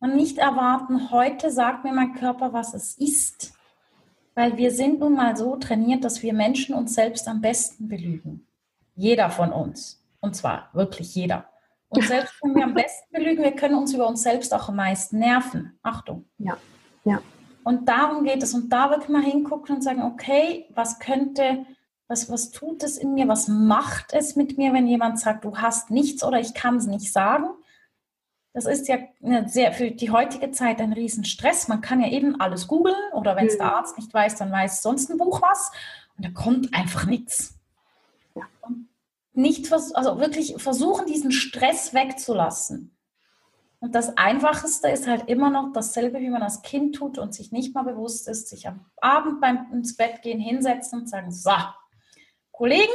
Und 0.00 0.16
nicht 0.16 0.38
erwarten, 0.38 1.10
heute 1.10 1.50
sagt 1.50 1.84
mir 1.84 1.92
mein 1.92 2.14
Körper, 2.14 2.54
was 2.54 2.72
es 2.72 2.96
ist. 2.96 3.52
Weil 4.34 4.56
wir 4.56 4.70
sind 4.70 5.00
nun 5.00 5.14
mal 5.14 5.36
so 5.36 5.56
trainiert, 5.56 6.04
dass 6.04 6.22
wir 6.22 6.32
Menschen 6.32 6.74
uns 6.74 6.94
selbst 6.94 7.28
am 7.28 7.42
besten 7.42 7.86
belügen. 7.86 8.46
Jeder 8.94 9.28
von 9.28 9.52
uns. 9.52 10.02
Und 10.20 10.34
zwar 10.34 10.70
wirklich 10.72 11.14
jeder. 11.14 11.51
Und 11.92 12.04
selbst 12.04 12.34
wenn 12.42 12.54
wir 12.54 12.64
am 12.64 12.74
besten 12.74 13.12
belügen, 13.12 13.44
wir 13.44 13.52
können 13.52 13.74
uns 13.74 13.92
über 13.92 14.08
uns 14.08 14.22
selbst 14.22 14.52
auch 14.54 14.68
am 14.68 14.76
meisten 14.76 15.18
nerven. 15.18 15.78
Achtung. 15.82 16.24
Ja, 16.38 16.56
ja. 17.04 17.20
Und 17.64 17.88
darum 17.88 18.24
geht 18.24 18.42
es. 18.42 18.54
Und 18.54 18.70
da 18.70 18.90
wirklich 18.90 19.10
mal 19.10 19.22
hingucken 19.22 19.76
und 19.76 19.82
sagen, 19.82 20.02
okay, 20.02 20.66
was 20.74 20.98
könnte 20.98 21.64
was, 22.12 22.30
was 22.30 22.50
tut 22.50 22.82
es 22.82 22.98
in 22.98 23.14
mir? 23.14 23.26
Was 23.26 23.48
macht 23.48 24.12
es 24.12 24.36
mit 24.36 24.58
mir, 24.58 24.72
wenn 24.72 24.86
jemand 24.86 25.18
sagt, 25.18 25.44
du 25.44 25.56
hast 25.56 25.90
nichts 25.90 26.22
oder 26.22 26.38
ich 26.38 26.52
kann 26.52 26.76
es 26.76 26.86
nicht 26.86 27.10
sagen? 27.12 27.46
Das 28.52 28.66
ist 28.66 28.86
ja 28.86 28.98
sehr 29.46 29.72
für 29.72 29.90
die 29.90 30.10
heutige 30.10 30.50
Zeit 30.50 30.80
ein 30.80 30.92
Riesenstress. 30.92 31.68
Man 31.68 31.80
kann 31.80 32.02
ja 32.02 32.08
eben 32.08 32.38
alles 32.38 32.68
googeln 32.68 32.94
oder 33.14 33.34
wenn 33.34 33.46
es 33.46 33.56
der 33.56 33.66
mhm. 33.66 33.72
Arzt 33.72 33.96
nicht 33.96 34.12
weiß, 34.12 34.36
dann 34.36 34.52
weiß 34.52 34.82
sonst 34.82 35.10
ein 35.10 35.16
Buch 35.16 35.40
was 35.40 35.72
und 36.18 36.26
da 36.26 36.30
kommt 36.30 36.74
einfach 36.74 37.06
nichts. 37.06 37.58
Nicht 39.34 39.72
also 39.72 40.18
wirklich 40.18 40.54
versuchen, 40.62 41.06
diesen 41.06 41.32
Stress 41.32 41.94
wegzulassen. 41.94 42.96
Und 43.80 43.96
das 43.96 44.16
Einfachste 44.16 44.88
ist 44.88 45.08
halt 45.08 45.28
immer 45.28 45.50
noch 45.50 45.72
dasselbe, 45.72 46.20
wie 46.20 46.30
man 46.30 46.42
als 46.42 46.62
Kind 46.62 46.94
tut 46.94 47.18
und 47.18 47.34
sich 47.34 47.50
nicht 47.50 47.74
mal 47.74 47.82
bewusst 47.82 48.28
ist, 48.28 48.48
sich 48.48 48.68
am 48.68 48.86
Abend 49.00 49.40
beim 49.40 49.72
ins 49.72 49.96
Bett 49.96 50.22
gehen 50.22 50.38
hinsetzen 50.38 51.00
und 51.00 51.08
sagen, 51.08 51.32
so, 51.32 51.50
Kollegen, 52.52 52.92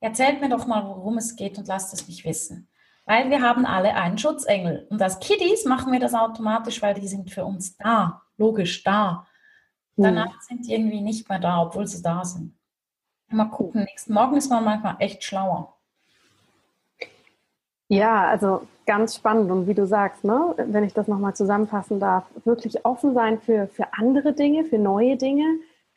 erzählt 0.00 0.40
mir 0.40 0.48
doch 0.48 0.66
mal, 0.66 0.84
worum 0.86 1.18
es 1.18 1.36
geht 1.36 1.58
und 1.58 1.68
lasst 1.68 1.92
es 1.92 2.08
mich 2.08 2.24
wissen. 2.24 2.68
Weil 3.04 3.28
wir 3.28 3.42
haben 3.42 3.66
alle 3.66 3.94
einen 3.94 4.18
Schutzengel. 4.18 4.86
Und 4.90 5.02
als 5.02 5.18
Kiddies 5.18 5.64
machen 5.64 5.92
wir 5.92 6.00
das 6.00 6.14
automatisch, 6.14 6.80
weil 6.80 6.94
die 6.94 7.08
sind 7.08 7.30
für 7.30 7.44
uns 7.44 7.76
da, 7.76 8.22
logisch 8.36 8.82
da. 8.82 9.26
Danach 9.96 10.32
mhm. 10.32 10.40
sind 10.40 10.66
die 10.66 10.72
irgendwie 10.72 11.00
nicht 11.00 11.28
mehr 11.28 11.38
da, 11.38 11.62
obwohl 11.62 11.86
sie 11.86 12.00
da 12.00 12.24
sind. 12.24 12.57
Mal 13.30 13.46
gucken, 13.46 13.84
nächsten 13.84 14.14
Morgen 14.14 14.36
ist 14.36 14.48
man 14.48 14.64
manchmal 14.64 14.96
echt 15.00 15.22
schlauer. 15.22 15.74
Ja, 17.88 18.26
also 18.28 18.62
ganz 18.86 19.16
spannend. 19.16 19.50
Und 19.50 19.66
wie 19.66 19.74
du 19.74 19.86
sagst, 19.86 20.24
ne, 20.24 20.54
wenn 20.56 20.84
ich 20.84 20.94
das 20.94 21.08
nochmal 21.08 21.34
zusammenfassen 21.34 22.00
darf, 22.00 22.24
wirklich 22.44 22.84
offen 22.84 23.14
sein 23.14 23.40
für, 23.40 23.66
für 23.68 23.92
andere 23.94 24.32
Dinge, 24.32 24.64
für 24.64 24.78
neue 24.78 25.16
Dinge. 25.16 25.44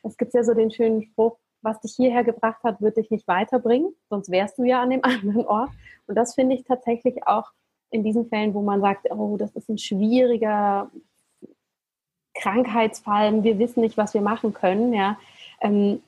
Es 0.02 0.16
gibt 0.16 0.34
ja 0.34 0.42
so 0.42 0.54
den 0.54 0.70
schönen 0.70 1.02
Spruch, 1.02 1.38
was 1.62 1.80
dich 1.80 1.94
hierher 1.94 2.24
gebracht 2.24 2.62
hat, 2.64 2.80
wird 2.80 2.96
dich 2.96 3.10
nicht 3.10 3.28
weiterbringen, 3.28 3.94
sonst 4.10 4.30
wärst 4.30 4.58
du 4.58 4.64
ja 4.64 4.82
an 4.82 4.90
dem 4.90 5.00
anderen 5.04 5.46
Ort. 5.46 5.70
Und 6.06 6.16
das 6.16 6.34
finde 6.34 6.56
ich 6.56 6.64
tatsächlich 6.64 7.26
auch 7.26 7.50
in 7.90 8.02
diesen 8.02 8.26
Fällen, 8.26 8.54
wo 8.54 8.62
man 8.62 8.80
sagt, 8.80 9.10
oh, 9.10 9.36
das 9.36 9.54
ist 9.54 9.68
ein 9.68 9.78
schwieriger 9.78 10.90
Krankheitsfall, 12.34 13.42
wir 13.44 13.58
wissen 13.58 13.80
nicht, 13.80 13.96
was 13.96 14.14
wir 14.14 14.22
machen 14.22 14.54
können, 14.54 14.94
ja, 14.94 15.18
ähm, 15.60 16.02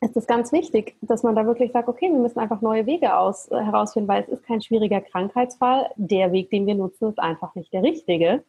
ist 0.00 0.16
es 0.16 0.26
ganz 0.26 0.52
wichtig, 0.52 0.96
dass 1.00 1.22
man 1.22 1.34
da 1.34 1.44
wirklich 1.46 1.72
sagt, 1.72 1.88
okay, 1.88 2.10
wir 2.10 2.18
müssen 2.18 2.38
einfach 2.38 2.60
neue 2.60 2.86
Wege 2.86 3.16
aus, 3.16 3.50
äh, 3.50 3.60
herausfinden, 3.60 4.08
weil 4.08 4.22
es 4.22 4.28
ist 4.28 4.44
kein 4.44 4.60
schwieriger 4.60 5.00
Krankheitsfall. 5.00 5.90
Der 5.96 6.32
Weg, 6.32 6.50
den 6.50 6.66
wir 6.66 6.74
nutzen, 6.74 7.08
ist 7.08 7.18
einfach 7.18 7.54
nicht 7.54 7.72
der 7.72 7.82
richtige. 7.82 8.44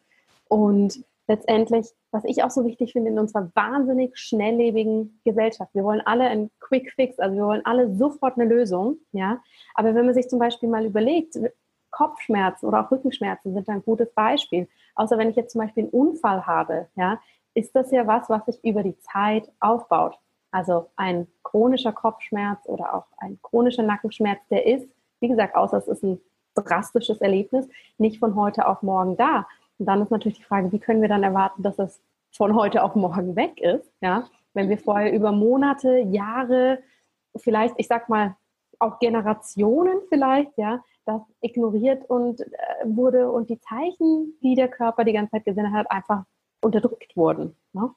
Und 0.48 1.04
letztendlich, 1.26 1.88
was 2.10 2.24
ich 2.24 2.42
auch 2.42 2.50
so 2.50 2.64
wichtig 2.64 2.92
finde 2.92 3.10
in 3.10 3.18
unserer 3.18 3.50
wahnsinnig 3.54 4.16
schnelllebigen 4.16 5.20
Gesellschaft. 5.24 5.74
Wir 5.74 5.84
wollen 5.84 6.02
alle 6.04 6.24
einen 6.24 6.50
Quick 6.60 6.92
Fix, 6.92 7.18
also 7.18 7.36
wir 7.36 7.44
wollen 7.44 7.64
alle 7.64 7.94
sofort 7.94 8.38
eine 8.38 8.48
Lösung, 8.48 8.98
ja. 9.12 9.40
Aber 9.74 9.94
wenn 9.94 10.06
man 10.06 10.14
sich 10.14 10.28
zum 10.28 10.38
Beispiel 10.38 10.68
mal 10.68 10.84
überlegt, 10.84 11.38
Kopfschmerzen 11.90 12.66
oder 12.66 12.84
auch 12.84 12.90
Rückenschmerzen 12.90 13.52
sind 13.52 13.68
ein 13.68 13.82
gutes 13.82 14.12
Beispiel. 14.12 14.68
Außer 14.94 15.18
wenn 15.18 15.30
ich 15.30 15.36
jetzt 15.36 15.52
zum 15.52 15.60
Beispiel 15.60 15.84
einen 15.84 15.92
Unfall 15.92 16.46
habe, 16.46 16.88
ja, 16.96 17.20
ist 17.54 17.74
das 17.74 17.90
ja 17.90 18.06
was, 18.06 18.28
was 18.28 18.46
sich 18.46 18.64
über 18.64 18.82
die 18.82 18.98
Zeit 18.98 19.50
aufbaut. 19.58 20.16
Also 20.50 20.90
ein 20.96 21.26
chronischer 21.42 21.92
Kopfschmerz 21.92 22.66
oder 22.66 22.94
auch 22.94 23.06
ein 23.18 23.38
chronischer 23.42 23.82
Nackenschmerz, 23.82 24.40
der 24.50 24.66
ist, 24.66 24.88
wie 25.20 25.28
gesagt, 25.28 25.54
außer 25.54 25.78
es 25.78 25.88
ist 25.88 26.02
ein 26.02 26.20
drastisches 26.54 27.20
Erlebnis, 27.20 27.68
nicht 27.98 28.18
von 28.18 28.34
heute 28.34 28.66
auf 28.66 28.82
morgen 28.82 29.16
da. 29.16 29.46
Und 29.78 29.86
dann 29.86 30.02
ist 30.02 30.10
natürlich 30.10 30.38
die 30.38 30.44
Frage, 30.44 30.72
wie 30.72 30.78
können 30.78 31.02
wir 31.02 31.08
dann 31.08 31.22
erwarten, 31.22 31.62
dass 31.62 31.78
es 31.78 32.02
von 32.32 32.54
heute 32.54 32.82
auf 32.82 32.94
morgen 32.94 33.36
weg 33.36 33.60
ist, 33.60 33.92
ja? 34.00 34.24
Wenn 34.52 34.68
wir 34.68 34.78
vorher 34.78 35.12
über 35.12 35.30
Monate, 35.30 35.98
Jahre, 35.98 36.80
vielleicht, 37.36 37.74
ich 37.78 37.86
sag 37.86 38.08
mal, 38.08 38.36
auch 38.80 38.98
Generationen 38.98 40.00
vielleicht, 40.08 40.56
ja, 40.58 40.82
das 41.04 41.22
ignoriert 41.40 42.08
und 42.08 42.40
äh, 42.40 42.46
wurde 42.84 43.30
und 43.30 43.48
die 43.48 43.60
Zeichen, 43.60 44.34
die 44.42 44.54
der 44.54 44.68
Körper 44.68 45.04
die 45.04 45.12
ganze 45.12 45.32
Zeit 45.32 45.44
gesendet 45.44 45.72
hat, 45.72 45.90
einfach 45.90 46.24
unterdrückt 46.62 47.16
wurden. 47.16 47.56
Ne? 47.72 47.90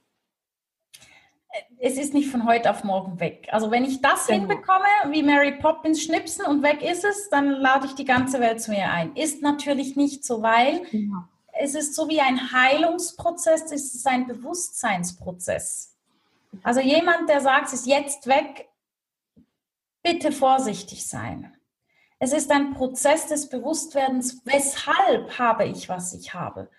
Es 1.80 1.98
ist 1.98 2.13
nicht 2.13 2.30
von 2.30 2.46
heute 2.46 2.72
auf 2.72 2.84
morgen 2.84 3.20
weg. 3.20 3.48
Also 3.52 3.70
wenn 3.70 3.86
ich 3.86 4.02
das 4.02 4.28
genau. 4.28 4.39
hinbekomme, 4.39 4.86
wie 5.12 5.22
Mary 5.22 5.52
Poppins 5.60 6.02
schnipsen 6.02 6.46
und 6.46 6.63
weg 6.63 6.82
ist 6.82 7.04
es, 7.04 7.30
dann 7.30 7.50
lade 7.50 7.86
ich 7.86 7.94
die 7.94 8.06
ganze 8.06 8.39
Welt 8.39 8.62
zu 8.62 8.72
mir 8.72 8.89
ein. 8.89 9.16
Ist 9.16 9.42
natürlich 9.42 9.96
nicht 9.96 10.26
so, 10.26 10.42
weil 10.42 10.86
genau 10.86 11.24
es 11.54 11.76
ist 11.76 11.96
so 11.96 12.10
wie 12.10 12.20
ein 12.20 12.52
Heilungsprozess, 12.52 13.72
es 13.72 13.94
ist 13.94 14.08
ein 14.08 14.28
Bewusstseinsprozess. 14.28 15.96
Also 16.63 16.82
jemand, 16.82 17.30
der 17.30 17.42
sagt, 17.42 17.67
es 17.67 17.73
ist 17.73 17.88
jetzt 17.88 18.27
weg, 18.27 18.69
bitte 20.02 20.32
vorsichtig 20.32 21.08
sein. 21.08 21.56
Es 22.19 22.34
ist 22.34 22.52
ein 22.52 22.73
Prozess 22.73 23.27
des 23.27 23.50
Bewusstwerdens, 23.50 24.42
weshalb 24.46 25.38
habe 25.38 25.65
ich, 25.65 25.90
was 25.90 26.13
ich 26.13 26.34
habe. 26.34 26.69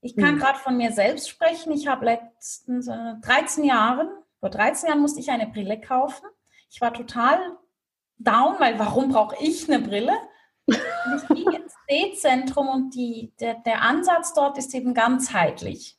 Ich 0.00 0.16
kann 0.16 0.34
mhm. 0.34 0.38
gerade 0.38 0.58
von 0.58 0.76
mir 0.76 0.92
selbst 0.92 1.28
sprechen. 1.28 1.72
Ich 1.72 1.86
habe 1.86 2.04
letztens 2.04 2.88
äh, 2.88 3.14
13 3.22 3.64
Jahren, 3.64 4.08
vor 4.44 4.50
13 4.50 4.90
Jahren 4.90 5.00
musste 5.00 5.20
ich 5.20 5.30
eine 5.30 5.46
Brille 5.46 5.80
kaufen. 5.80 6.26
Ich 6.70 6.78
war 6.82 6.92
total 6.92 7.38
down, 8.18 8.56
weil 8.58 8.78
warum 8.78 9.08
brauche 9.08 9.42
ich 9.42 9.72
eine 9.72 9.82
Brille? 9.82 10.12
Und 10.66 10.76
ich 11.14 11.28
ging 11.28 11.50
ins 11.50 11.74
D-Zentrum 11.88 12.68
und 12.68 12.94
die, 12.94 13.32
der, 13.40 13.54
der 13.54 13.80
Ansatz 13.80 14.34
dort 14.34 14.58
ist 14.58 14.74
eben 14.74 14.92
ganzheitlich. 14.92 15.96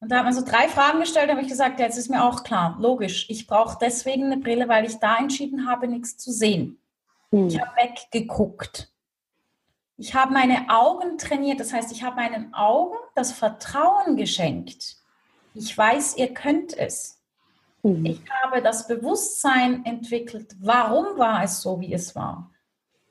Und 0.00 0.10
da 0.10 0.16
hat 0.16 0.24
man 0.24 0.32
so 0.32 0.42
drei 0.42 0.66
Fragen 0.66 1.00
gestellt, 1.00 1.28
habe 1.28 1.42
ich 1.42 1.48
gesagt, 1.48 1.78
ja, 1.78 1.84
jetzt 1.84 1.98
ist 1.98 2.08
mir 2.08 2.24
auch 2.24 2.42
klar, 2.42 2.78
logisch, 2.80 3.28
ich 3.28 3.46
brauche 3.46 3.76
deswegen 3.78 4.32
eine 4.32 4.38
Brille, 4.38 4.66
weil 4.70 4.86
ich 4.86 4.96
da 4.96 5.18
entschieden 5.18 5.68
habe, 5.68 5.88
nichts 5.88 6.16
zu 6.16 6.32
sehen. 6.32 6.80
Hm. 7.32 7.48
Ich 7.48 7.60
habe 7.60 7.76
weggeguckt. 7.76 8.90
Ich 9.98 10.14
habe 10.14 10.32
meine 10.32 10.70
Augen 10.70 11.18
trainiert, 11.18 11.60
das 11.60 11.74
heißt, 11.74 11.92
ich 11.92 12.02
habe 12.02 12.16
meinen 12.16 12.54
Augen 12.54 12.96
das 13.14 13.30
Vertrauen 13.30 14.16
geschenkt. 14.16 14.96
Ich 15.52 15.76
weiß, 15.76 16.16
ihr 16.16 16.32
könnt 16.32 16.74
es. 16.74 17.18
Mhm. 17.82 18.06
Ich 18.06 18.20
habe 18.42 18.62
das 18.62 18.86
Bewusstsein 18.86 19.84
entwickelt, 19.84 20.54
warum 20.60 21.18
war 21.18 21.42
es 21.42 21.60
so, 21.60 21.80
wie 21.80 21.92
es 21.92 22.14
war. 22.14 22.50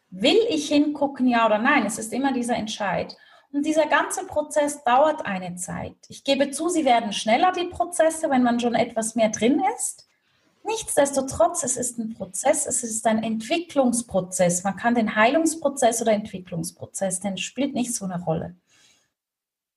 Will 0.09 0.39
ich 0.49 0.67
hingucken, 0.67 1.27
ja 1.27 1.45
oder 1.45 1.57
nein? 1.57 1.85
Es 1.85 1.97
ist 1.97 2.13
immer 2.13 2.33
dieser 2.33 2.55
Entscheid. 2.55 3.15
Und 3.53 3.65
dieser 3.65 3.87
ganze 3.87 4.25
Prozess 4.25 4.83
dauert 4.83 5.25
eine 5.25 5.55
Zeit. 5.55 5.95
Ich 6.07 6.23
gebe 6.23 6.51
zu, 6.51 6.69
sie 6.69 6.85
werden 6.85 7.11
schneller, 7.11 7.51
die 7.51 7.65
Prozesse, 7.65 8.29
wenn 8.29 8.43
man 8.43 8.59
schon 8.59 8.75
etwas 8.75 9.15
mehr 9.15 9.29
drin 9.29 9.61
ist. 9.75 10.07
Nichtsdestotrotz, 10.63 11.63
es 11.63 11.75
ist 11.75 11.97
ein 11.97 12.13
Prozess, 12.13 12.65
es 12.65 12.83
ist 12.83 13.05
ein 13.07 13.23
Entwicklungsprozess. 13.23 14.63
Man 14.63 14.75
kann 14.75 14.95
den 14.95 15.15
Heilungsprozess 15.15 16.01
oder 16.01 16.13
Entwicklungsprozess, 16.13 17.19
denn 17.19 17.37
spielt 17.37 17.73
nicht 17.73 17.93
so 17.93 18.05
eine 18.05 18.23
Rolle. 18.23 18.55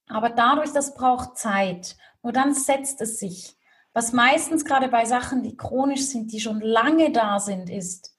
Aber 0.09 0.28
dadurch, 0.30 0.72
das 0.72 0.95
braucht 0.95 1.38
Zeit. 1.38 1.97
Nur 2.22 2.32
dann 2.32 2.55
setzt 2.55 3.01
es 3.01 3.18
sich. 3.18 3.57
Was 3.95 4.12
meistens 4.12 4.64
gerade 4.64 4.88
bei 4.88 5.05
Sachen, 5.05 5.45
die 5.45 5.57
chronisch 5.57 6.07
sind, 6.07 6.32
die 6.32 6.40
schon 6.40 6.61
lange 6.61 7.12
da 7.12 7.38
sind, 7.38 7.70
ist, 7.70 8.14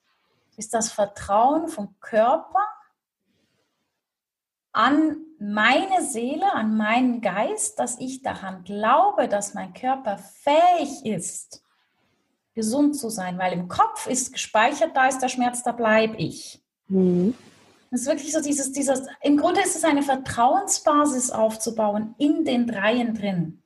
ist 0.56 0.74
das 0.74 0.90
Vertrauen 0.90 1.68
vom 1.68 2.00
Körper 2.00 2.66
an 4.72 5.18
meine 5.38 6.02
Seele, 6.02 6.52
an 6.54 6.78
meinen 6.78 7.20
Geist, 7.20 7.78
dass 7.78 8.00
ich 8.00 8.22
daran 8.22 8.64
glaube, 8.64 9.28
dass 9.28 9.54
mein 9.54 9.74
Körper 9.74 10.18
fähig 10.18 11.06
ist, 11.06 11.62
gesund 12.54 12.96
zu 12.96 13.10
sein, 13.10 13.38
weil 13.38 13.52
im 13.52 13.68
Kopf 13.68 14.08
ist 14.08 14.32
gespeichert, 14.32 14.96
da 14.96 15.08
ist 15.08 15.20
der 15.20 15.28
Schmerz, 15.28 15.62
da 15.62 15.74
bleibe 15.74 16.16
ich. 16.16 16.64
Mhm. 16.88 17.36
Das 17.92 18.02
ist 18.02 18.08
wirklich 18.08 18.32
so 18.32 18.42
dieses, 18.42 18.72
dieses, 18.72 19.08
im 19.22 19.36
Grunde 19.36 19.62
ist 19.62 19.76
es 19.76 19.84
eine 19.84 20.04
Vertrauensbasis 20.04 21.32
aufzubauen 21.32 22.16
in 22.18 22.46
den 22.46 22.66
Dreien 22.66 23.14
drin. 23.14 23.62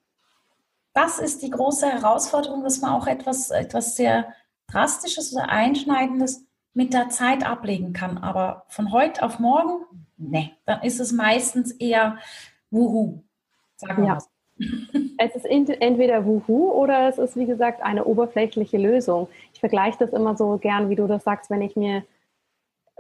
Das 0.94 1.20
ist 1.20 1.42
die 1.42 1.50
große 1.50 1.88
Herausforderung, 1.88 2.64
dass 2.64 2.82
man 2.82 2.92
auch 2.92 3.08
etwas, 3.08 3.52
etwas 3.52 3.96
sehr 3.96 4.34
Drastisches 4.68 5.34
oder 5.34 5.50
Einschneidendes 5.50 6.46
mit 6.74 6.94
der 6.94 7.10
Zeit 7.10 7.46
ablegen 7.46 7.94
kann. 7.94 8.18
Aber 8.18 8.66
von 8.70 8.92
heute 8.92 9.24
auf 9.24 9.40
morgen, 9.40 9.86
ne, 10.18 10.52
dann 10.66 10.82
ist 10.84 11.00
es 11.00 11.12
meistens 11.12 11.72
eher 11.72 12.18
Wuhu, 12.70 13.24
sagen 13.78 14.04
wir 14.04 14.08
ja. 14.08 14.18
Es 15.18 15.36
ist 15.36 15.46
entweder 15.46 16.26
Wuhu 16.26 16.72
oder 16.72 17.10
es 17.10 17.18
ist, 17.18 17.36
wie 17.36 17.46
gesagt, 17.46 17.82
eine 17.82 18.06
oberflächliche 18.06 18.78
Lösung. 18.78 19.28
Ich 19.54 19.60
vergleiche 19.60 19.98
das 20.00 20.12
immer 20.12 20.36
so 20.36 20.58
gern, 20.58 20.90
wie 20.90 20.96
du 20.96 21.08
das 21.08 21.24
sagst, 21.24 21.50
wenn 21.50 21.62
ich 21.62 21.76
mir 21.76 22.04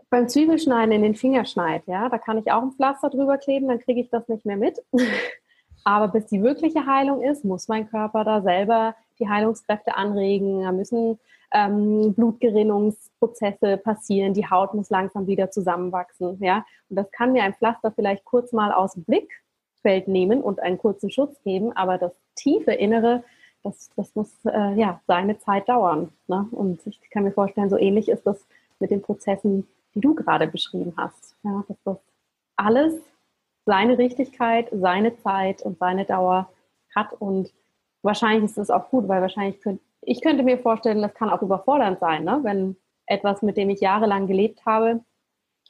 beim 0.09 0.27
Zwiebelschneiden 0.27 0.91
in 0.91 1.01
den 1.01 1.15
Finger 1.15 1.45
schneide. 1.45 1.83
Ja, 1.87 2.09
da 2.09 2.17
kann 2.17 2.37
ich 2.37 2.51
auch 2.51 2.61
ein 2.61 2.71
Pflaster 2.71 3.09
drüber 3.09 3.37
kleben, 3.37 3.67
dann 3.67 3.79
kriege 3.79 4.01
ich 4.01 4.09
das 4.09 4.27
nicht 4.27 4.45
mehr 4.45 4.57
mit. 4.57 4.83
Aber 5.83 6.07
bis 6.09 6.25
die 6.27 6.41
wirkliche 6.43 6.85
Heilung 6.85 7.21
ist, 7.21 7.45
muss 7.45 7.67
mein 7.67 7.89
Körper 7.89 8.23
da 8.23 8.41
selber 8.41 8.95
die 9.19 9.27
Heilungskräfte 9.27 9.95
anregen. 9.95 10.63
Da 10.63 10.71
müssen 10.71 11.19
ähm, 11.51 12.13
Blutgerinnungsprozesse 12.13 13.77
passieren. 13.77 14.33
Die 14.33 14.49
Haut 14.49 14.73
muss 14.73 14.89
langsam 14.89 15.27
wieder 15.27 15.51
zusammenwachsen. 15.51 16.37
Ja, 16.41 16.65
und 16.89 16.95
das 16.95 17.11
kann 17.11 17.31
mir 17.31 17.43
ein 17.43 17.53
Pflaster 17.53 17.91
vielleicht 17.91 18.25
kurz 18.25 18.51
mal 18.53 18.71
aus 18.71 18.93
dem 18.93 19.03
Blick 19.03 19.29
Feld 19.81 20.07
nehmen 20.07 20.41
und 20.41 20.59
einen 20.59 20.77
kurzen 20.77 21.09
Schutz 21.09 21.41
geben, 21.43 21.71
aber 21.75 21.97
das 21.97 22.11
tiefe 22.35 22.73
Innere, 22.73 23.23
das, 23.63 23.89
das 23.95 24.13
muss 24.15 24.29
äh, 24.45 24.73
ja 24.73 25.01
seine 25.07 25.39
Zeit 25.39 25.69
dauern. 25.69 26.11
Ne? 26.27 26.47
Und 26.51 26.85
ich 26.85 26.99
kann 27.11 27.23
mir 27.23 27.31
vorstellen, 27.31 27.69
so 27.69 27.77
ähnlich 27.77 28.09
ist 28.09 28.25
das 28.25 28.45
mit 28.79 28.91
den 28.91 29.01
Prozessen, 29.01 29.67
die 29.95 30.01
du 30.01 30.15
gerade 30.15 30.47
beschrieben 30.47 30.93
hast. 30.97 31.35
Ja, 31.43 31.63
dass 31.67 31.77
das 31.83 31.97
alles 32.55 32.93
seine 33.69 33.99
Richtigkeit, 33.99 34.67
seine 34.71 35.15
Zeit 35.17 35.61
und 35.61 35.77
seine 35.77 36.03
Dauer 36.03 36.49
hat. 36.95 37.13
Und 37.13 37.53
wahrscheinlich 38.01 38.45
ist 38.45 38.57
das 38.57 38.71
auch 38.71 38.89
gut, 38.89 39.07
weil 39.07 39.21
wahrscheinlich 39.21 39.61
könnte 39.61 39.83
ich 40.01 40.21
könnte 40.21 40.43
mir 40.43 40.57
vorstellen, 40.57 41.01
das 41.03 41.13
kann 41.13 41.29
auch 41.29 41.41
überfordernd 41.41 41.99
sein, 41.99 42.23
ne? 42.23 42.39
wenn 42.41 42.77
etwas, 43.05 43.41
mit 43.41 43.57
dem 43.57 43.69
ich 43.69 43.81
jahrelang 43.81 44.27
gelebt 44.27 44.65
habe, 44.65 45.01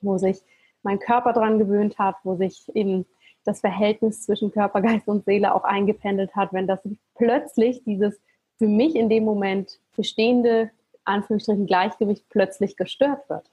wo 0.02 0.18
sich 0.18 0.38
mein 0.82 1.00
Körper 1.00 1.34
dran 1.34 1.60
gewöhnt 1.60 1.98
hat, 1.98 2.16
wo 2.24 2.36
sich 2.36 2.74
eben 2.74 3.06
das 3.44 3.60
Verhältnis 3.60 4.22
zwischen 4.24 4.52
Körper, 4.52 4.82
Geist 4.82 5.08
und 5.08 5.26
Seele 5.26 5.54
auch 5.54 5.64
eingependelt 5.64 6.36
hat, 6.36 6.54
wenn 6.54 6.68
das 6.68 6.80
plötzlich 7.16 7.84
dieses 7.84 8.22
für 8.58 8.68
mich 8.68 8.96
in 8.96 9.10
dem 9.10 9.26
Moment 9.26 9.80
bestehende 9.98 10.70
Anführungsstrichen 11.04 11.66
Gleichgewicht 11.66 12.30
plötzlich 12.30 12.78
gestört 12.78 13.28
wird. 13.30 13.50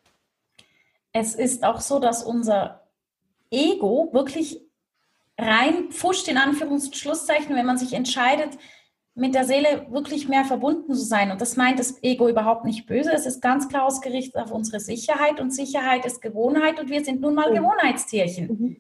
Es 1.13 1.35
ist 1.35 1.65
auch 1.65 1.81
so, 1.81 1.99
dass 1.99 2.23
unser 2.23 2.86
Ego 3.51 4.11
wirklich 4.13 4.61
rein 5.39 5.91
pfuscht 5.91 6.29
in 6.29 6.39
Anführungsschlusszeichen, 6.39 7.55
wenn 7.55 7.67
man 7.67 7.79
sich 7.79 7.93
entscheidet, 7.93 8.59
mit 9.15 9.35
der 9.35 9.45
Seele 9.45 9.87
wirklich 9.91 10.29
mehr 10.29 10.45
verbunden 10.45 10.95
zu 10.95 11.03
sein. 11.03 11.31
Und 11.31 11.41
das 11.41 11.57
meint 11.57 11.79
das 11.79 12.03
Ego 12.03 12.29
überhaupt 12.29 12.65
nicht 12.65 12.87
böse. 12.87 13.13
Es 13.13 13.25
ist 13.25 13.41
ganz 13.41 13.69
klar 13.69 13.85
ausgerichtet 13.85 14.37
auf 14.37 14.53
unsere 14.53 14.79
Sicherheit 14.79 15.41
und 15.41 15.53
Sicherheit 15.53 16.05
ist 16.05 16.21
Gewohnheit 16.21 16.79
und 16.79 16.91
wir 16.91 17.03
sind 17.03 17.23
nun 17.23 17.35
mal 17.35 17.53
Gewohnheitstierchen. 17.53 18.47
Mhm. 18.47 18.77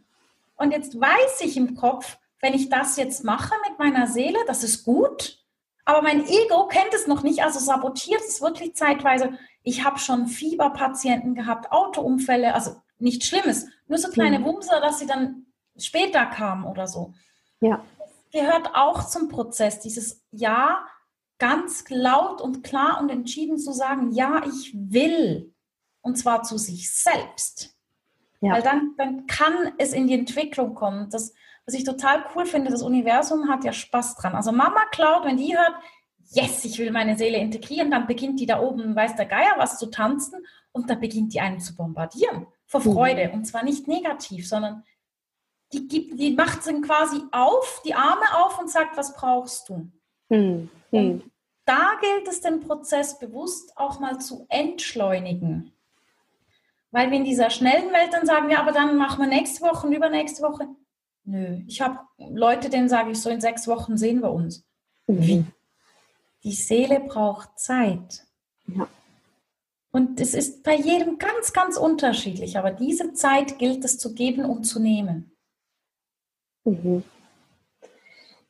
Und 0.56 0.72
jetzt 0.72 1.00
weiß 1.00 1.40
ich 1.40 1.56
im 1.56 1.74
Kopf, 1.74 2.18
wenn 2.40 2.54
ich 2.54 2.68
das 2.68 2.96
jetzt 2.98 3.24
mache 3.24 3.54
mit 3.68 3.78
meiner 3.78 4.06
Seele, 4.06 4.38
das 4.46 4.62
ist 4.62 4.84
gut. 4.84 5.42
Aber 5.86 6.02
mein 6.02 6.26
Ego 6.26 6.66
kennt 6.66 6.92
es 6.92 7.06
noch 7.06 7.22
nicht, 7.22 7.42
also 7.42 7.58
sabotiert 7.58 8.20
es 8.20 8.42
wirklich 8.42 8.74
zeitweise. 8.74 9.38
Ich 9.62 9.84
habe 9.84 9.98
schon 9.98 10.26
Fieberpatienten 10.26 11.34
gehabt, 11.34 11.72
Autounfälle, 11.72 12.54
also 12.54 12.76
nichts 12.98 13.26
Schlimmes, 13.26 13.66
nur 13.88 13.98
so 13.98 14.08
kleine 14.08 14.38
mhm. 14.38 14.44
Wumser, 14.44 14.80
dass 14.80 14.98
sie 14.98 15.06
dann 15.06 15.46
später 15.78 16.26
kamen 16.26 16.64
oder 16.64 16.86
so. 16.86 17.14
Ja. 17.60 17.84
Das 17.98 18.10
gehört 18.32 18.74
auch 18.74 19.06
zum 19.06 19.28
Prozess, 19.28 19.80
dieses 19.80 20.22
Ja 20.30 20.86
ganz 21.38 21.84
laut 21.88 22.40
und 22.40 22.62
klar 22.64 23.00
und 23.00 23.10
entschieden 23.10 23.58
zu 23.58 23.72
sagen, 23.72 24.12
ja, 24.12 24.42
ich 24.46 24.72
will. 24.74 25.52
Und 26.00 26.16
zwar 26.16 26.42
zu 26.42 26.56
sich 26.56 26.90
selbst. 26.92 27.76
Ja. 28.40 28.52
Weil 28.52 28.62
dann, 28.62 28.94
dann 28.96 29.26
kann 29.26 29.72
es 29.78 29.92
in 29.92 30.06
die 30.06 30.14
Entwicklung 30.14 30.74
kommen. 30.74 31.10
Das, 31.10 31.34
was 31.66 31.74
ich 31.74 31.84
total 31.84 32.24
cool 32.34 32.46
finde, 32.46 32.70
das 32.70 32.82
Universum 32.82 33.48
hat 33.48 33.64
ja 33.64 33.72
Spaß 33.72 34.16
dran. 34.16 34.34
Also 34.34 34.52
Mama 34.52 34.84
Cloud, 34.92 35.24
wenn 35.24 35.36
die 35.36 35.56
hört, 35.56 35.74
yes, 36.30 36.64
ich 36.64 36.78
will 36.78 36.90
meine 36.90 37.18
Seele 37.18 37.38
integrieren, 37.38 37.90
dann 37.90 38.06
beginnt 38.06 38.40
die 38.40 38.46
da 38.46 38.60
oben, 38.60 38.94
weiß 38.94 39.16
der 39.16 39.26
Geier, 39.26 39.54
was 39.56 39.78
zu 39.78 39.86
tanzen 39.86 40.46
und 40.72 40.88
dann 40.88 41.00
beginnt 41.00 41.34
die 41.34 41.40
einen 41.40 41.60
zu 41.60 41.74
bombardieren 41.76 42.46
vor 42.66 42.80
mhm. 42.80 42.92
Freude. 42.92 43.30
Und 43.32 43.44
zwar 43.46 43.64
nicht 43.64 43.88
negativ, 43.88 44.48
sondern 44.48 44.84
die, 45.72 45.88
gibt, 45.88 46.18
die 46.18 46.32
macht 46.32 46.66
dann 46.66 46.82
quasi 46.82 47.20
auf, 47.32 47.82
die 47.84 47.94
Arme 47.94 48.24
auf 48.44 48.58
und 48.58 48.70
sagt, 48.70 48.96
was 48.96 49.14
brauchst 49.14 49.68
du? 49.68 49.90
Mhm. 50.28 50.70
Und 50.90 51.30
da 51.64 51.92
gilt 52.00 52.28
es, 52.28 52.40
den 52.40 52.60
Prozess 52.60 53.18
bewusst 53.18 53.76
auch 53.76 53.98
mal 53.98 54.20
zu 54.20 54.46
entschleunigen. 54.48 55.72
Weil 56.92 57.10
wir 57.10 57.18
in 57.18 57.24
dieser 57.24 57.50
schnellen 57.50 57.92
Welt 57.92 58.12
dann 58.12 58.26
sagen, 58.26 58.50
ja, 58.50 58.60
aber 58.60 58.72
dann 58.72 58.96
machen 58.96 59.20
wir 59.20 59.28
nächste 59.28 59.62
Woche 59.62 59.86
und 59.86 59.92
übernächste 59.92 60.42
Woche. 60.42 60.68
Nö, 61.24 61.60
ich 61.66 61.80
habe 61.80 61.98
Leute, 62.18 62.70
denen 62.70 62.88
sage 62.88 63.10
ich 63.10 63.20
so, 63.20 63.28
in 63.28 63.40
sechs 63.40 63.66
Wochen 63.66 63.96
sehen 63.96 64.22
wir 64.22 64.30
uns. 64.30 64.64
Mhm. 65.08 65.48
Die 66.44 66.52
Seele 66.52 67.00
braucht 67.00 67.58
Zeit. 67.58 68.24
Ja. 68.68 68.86
Und 69.96 70.20
es 70.20 70.34
ist 70.34 70.62
bei 70.62 70.74
jedem 70.74 71.16
ganz, 71.16 71.54
ganz 71.54 71.78
unterschiedlich, 71.78 72.58
aber 72.58 72.70
diese 72.70 73.14
Zeit 73.14 73.58
gilt 73.58 73.82
es 73.82 73.98
zu 73.98 74.12
geben 74.12 74.44
und 74.44 74.64
zu 74.64 74.78
nehmen. 74.78 75.34
Mhm. 76.64 77.02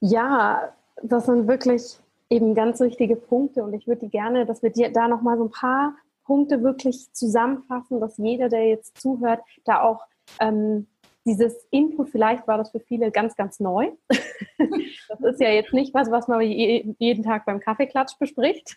Ja, 0.01 0.74
das 1.05 1.26
sind 1.26 1.47
wirklich 1.47 2.01
eben 2.30 2.57
ganz 2.57 2.80
wichtige 2.80 3.14
Punkte 3.14 3.62
und 3.62 3.74
ich 3.74 3.86
würde 3.86 4.09
gerne, 4.09 4.44
dass 4.44 4.64
wir 4.64 4.70
dir 4.70 4.92
da 4.92 5.07
nochmal 5.07 5.38
so 5.38 5.44
ein 5.44 5.53
paar 5.53 5.94
Punkte 6.24 6.64
wirklich 6.64 7.12
zusammenfassen, 7.12 8.01
dass 8.01 8.18
jeder, 8.18 8.49
der 8.49 8.66
jetzt 8.66 9.01
zuhört, 9.01 9.40
da 9.64 9.82
auch 9.82 10.05
ähm, 10.40 10.88
dieses 11.27 11.66
Input, 11.70 12.11
vielleicht 12.11 12.47
war 12.47 12.59
das 12.59 12.70
für 12.70 12.81
viele 12.81 13.11
ganz, 13.11 13.37
ganz 13.37 13.61
neu. 13.61 13.91
das 14.09 15.20
ist 15.20 15.41
ja 15.41 15.51
jetzt 15.51 15.72
nicht 15.72 15.93
was, 15.93 16.11
was 16.11 16.29
man 16.29 16.41
jeden 16.41 17.22
Tag 17.22 17.45
beim 17.45 17.61
Kaffeeklatsch 17.61 18.18
bespricht. 18.18 18.77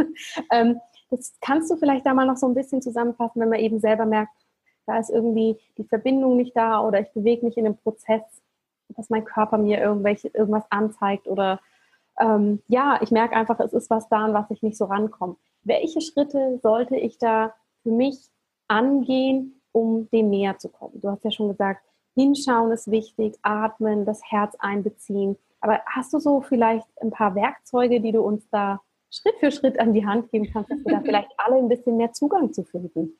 ähm, 0.52 0.80
das 1.10 1.36
kannst 1.40 1.70
du 1.70 1.76
vielleicht 1.76 2.06
da 2.06 2.14
mal 2.14 2.26
noch 2.26 2.36
so 2.36 2.46
ein 2.46 2.54
bisschen 2.54 2.80
zusammenfassen, 2.80 3.40
wenn 3.40 3.48
man 3.48 3.60
eben 3.60 3.80
selber 3.80 4.06
merkt, 4.06 4.32
da 4.86 4.98
ist 4.98 5.10
irgendwie 5.10 5.58
die 5.76 5.84
Verbindung 5.84 6.36
nicht 6.36 6.56
da 6.56 6.80
oder 6.80 7.00
ich 7.00 7.12
bewege 7.12 7.44
mich 7.44 7.58
in 7.58 7.66
einem 7.66 7.76
Prozess, 7.76 8.22
dass 8.96 9.10
mein 9.10 9.24
Körper 9.24 9.58
mir 9.58 9.78
irgendwelche, 9.80 10.28
irgendwas 10.28 10.64
anzeigt 10.70 11.26
oder 11.26 11.60
ähm, 12.20 12.62
ja, 12.68 12.98
ich 13.02 13.10
merke 13.10 13.36
einfach, 13.36 13.60
es 13.60 13.74
ist 13.74 13.90
was 13.90 14.08
da, 14.08 14.24
an 14.24 14.34
was 14.34 14.50
ich 14.50 14.62
nicht 14.62 14.78
so 14.78 14.86
rankomme 14.86 15.36
welche 15.68 16.00
Schritte 16.00 16.58
sollte 16.62 16.96
ich 16.96 17.18
da 17.18 17.54
für 17.82 17.90
mich 17.90 18.18
angehen, 18.66 19.57
um 19.78 20.08
dem 20.10 20.30
näher 20.30 20.58
zu 20.58 20.68
kommen? 20.68 21.00
Du 21.00 21.08
hast 21.08 21.24
ja 21.24 21.30
schon 21.30 21.48
gesagt, 21.48 21.82
hinschauen 22.14 22.72
ist 22.72 22.90
wichtig, 22.90 23.36
atmen, 23.42 24.04
das 24.04 24.20
Herz 24.24 24.54
einbeziehen. 24.58 25.36
Aber 25.60 25.80
hast 25.86 26.12
du 26.12 26.18
so 26.18 26.40
vielleicht 26.40 26.86
ein 27.00 27.10
paar 27.10 27.34
Werkzeuge, 27.34 28.00
die 28.00 28.12
du 28.12 28.22
uns 28.22 28.48
da 28.50 28.80
Schritt 29.10 29.36
für 29.40 29.50
Schritt 29.50 29.80
an 29.80 29.94
die 29.94 30.06
Hand 30.06 30.30
geben 30.30 30.48
kannst, 30.52 30.70
dass 30.70 30.84
wir 30.84 30.92
da 30.92 31.00
vielleicht 31.00 31.30
alle 31.38 31.56
ein 31.56 31.68
bisschen 31.68 31.96
mehr 31.96 32.12
Zugang 32.12 32.52
zu 32.52 32.64
finden? 32.64 33.14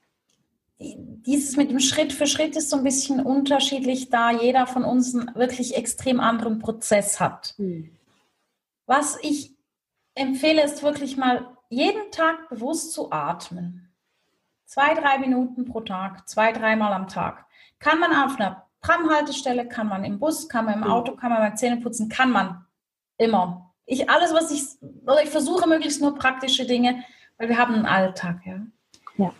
Dieses 0.80 1.56
mit 1.56 1.70
dem 1.70 1.80
Schritt 1.80 2.12
für 2.12 2.26
Schritt 2.26 2.56
ist 2.56 2.70
so 2.70 2.76
ein 2.76 2.84
bisschen 2.84 3.24
unterschiedlich, 3.24 4.11
da 4.11 4.30
jeder 4.30 4.66
von 4.66 4.84
uns 4.84 5.14
einen 5.14 5.34
wirklich 5.34 5.76
extrem 5.76 6.20
anderen 6.20 6.61
Prozess 6.61 7.18
hat. 7.18 7.54
Hm. 7.56 7.90
Was 8.86 9.18
ich 9.22 9.56
empfehle 10.14 10.62
es 10.62 10.82
wirklich 10.82 11.16
mal, 11.16 11.48
jeden 11.68 12.11
Tag 12.11 12.48
bewusst 12.48 12.92
zu 12.92 13.11
atmen. 13.11 13.88
Zwei, 14.68 14.92
drei 14.92 15.16
Minuten 15.18 15.64
pro 15.64 15.80
Tag, 15.80 16.28
zwei, 16.28 16.52
dreimal 16.52 16.92
am 16.92 17.08
Tag. 17.08 17.46
Kann 17.78 17.98
man 18.00 18.14
auf 18.14 18.38
einer 18.38 18.66
Tramhaltestelle, 18.82 19.66
kann 19.66 19.88
man 19.88 20.04
im 20.04 20.18
Bus, 20.18 20.46
kann 20.46 20.66
man 20.66 20.74
im 20.74 20.84
Auto, 20.84 21.16
kann 21.16 21.30
man 21.30 21.38
beim 21.38 21.56
Zähneputzen, 21.56 22.10
kann 22.10 22.30
man 22.30 22.66
immer. 23.16 23.72
Ich 23.86 24.10
alles, 24.10 24.34
was 24.34 24.50
ich, 24.50 24.64
oder 25.06 25.22
ich 25.22 25.30
versuche 25.30 25.66
möglichst 25.66 26.02
nur 26.02 26.14
praktische 26.14 26.66
Dinge, 26.66 27.02
weil 27.38 27.48
wir 27.48 27.56
haben 27.56 27.76
einen 27.76 27.86
Alltag, 27.86 28.40
ja. 28.44 28.60
Ja. 29.16 29.32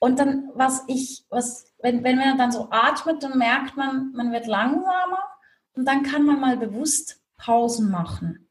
Und 0.00 0.18
dann, 0.18 0.50
was 0.52 0.84
ich, 0.86 1.24
was, 1.30 1.72
wenn, 1.80 2.04
wenn 2.04 2.18
man 2.18 2.36
dann 2.36 2.52
so 2.52 2.68
atmet, 2.70 3.22
dann 3.22 3.38
merkt 3.38 3.78
man, 3.78 4.12
man 4.12 4.32
wird 4.32 4.46
langsamer 4.46 5.24
und 5.72 5.88
dann 5.88 6.02
kann 6.02 6.24
man 6.24 6.38
mal 6.40 6.58
bewusst 6.58 7.22
Pausen 7.38 7.90
machen. 7.90 8.50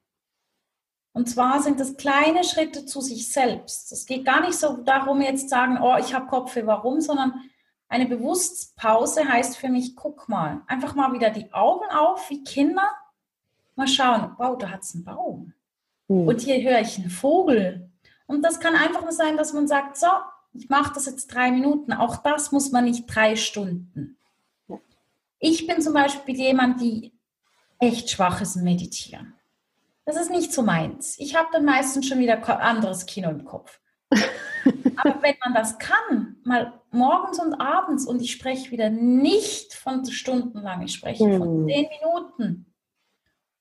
Und 1.13 1.29
zwar 1.29 1.61
sind 1.61 1.79
das 1.79 1.95
kleine 1.95 2.43
Schritte 2.43 2.85
zu 2.85 2.99
sich 2.99 3.31
selbst. 3.31 3.91
Es 3.91 4.05
geht 4.05 4.25
gar 4.25 4.41
nicht 4.41 4.55
so 4.55 4.77
darum, 4.77 5.21
jetzt 5.21 5.47
sagen, 5.47 5.77
oh, 5.81 5.95
ich 5.99 6.13
habe 6.13 6.25
Kopfweh, 6.25 6.65
warum, 6.65 7.01
sondern 7.01 7.33
eine 7.87 8.07
Bewusstspause 8.07 9.27
heißt 9.27 9.55
für 9.55 9.69
mich, 9.69 9.95
guck 9.95 10.27
mal, 10.27 10.61
einfach 10.65 10.95
mal 10.95 11.13
wieder 11.13 11.29
die 11.29 11.53
Augen 11.53 11.85
auf 11.91 12.27
wie 12.31 12.43
Kinder, 12.43 12.89
mal 13.75 13.87
schauen, 13.87 14.31
wow, 14.37 14.57
da 14.57 14.71
hat 14.71 14.81
es 14.81 14.95
einen 14.95 15.03
Baum. 15.03 15.53
Mhm. 16.07 16.27
Und 16.27 16.41
hier 16.41 16.61
höre 16.67 16.81
ich 16.81 16.97
einen 16.97 17.11
Vogel. 17.11 17.91
Und 18.25 18.41
das 18.41 18.59
kann 18.59 18.75
einfach 18.75 19.03
nur 19.03 19.11
sein, 19.11 19.37
dass 19.37 19.53
man 19.53 19.67
sagt, 19.67 19.97
so, 19.97 20.07
ich 20.53 20.69
mache 20.69 20.93
das 20.95 21.05
jetzt 21.05 21.27
drei 21.27 21.51
Minuten. 21.51 21.93
Auch 21.93 22.17
das 22.17 22.51
muss 22.51 22.71
man 22.71 22.85
nicht 22.85 23.05
drei 23.05 23.35
Stunden. 23.35 24.17
Ich 25.37 25.67
bin 25.67 25.81
zum 25.81 25.93
Beispiel 25.93 26.35
jemand, 26.35 26.81
die 26.81 27.11
echt 27.77 28.09
schwach 28.09 28.41
ist 28.41 28.55
im 28.55 28.63
Meditieren. 28.63 29.33
Das 30.05 30.17
ist 30.17 30.31
nicht 30.31 30.51
so 30.51 30.63
meins. 30.63 31.17
Ich 31.19 31.35
habe 31.35 31.47
dann 31.51 31.65
meistens 31.65 32.07
schon 32.07 32.19
wieder 32.19 32.61
anderes 32.61 33.05
Kino 33.05 33.29
im 33.29 33.45
Kopf. 33.45 33.79
Aber 34.11 35.21
wenn 35.21 35.35
man 35.43 35.53
das 35.53 35.79
kann, 35.79 36.37
mal 36.43 36.81
morgens 36.91 37.39
und 37.39 37.53
abends, 37.55 38.05
und 38.05 38.21
ich 38.21 38.31
spreche 38.31 38.71
wieder 38.71 38.89
nicht 38.89 39.73
von 39.73 40.05
stundenlang, 40.05 40.81
ich 40.83 40.93
spreche 40.93 41.25
mhm. 41.25 41.37
von 41.37 41.67
zehn 41.67 41.87
Minuten 41.99 42.65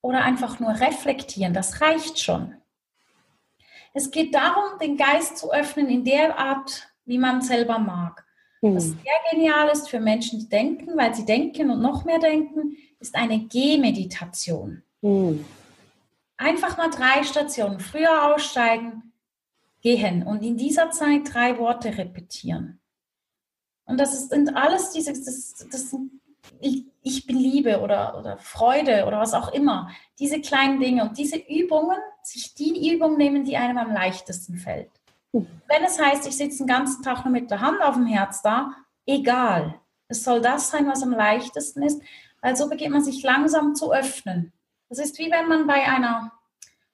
oder 0.01 0.23
einfach 0.23 0.61
nur 0.61 0.71
reflektieren, 0.71 1.55
das 1.55 1.81
reicht 1.81 2.19
schon. 2.21 2.55
Es 3.95 4.11
geht 4.11 4.35
darum, 4.35 4.79
den 4.81 4.97
Geist 4.97 5.39
zu 5.39 5.53
öffnen 5.53 5.89
in 5.89 6.05
der 6.05 6.39
Art, 6.39 6.89
wie 7.05 7.19
man 7.19 7.43
selber 7.43 7.79
mag. 7.79 8.25
Mhm. 8.63 8.77
Was 8.77 8.85
sehr 8.85 8.97
genial 9.31 9.69
ist 9.69 9.91
für 9.91 10.01
Menschen, 10.01 10.41
die 10.41 10.49
denken, 10.49 10.97
weil 10.97 11.15
sie 11.15 11.25
denken 11.25 11.71
und 11.71 11.83
noch 11.83 12.05
mehr 12.05 12.19
denken, 12.19 12.77
ist 12.99 13.15
eine 13.15 13.41
Gehmeditation. 13.47 14.83
Mhm. 15.03 15.45
Einfach 16.43 16.77
mal 16.77 16.91
drei 16.91 17.23
Stationen 17.23 17.79
früher 17.79 18.33
aussteigen, 18.33 19.13
gehen 19.81 20.23
und 20.25 20.43
in 20.43 20.57
dieser 20.57 20.91
Zeit 20.91 21.33
drei 21.33 21.59
Worte 21.59 21.97
repetieren. 21.97 22.81
Und 23.85 23.99
das 23.99 24.29
sind 24.29 24.57
alles 24.57 24.91
diese, 24.91 25.13
das, 25.13 25.55
das 25.71 25.95
ich, 26.61 26.87
ich 27.03 27.27
bin 27.27 27.37
Liebe 27.37 27.81
oder, 27.81 28.19
oder 28.19 28.39
Freude 28.39 29.05
oder 29.07 29.19
was 29.19 29.35
auch 29.35 29.53
immer. 29.53 29.91
Diese 30.19 30.41
kleinen 30.41 30.81
Dinge 30.81 31.03
und 31.03 31.19
diese 31.19 31.37
Übungen, 31.37 31.99
sich 32.23 32.55
die 32.55 32.93
Übung 32.93 33.17
nehmen, 33.17 33.45
die 33.45 33.57
einem 33.57 33.79
am 33.79 33.93
leichtesten 33.93 34.57
fällt. 34.57 34.91
Mhm. 35.33 35.47
Wenn 35.69 35.85
es 35.85 36.01
heißt, 36.01 36.27
ich 36.27 36.37
sitze 36.37 36.59
den 36.59 36.69
ganzen 36.69 37.03
Tag 37.03 37.25
nur 37.25 37.33
mit 37.33 37.51
der 37.51 37.61
Hand 37.61 37.83
auf 37.83 37.95
dem 37.95 38.07
Herz 38.07 38.43
da, 38.43 38.73
egal. 39.07 39.81
Es 40.09 40.25
soll 40.25 40.41
das 40.41 40.71
sein, 40.71 40.87
was 40.87 41.03
am 41.03 41.13
leichtesten 41.13 41.83
ist, 41.83 42.03
weil 42.41 42.57
so 42.57 42.69
beginnt 42.69 42.93
man 42.93 43.05
sich 43.05 43.23
langsam 43.23 43.75
zu 43.75 43.93
öffnen. 43.93 44.53
Das 44.93 44.99
ist 44.99 45.19
wie 45.19 45.31
wenn 45.31 45.49
man 45.49 45.67
bei 45.67 45.89
einer, 45.89 46.33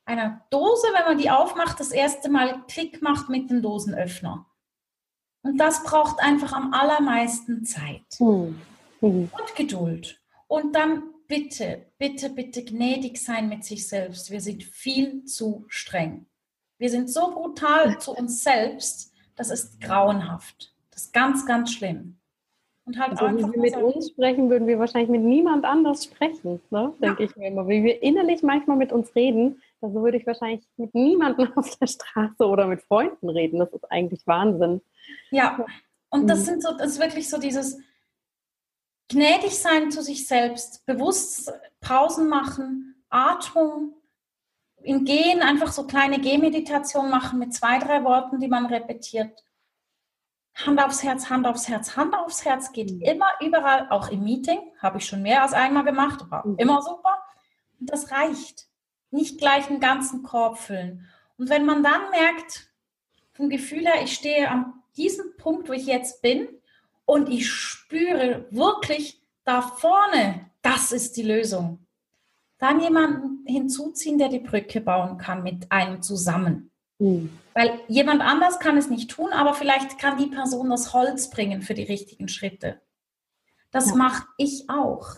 einer 0.05 0.47
Dose, 0.51 0.87
wenn 0.95 1.05
man 1.05 1.19
die 1.19 1.31
aufmacht, 1.31 1.81
das 1.81 1.91
erste 1.91 2.31
Mal 2.31 2.63
Klick 2.69 3.03
macht 3.03 3.29
mit 3.29 3.51
dem 3.51 3.61
Dosenöffner. 3.61 4.47
Und 5.43 5.59
das 5.59 5.83
braucht 5.83 6.21
einfach 6.21 6.53
am 6.53 6.73
allermeisten 6.73 7.65
Zeit 7.65 8.05
mhm. 8.21 8.61
und 9.01 9.57
Geduld. 9.57 10.21
Und 10.47 10.77
dann 10.77 11.13
bitte, 11.27 11.87
bitte, 11.99 12.31
bitte 12.31 12.65
gnädig 12.65 13.19
sein 13.19 13.49
mit 13.49 13.65
sich 13.65 13.89
selbst. 13.89 14.31
Wir 14.31 14.41
sind 14.41 14.63
viel 14.63 15.25
zu 15.25 15.65
streng. 15.67 16.27
Wir 16.79 16.91
sind 16.91 17.11
so 17.11 17.33
brutal 17.33 18.01
zu 18.01 18.13
uns 18.13 18.45
selbst, 18.45 19.13
das 19.35 19.51
ist 19.51 19.81
grauenhaft. 19.81 20.73
Das 20.93 21.07
ist 21.07 21.13
ganz, 21.13 21.47
ganz 21.47 21.73
schlimm. 21.73 22.18
Und 22.89 22.99
halt 22.99 23.11
also, 23.11 23.27
einfach 23.27 23.53
wenn 23.53 23.63
wir 23.63 23.71
mit 23.71 23.77
uns 23.77 24.09
sprechen, 24.09 24.49
würden 24.49 24.67
wir 24.67 24.79
wahrscheinlich 24.79 25.11
mit 25.11 25.21
niemand 25.21 25.67
anders 25.67 26.05
sprechen, 26.05 26.59
ne? 26.71 26.95
denke 27.03 27.23
ja. 27.23 27.29
ich 27.29 27.37
mir 27.37 27.49
immer. 27.49 27.69
Wie 27.69 27.85
wir 27.85 28.03
innerlich 28.03 28.43
manchmal 28.43 28.79
mit 28.79 28.93
uns 28.93 29.15
reden, 29.15 29.61
so 29.83 29.93
würde 29.93 30.17
ich 30.17 30.27
wahrscheinlich 30.27 30.67
mit 30.79 30.95
niemandem 30.95 31.53
auf 31.57 31.77
der 31.77 31.87
Straße 31.87 32.47
oder 32.47 32.67
mit 32.67 32.81
Freunden 32.81 33.29
reden. 33.29 33.59
Das 33.59 33.71
ist 33.75 33.85
eigentlich 33.93 34.27
Wahnsinn. 34.27 34.81
Ja, 35.31 35.67
und 36.09 36.31
das 36.31 36.41
mhm. 36.41 36.45
sind 36.45 36.63
so, 36.63 36.79
das 36.79 36.93
ist 36.93 37.01
wirklich 37.01 37.29
so 37.29 37.39
dieses 37.39 37.79
gnädig 39.09 39.59
sein 39.59 39.91
zu 39.91 40.01
sich 40.01 40.27
selbst, 40.27 40.87
bewusst 40.87 41.53
Pausen 41.83 42.31
machen, 42.31 43.05
Atmung, 43.11 43.93
im 44.83 45.05
Gehen 45.05 45.43
einfach 45.43 45.73
so 45.73 45.87
kleine 45.87 46.21
Gehmeditationen 46.21 47.11
machen 47.11 47.39
mit 47.39 47.53
zwei, 47.53 47.79
drei 47.79 48.03
Worten, 48.03 48.41
die 48.41 48.49
man 48.49 48.65
repetiert 48.65 49.45
Hand 50.65 50.83
aufs 50.83 51.03
Herz, 51.03 51.31
Hand 51.31 51.47
aufs 51.47 51.69
Herz, 51.69 51.97
Hand 51.97 52.15
aufs 52.15 52.45
Herz 52.45 52.73
geht 52.73 52.91
immer 53.03 53.29
überall, 53.41 53.89
auch 53.91 54.09
im 54.11 54.25
Meeting, 54.25 54.59
habe 54.79 54.99
ich 54.99 55.07
schon 55.07 55.23
mehr 55.23 55.43
als 55.43 55.53
einmal 55.53 55.85
gemacht, 55.85 56.31
war 56.31 56.47
mhm. 56.47 56.57
immer 56.59 56.83
super. 56.83 57.23
Und 57.81 57.91
das 57.91 58.11
reicht. 58.11 58.67
Nicht 59.11 59.39
gleich 59.39 59.71
einen 59.71 59.81
ganzen 59.81 60.23
Korb 60.23 60.59
füllen. 60.59 61.07
Und 61.39 61.49
wenn 61.49 61.65
man 61.65 61.83
dann 61.83 62.11
merkt, 62.11 62.69
vom 63.33 63.49
Gefühl 63.49 63.87
her, 63.87 64.03
ich 64.03 64.13
stehe 64.13 64.51
an 64.51 64.75
diesem 64.97 65.37
Punkt, 65.37 65.69
wo 65.69 65.73
ich 65.73 65.87
jetzt 65.87 66.21
bin, 66.21 66.49
und 67.09 67.31
ich 67.31 67.51
spüre 67.51 68.47
wirklich 68.51 69.23
da 69.45 69.63
vorne, 69.63 70.51
das 70.61 70.93
ist 70.93 71.17
die 71.17 71.23
Lösung. 71.23 71.87
Dann 72.59 72.81
jemanden 72.81 73.47
hinzuziehen, 73.47 74.19
der 74.19 74.29
die 74.29 74.41
Brücke 74.41 74.83
bauen 74.83 75.17
kann 75.17 75.43
mit 75.43 75.73
einem 75.73 76.03
zusammen. 76.03 76.71
Mhm. 76.99 77.39
Weil 77.55 77.81
jemand 77.89 78.23
anders 78.23 78.61
kann 78.61 78.77
es 78.77 78.91
nicht 78.91 79.11
tun, 79.11 79.33
aber 79.33 79.55
vielleicht 79.55 79.99
kann 79.99 80.19
die 80.19 80.27
Person 80.29 80.71
das 80.71 80.93
Holz 80.93 81.31
bringen 81.31 81.63
für 81.63 81.75
die 81.75 81.85
richtigen 81.85 82.29
Schritte. 82.29 82.81
Das 83.71 83.91
ja. 83.91 83.97
mache 83.97 84.27
ich 84.37 84.69
auch, 84.69 85.17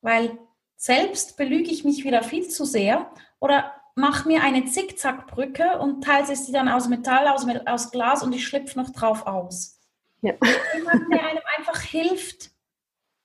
weil 0.00 0.38
selbst 0.76 1.36
belüge 1.36 1.70
ich 1.70 1.84
mich 1.84 2.04
wieder 2.04 2.22
viel 2.22 2.48
zu 2.48 2.64
sehr 2.64 3.10
oder 3.40 3.72
mache 3.94 4.26
mir 4.26 4.42
eine 4.42 4.64
Zickzackbrücke 4.64 5.78
und 5.78 6.02
teile 6.02 6.34
sie 6.34 6.52
dann 6.52 6.68
aus 6.68 6.88
Metall, 6.88 7.28
aus, 7.28 7.46
aus 7.66 7.90
Glas 7.90 8.22
und 8.22 8.32
ich 8.32 8.46
schlüpfe 8.46 8.78
noch 8.78 8.90
drauf 8.90 9.26
aus. 9.26 9.78
Ja. 10.22 10.34
Jemand, 10.74 11.12
der 11.12 11.26
einem 11.26 11.42
einfach 11.58 11.80
hilft, 11.80 12.50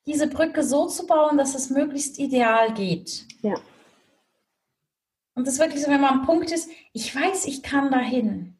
diese 0.05 0.27
Brücke 0.27 0.63
so 0.63 0.87
zu 0.87 1.05
bauen, 1.05 1.37
dass 1.37 1.55
es 1.55 1.69
möglichst 1.69 2.17
ideal 2.19 2.73
geht. 2.73 3.25
Ja. 3.41 3.55
Und 5.37 5.45
das 5.45 5.53
ist 5.53 5.59
wirklich 5.59 5.83
so, 5.83 5.91
wenn 5.91 6.01
man 6.01 6.21
am 6.21 6.25
Punkt 6.25 6.51
ist, 6.51 6.67
ich 6.93 7.15
weiß, 7.15 7.45
ich 7.45 7.61
kann 7.61 7.91
dahin. 7.91 8.57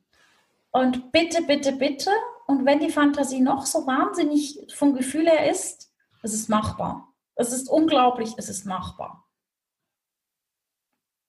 Und 0.69 1.11
bitte, 1.11 1.41
bitte, 1.41 1.71
bitte. 1.71 2.11
Und 2.45 2.65
wenn 2.65 2.79
die 2.79 2.91
Fantasie 2.91 3.39
noch 3.39 3.65
so 3.65 3.87
wahnsinnig 3.87 4.63
vom 4.75 4.93
Gefühl 4.93 5.25
her 5.27 5.49
ist, 5.49 5.91
es 6.21 6.35
ist 6.35 6.49
machbar. 6.49 7.11
Es 7.33 7.51
ist 7.51 7.67
unglaublich, 7.67 8.35
es 8.37 8.47
ist 8.47 8.65
machbar. 8.65 9.25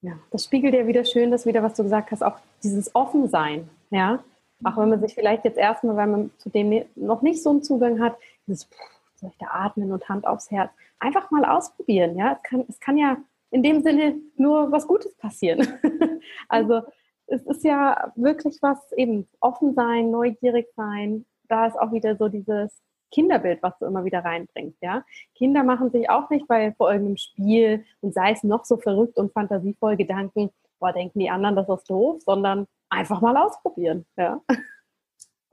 Ja, 0.03 0.19
das 0.31 0.45
spiegelt 0.45 0.75
ja 0.75 0.87
wieder 0.87 1.07
schön, 1.07 1.31
das 1.31 1.47
wieder, 1.47 1.63
was 1.63 1.73
du 1.75 1.83
gesagt 1.83 2.11
hast, 2.11 2.23
auch 2.23 2.37
dieses 2.63 2.95
Offensein. 2.95 3.71
Ja, 3.89 4.23
auch 4.65 4.77
wenn 4.77 4.91
man 4.91 5.01
sich 5.01 5.15
vielleicht 5.15 5.47
jetzt 5.47 5.57
erstmal, 5.57 5.97
weil 5.97 6.09
man 6.09 6.31
zu 6.37 6.51
dem 6.51 6.85
noch 6.95 7.23
nicht 7.23 7.43
so 7.43 7.49
einen 7.49 7.63
Zugang 7.63 8.03
hat, 8.03 8.19
dieses 8.47 8.69
soll 9.15 9.31
ich 9.31 9.39
da 9.39 9.47
atmen 9.47 9.93
und 9.93 10.11
Hand 10.11 10.27
aufs 10.27 10.51
Herz, 10.51 10.71
einfach 10.99 11.31
mal 11.31 11.47
ausprobieren. 11.47 12.19
Ja, 12.19 12.35
es 12.35 12.43
kann, 12.43 12.65
es 12.69 12.79
kann 12.81 12.99
ja 12.99 13.17
in 13.51 13.63
dem 13.63 13.83
Sinne 13.83 14.17
nur 14.37 14.71
was 14.71 14.87
Gutes 14.87 15.17
passieren. 15.17 15.67
also 16.49 16.83
es 17.27 17.43
ist 17.43 17.65
ja 17.65 18.13
wirklich 18.17 18.59
was 18.63 18.93
eben 18.93 19.29
offen 19.41 19.75
sein, 19.75 20.11
neugierig 20.11 20.69
sein. 20.77 21.27
Da 21.49 21.67
ist 21.67 21.79
auch 21.79 21.93
wieder 21.93 22.17
so 22.17 22.29
dieses 22.29 22.83
Kinderbild, 23.11 23.63
was 23.63 23.79
du 23.79 23.87
immer 23.87 24.05
wieder 24.05 24.25
reinbringst, 24.25 24.83
ja. 24.83 25.03
Kinder 25.35 25.63
machen 25.63 25.91
sich 25.91 26.11
auch 26.11 26.29
nicht 26.31 26.47
bei 26.47 26.73
vor 26.77 26.91
irgendeinem 26.91 27.17
Spiel 27.17 27.85
und 28.01 28.13
sei 28.13 28.33
es 28.33 28.43
noch 28.43 28.65
so 28.65 28.77
verrückt 28.77 29.17
und 29.17 29.33
fantasievoll 29.33 29.97
Gedanken, 29.97 30.51
boah, 30.79 30.93
denken 30.93 31.19
die 31.19 31.31
anderen, 31.31 31.57
das 31.57 31.69
ist 31.69 31.89
doof, 31.89 32.21
sondern 32.23 32.67
einfach 32.91 33.21
mal 33.21 33.37
ausprobieren, 33.37 34.05
ja. 34.17 34.41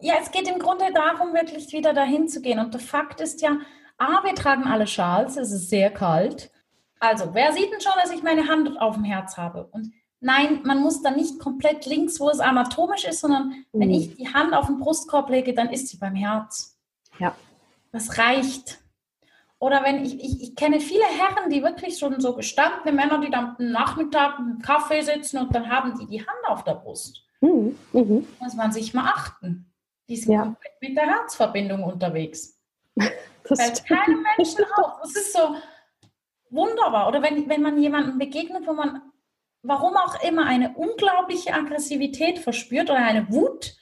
Ja, 0.02 0.16
es 0.22 0.32
geht 0.32 0.50
im 0.50 0.60
Grunde 0.60 0.92
darum, 0.94 1.34
wirklich 1.34 1.72
wieder 1.72 1.94
dahin 1.94 2.28
zu 2.28 2.42
gehen. 2.42 2.60
Und 2.60 2.74
der 2.74 2.82
Fakt 2.82 3.22
ist 3.22 3.42
ja, 3.42 3.60
A, 3.98 4.24
wir 4.26 4.36
tragen 4.36 4.66
alle 4.66 4.88
Schals, 4.88 5.38
es 5.38 5.54
ist 5.54 5.70
sehr 5.70 5.90
kalt. 5.90 6.52
Also, 7.00 7.34
wer 7.34 7.52
sieht 7.54 7.72
denn 7.72 7.82
schon, 7.82 7.94
dass 8.02 8.12
ich 8.12 8.24
meine 8.24 8.48
Hand 8.48 8.80
auf 8.80 8.96
dem 8.96 9.04
Herz 9.04 9.38
habe? 9.38 9.68
Und 9.72 9.92
nein, 10.20 10.62
man 10.64 10.82
muss 10.82 11.02
dann 11.02 11.16
nicht 11.16 11.40
komplett 11.40 11.86
links, 11.86 12.20
wo 12.20 12.30
es 12.30 12.40
anatomisch 12.40 13.06
ist, 13.06 13.22
sondern 13.22 13.50
mhm. 13.50 13.66
wenn 13.74 13.92
ich 13.92 14.16
die 14.16 14.34
Hand 14.34 14.54
auf 14.54 14.68
den 14.68 14.80
Brustkorb 14.80 15.30
lege, 15.30 15.54
dann 15.54 15.70
ist 15.70 15.90
sie 15.90 15.98
beim 15.98 16.16
Herz. 16.16 16.78
Ja. 17.20 17.36
Das 17.92 18.18
reicht. 18.18 18.80
Oder 19.60 19.84
wenn 19.84 20.04
ich, 20.04 20.22
ich, 20.22 20.42
ich 20.42 20.56
kenne 20.56 20.80
viele 20.80 21.06
Herren, 21.06 21.50
die 21.50 21.64
wirklich 21.64 21.98
schon 21.98 22.20
so 22.20 22.36
gestandene 22.36 22.92
Männer, 22.92 23.20
die 23.20 23.30
dann 23.30 23.56
am 23.58 23.72
Nachmittag 23.72 24.38
im 24.40 24.60
Kaffee 24.62 25.02
sitzen 25.02 25.38
und 25.38 25.56
dann 25.56 25.70
haben 25.70 25.98
die 25.98 26.06
die 26.08 26.20
Hand 26.20 26.48
auf 26.48 26.64
der 26.64 26.76
Brust. 26.76 27.26
Mhm. 27.42 27.78
Mhm. 27.94 28.28
Muss 28.40 28.54
man 28.54 28.72
sich 28.72 28.94
mal 28.94 29.06
achten. 29.06 29.72
Die 30.08 30.18
sind 30.18 30.34
ja. 30.34 30.56
mit 30.82 30.96
der 30.96 31.06
Herzverbindung 31.06 31.84
unterwegs. 31.84 32.60
Das 33.48 33.62
Fällt 33.62 33.86
keinem 33.86 34.26
Menschen 34.38 34.66
auf. 34.76 35.02
Das 35.04 35.16
ist 35.16 35.34
so 35.34 35.56
wunderbar. 36.56 37.08
Oder 37.08 37.22
wenn, 37.22 37.50
wenn 37.50 37.62
man 37.62 37.78
jemandem 37.78 38.18
begegnet, 38.18 38.66
wo 38.66 38.74
man, 38.74 39.02
warum 39.62 39.96
auch 39.98 40.22
immer, 40.24 40.46
eine 40.46 40.74
unglaubliche 40.76 41.54
Aggressivität 41.54 42.40
verspürt 42.40 42.90
oder 42.90 43.04
eine 43.04 43.32
Wut. 43.32 43.76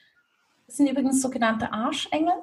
Das 0.67 0.77
sind 0.77 0.87
übrigens 0.87 1.21
sogenannte 1.21 1.71
Arschengel. 1.71 2.33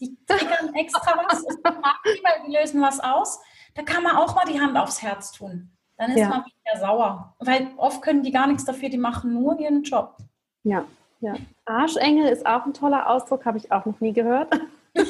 Die 0.00 0.16
triggern 0.26 0.74
extra 0.74 1.24
was. 1.28 1.44
weil 1.44 2.46
die 2.46 2.56
lösen 2.56 2.82
was 2.82 3.00
aus. 3.00 3.40
Da 3.74 3.82
kann 3.82 4.02
man 4.02 4.16
auch 4.16 4.34
mal 4.34 4.44
die 4.44 4.60
Hand 4.60 4.76
aufs 4.76 5.02
Herz 5.02 5.32
tun. 5.32 5.70
Dann 5.96 6.10
ist 6.10 6.18
ja. 6.18 6.28
man 6.28 6.44
wieder 6.44 6.80
sauer. 6.80 7.34
Weil 7.38 7.70
oft 7.76 8.02
können 8.02 8.22
die 8.22 8.32
gar 8.32 8.46
nichts 8.46 8.64
dafür, 8.64 8.88
die 8.88 8.98
machen 8.98 9.32
nur 9.32 9.58
ihren 9.58 9.82
Job. 9.82 10.16
Ja, 10.62 10.84
ja. 11.20 11.34
Arschengel 11.64 12.28
ist 12.28 12.44
auch 12.46 12.66
ein 12.66 12.74
toller 12.74 13.08
Ausdruck, 13.08 13.46
habe 13.46 13.58
ich 13.58 13.72
auch 13.72 13.86
noch 13.86 14.00
nie 14.00 14.12
gehört. 14.12 14.52
Toll, 14.94 15.04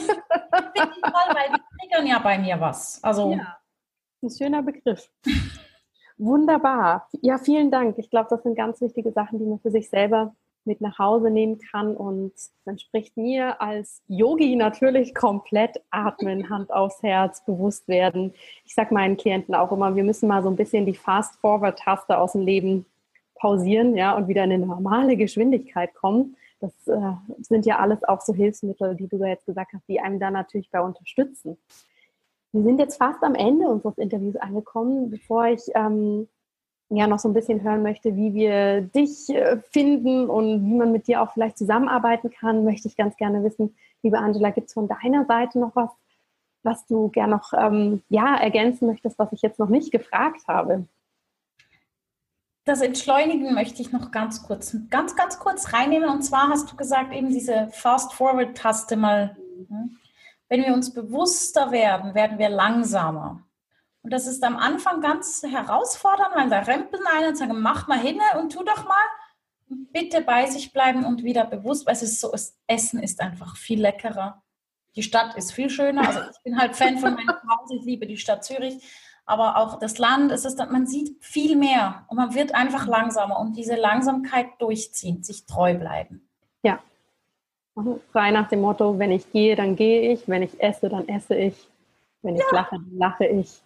weil 1.35 1.51
die 1.51 1.79
triggern 1.81 2.07
ja 2.07 2.18
bei 2.18 2.39
mir 2.39 2.61
was. 2.61 3.03
Also, 3.03 3.33
ja, 3.33 3.57
ein 4.22 4.30
schöner 4.30 4.62
Begriff. 4.62 5.08
Wunderbar. 6.18 7.08
Ja, 7.20 7.38
vielen 7.38 7.70
Dank. 7.70 7.98
Ich 7.98 8.10
glaube, 8.10 8.28
das 8.30 8.42
sind 8.42 8.56
ganz 8.56 8.80
wichtige 8.80 9.12
Sachen, 9.12 9.38
die 9.38 9.44
man 9.44 9.60
für 9.60 9.70
sich 9.70 9.88
selber 9.88 10.34
mit 10.66 10.80
nach 10.80 10.98
Hause 10.98 11.30
nehmen 11.30 11.58
kann. 11.58 11.96
Und 11.96 12.32
dann 12.64 12.78
spricht 12.78 13.16
mir 13.16 13.60
als 13.60 14.02
Yogi 14.08 14.56
natürlich 14.56 15.14
komplett 15.14 15.80
atmen, 15.90 16.48
Hand 16.50 16.72
aufs 16.72 17.02
Herz, 17.02 17.44
bewusst 17.44 17.88
werden. 17.88 18.34
Ich 18.64 18.74
sage 18.74 18.92
meinen 18.92 19.16
Klienten 19.16 19.54
auch 19.54 19.72
immer, 19.72 19.94
wir 19.94 20.04
müssen 20.04 20.28
mal 20.28 20.42
so 20.42 20.48
ein 20.48 20.56
bisschen 20.56 20.86
die 20.86 20.94
Fast-Forward-Taste 20.94 22.18
aus 22.18 22.32
dem 22.32 22.42
Leben 22.42 22.86
pausieren 23.36 23.96
ja, 23.96 24.16
und 24.16 24.28
wieder 24.28 24.44
in 24.44 24.52
eine 24.52 24.66
normale 24.66 25.16
Geschwindigkeit 25.16 25.94
kommen. 25.94 26.36
Das 26.60 26.72
äh, 26.88 27.12
sind 27.40 27.66
ja 27.66 27.78
alles 27.78 28.02
auch 28.04 28.22
so 28.22 28.32
Hilfsmittel, 28.32 28.96
die 28.96 29.08
du 29.08 29.22
jetzt 29.24 29.44
gesagt 29.44 29.72
hast, 29.74 29.86
die 29.88 30.00
einem 30.00 30.18
da 30.18 30.30
natürlich 30.30 30.70
bei 30.70 30.80
unterstützen. 30.80 31.58
Wir 32.57 32.62
sind 32.62 32.78
jetzt 32.78 32.96
fast 32.96 33.22
am 33.22 33.34
Ende 33.34 33.68
unseres 33.68 33.98
Interviews 33.98 34.36
angekommen, 34.36 35.11
bevor 35.11 35.46
ich 35.46 35.61
ähm, 35.74 36.26
ja 36.88 37.07
noch 37.07 37.18
so 37.18 37.28
ein 37.28 37.34
bisschen 37.34 37.62
hören 37.62 37.82
möchte, 37.82 38.16
wie 38.16 38.32
wir 38.32 38.80
dich 38.80 39.28
äh, 39.28 39.59
finden 39.72 40.30
und 40.30 40.64
wie 40.64 40.74
man 40.74 40.90
mit 40.90 41.07
dir 41.07 41.20
auch 41.20 41.32
vielleicht 41.32 41.59
zusammenarbeiten 41.59 42.30
kann, 42.30 42.64
möchte 42.64 42.88
ich 42.88 42.96
ganz 42.96 43.16
gerne 43.16 43.44
wissen, 43.44 43.76
liebe 44.02 44.18
Angela, 44.18 44.50
gibt 44.50 44.68
es 44.68 44.74
von 44.74 44.88
deiner 44.88 45.26
Seite 45.26 45.59
noch 45.59 45.76
was, 45.76 45.90
was 46.62 46.86
du 46.86 47.09
gerne 47.09 47.36
noch 47.36 47.52
ähm, 47.52 48.02
ja, 48.09 48.36
ergänzen 48.36 48.86
möchtest, 48.86 49.18
was 49.18 49.32
ich 49.32 49.42
jetzt 49.42 49.59
noch 49.59 49.68
nicht 49.68 49.92
gefragt 49.92 50.48
habe? 50.48 50.86
Das 52.64 52.80
Entschleunigen 52.80 53.54
möchte 53.54 53.82
ich 53.82 53.92
noch 53.92 54.11
ganz 54.11 54.42
kurz, 54.42 54.76
ganz, 54.90 55.14
ganz 55.14 55.38
kurz 55.38 55.72
reinnehmen. 55.74 56.09
Und 56.09 56.22
zwar 56.22 56.48
hast 56.48 56.72
du 56.72 56.76
gesagt, 56.76 57.12
eben 57.12 57.28
diese 57.28 57.68
Fast-Forward-Taste 57.70 58.96
mal. 58.96 59.36
Mhm. 59.68 59.98
Wenn 60.49 60.62
wir 60.62 60.74
uns 60.74 60.92
bewusster 60.92 61.70
werden, 61.70 62.14
werden 62.14 62.38
wir 62.38 62.49
langsamer. 62.49 63.42
Und 64.03 64.12
das 64.12 64.28
ist 64.28 64.44
am 64.44 64.57
Anfang 64.57 65.01
ganz 65.01 65.42
herausfordernd, 65.42 66.34
weil 66.36 66.49
da 66.49 66.61
rempeln 66.61 67.03
einen 67.12 67.30
und 67.30 67.36
sagen, 67.36 67.61
mach 67.61 67.88
mal 67.88 67.99
hin 67.99 68.20
und 68.38 68.53
tu 68.53 68.62
doch 68.62 68.84
mal. 68.84 69.05
Bitte 69.68 70.20
bei 70.20 70.47
sich 70.47 70.72
bleiben 70.72 71.05
und 71.05 71.24
wieder 71.24 71.44
bewusst, 71.44 71.86
weil 71.86 71.94
es 71.94 72.03
ist 72.03 72.20
so, 72.20 72.32
Essen 72.68 73.03
ist 73.03 73.20
einfach 73.20 73.57
viel 73.57 73.80
leckerer. 73.80 74.44
Die 74.94 75.03
Stadt 75.03 75.36
ist 75.36 75.53
viel 75.53 75.70
schöner. 75.70 76.07
Also 76.07 76.20
ich 76.20 76.42
bin 76.44 76.57
halt 76.57 76.76
Fan 76.76 76.99
von 76.99 77.14
meinem 77.14 77.28
Haus, 77.28 77.70
ich 77.72 77.82
liebe 77.82 78.07
die 78.07 78.16
Stadt 78.16 78.44
Zürich. 78.44 78.80
Aber 79.24 79.57
auch 79.57 79.80
das 79.80 79.99
Land, 79.99 80.30
es 80.30 80.44
ist, 80.44 80.59
man 80.59 80.86
sieht 80.86 81.22
viel 81.24 81.57
mehr 81.57 82.07
und 82.09 82.16
man 82.16 82.34
wird 82.34 82.55
einfach 82.55 82.86
langsamer 82.86 83.40
und 83.40 83.57
diese 83.57 83.74
Langsamkeit 83.74 84.47
durchziehen, 84.61 85.24
sich 85.24 85.47
treu 85.47 85.74
bleiben. 85.74 86.28
Ja. 86.62 86.78
Frei 88.11 88.31
nach 88.31 88.49
dem 88.49 88.62
Motto, 88.62 88.99
wenn 88.99 89.12
ich 89.12 89.31
gehe, 89.33 89.55
dann 89.55 89.77
gehe 89.77 90.12
ich, 90.12 90.27
wenn 90.29 90.43
ich 90.43 90.61
esse, 90.62 90.89
dann 90.89 91.09
esse 91.09 91.35
ich, 91.35 91.68
wenn 92.22 92.37
ich 92.37 92.43
ja. 92.51 92.59
lache, 92.59 92.77
dann 92.77 92.97
lache 92.97 93.27
ich. 93.27 93.61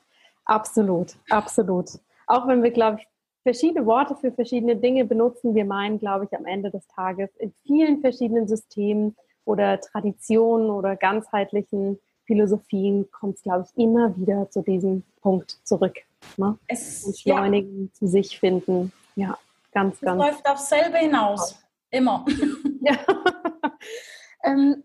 Absolut, 0.45 1.15
absolut. 1.29 1.91
Auch 2.27 2.49
wenn 2.49 2.63
wir, 2.63 2.73
glaube 2.73 2.99
ich, 3.01 3.07
verschiedene 3.43 3.87
Worte 3.87 4.17
für 4.17 4.33
verschiedene 4.33 4.77
Dinge 4.77 5.05
benutzen, 5.05 5.55
wir 5.55 5.65
meinen, 5.65 5.99
glaube 5.99 6.25
ich, 6.25 6.37
am 6.37 6.45
Ende 6.45 6.71
des 6.71 6.87
Tages 6.89 7.31
in 7.37 7.53
vielen 7.65 8.01
verschiedenen 8.01 8.49
Systemen 8.49 9.17
oder 9.45 9.81
Traditionen 9.81 10.71
oder 10.71 10.97
ganzheitlichen 10.97 11.99
Philosophien 12.25 13.11
kommt 13.11 13.37
es, 13.37 13.43
glaube 13.43 13.67
ich, 13.67 13.83
immer 13.83 14.17
wieder 14.17 14.51
zu 14.51 14.63
diesem 14.63 15.03
Punkt 15.21 15.59
zurück. 15.65 15.97
Ne? 16.37 16.59
Es, 16.69 17.07
Entschleunigen, 17.07 17.87
ja. 17.87 17.99
zu 17.99 18.07
sich 18.07 18.39
finden. 18.39 18.93
Ja, 19.17 19.39
ganz, 19.73 19.95
es 19.95 20.01
ganz. 20.01 20.23
Es 20.23 20.31
läuft 20.31 20.49
aufs 20.49 20.69
selbe 20.69 20.99
hinaus. 20.99 21.61
Immer. 21.91 22.25
ja. 22.81 22.97
ähm, 24.45 24.85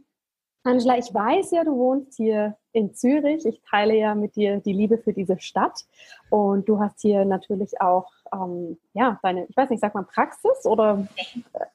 Angela, 0.63 0.97
ich 0.97 1.13
weiß 1.13 1.51
ja, 1.51 1.63
du 1.63 1.77
wohnst 1.77 2.17
hier 2.17 2.57
in 2.71 2.93
Zürich. 2.93 3.45
Ich 3.45 3.61
teile 3.69 3.95
ja 3.95 4.15
mit 4.15 4.35
dir 4.35 4.59
die 4.59 4.73
Liebe 4.73 4.97
für 4.97 5.13
diese 5.13 5.39
Stadt. 5.39 5.85
Und 6.29 6.67
du 6.67 6.79
hast 6.79 7.01
hier 7.01 7.23
natürlich 7.23 7.79
auch, 7.79 8.11
ähm, 8.33 8.79
ja, 8.93 9.19
deine, 9.21 9.45
ich 9.47 9.55
weiß 9.55 9.69
nicht, 9.69 9.79
sag 9.79 9.93
mal 9.93 10.03
Praxis 10.03 10.65
oder 10.65 11.07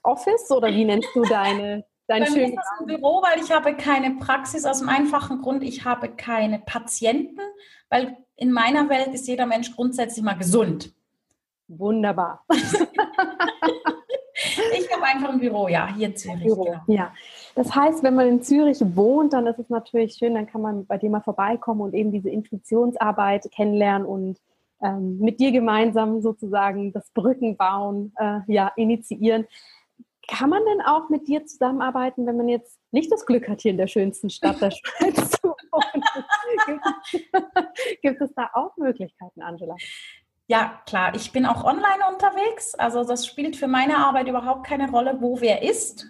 Office 0.03 0.51
oder 0.51 0.69
wie 0.69 0.85
nennst 0.85 1.09
du 1.15 1.23
deine, 1.23 1.85
dein 2.09 2.25
Bei 2.25 2.29
das 2.29 2.67
ein 2.81 2.87
Büro, 2.87 3.23
weil 3.23 3.41
ich 3.43 3.53
habe 3.53 3.77
keine 3.77 4.17
Praxis 4.17 4.67
aus 4.67 4.81
dem 4.81 4.89
einfachen 4.89 5.41
Grund, 5.41 5.63
ich 5.63 5.85
habe 5.85 6.09
keine 6.09 6.59
Patienten, 6.59 7.41
weil 7.89 8.17
in 8.35 8.51
meiner 8.51 8.89
Welt 8.89 9.15
ist 9.15 9.29
jeder 9.29 9.47
Mensch 9.47 9.75
grundsätzlich 9.77 10.25
mal 10.25 10.35
gesund. 10.35 10.93
Wunderbar. 11.69 12.45
Ich 14.79 14.93
habe 14.93 15.05
einfach 15.05 15.31
ein 15.31 15.41
Büro, 15.41 15.69
ja, 15.69 15.95
hier 15.95 16.09
in 16.09 16.17
Zürich. 16.17 16.45
Büro, 16.45 16.65
genau. 16.65 16.83
Ja, 16.87 17.13
das 17.55 17.75
heißt, 17.75 18.03
wenn 18.03 18.15
man 18.15 18.29
in 18.29 18.43
Zürich 18.43 18.79
wohnt, 18.95 19.33
dann 19.33 19.47
ist 19.47 19.59
es 19.59 19.69
natürlich 19.69 20.15
schön, 20.15 20.35
dann 20.35 20.47
kann 20.47 20.63
man 20.63 20.87
bei 20.87 20.99
dir 20.99 21.11
mal 21.11 21.21
vorbeikommen 21.21 21.81
und 21.81 21.95
eben 21.95 22.13
diese 22.13 22.31
Intuitionsarbeit 22.31 23.51
kennenlernen 23.55 24.07
und 24.07 24.39
ähm, 24.83 25.19
mit 25.19 25.41
dir 25.41 25.53
gemeinsam 25.53 26.23
sozusagen 26.23 26.93
das 26.93 27.11
Brückenbauen 27.11 28.13
äh, 28.17 28.41
ja, 28.47 28.73
initiieren. 28.77 29.47
Kann 30.29 30.51
man 30.51 30.65
denn 30.65 30.81
auch 30.87 31.09
mit 31.09 31.27
dir 31.29 31.45
zusammenarbeiten, 31.45 32.27
wenn 32.27 32.37
man 32.37 32.49
jetzt 32.49 32.79
nicht 32.93 33.11
das 33.11 33.27
Glück 33.27 33.49
hat, 33.49 33.63
hier 33.63 33.73
in 33.73 33.79
der 33.79 33.89
schönsten 33.89 34.31
Stadt 34.31 34.61
der 34.61 34.71
Schweiz 34.71 35.31
zu 35.31 35.49
wohnen? 35.49 36.05
gibt, 36.67 37.33
gibt 38.03 38.21
es 38.21 38.33
da 38.35 38.51
auch 38.55 38.77
Möglichkeiten, 38.77 39.43
Angela? 39.43 39.75
Ja, 40.51 40.83
klar. 40.85 41.15
Ich 41.15 41.31
bin 41.31 41.47
auch 41.47 41.63
online 41.63 42.09
unterwegs. 42.13 42.75
Also 42.75 43.05
das 43.05 43.25
spielt 43.25 43.55
für 43.55 43.69
meine 43.69 43.99
Arbeit 43.99 44.27
überhaupt 44.27 44.67
keine 44.67 44.91
Rolle, 44.91 45.19
wo 45.21 45.41
wer 45.41 45.63
ist. 45.63 46.07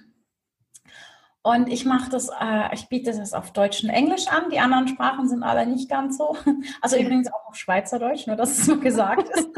Und 1.43 1.69
ich 1.69 1.85
mache 1.85 2.09
das, 2.09 2.31
äh, 2.31 2.73
ich 2.75 2.89
biete 2.89 3.13
das 3.13 3.35
auf 3.35 3.53
Deutsch 3.53 3.85
und 3.85 3.91
Englisch 3.91 4.29
an. 4.29 4.49
Die 4.49 4.59
anderen 4.59 4.89
Sprachen 4.89 5.29
sind 5.29 5.43
alle 5.43 5.67
nicht 5.67 5.91
ganz 5.91 6.17
so. 6.17 6.39
Also 6.81 6.97
übrigens 6.97 7.31
auch 7.31 7.49
auf 7.49 7.55
Schweizerdeutsch, 7.55 8.27
nur 8.27 8.37
dass 8.37 8.57
es 8.57 8.65
so 8.65 8.81
gesagt 8.81 9.29
ist. 9.29 9.51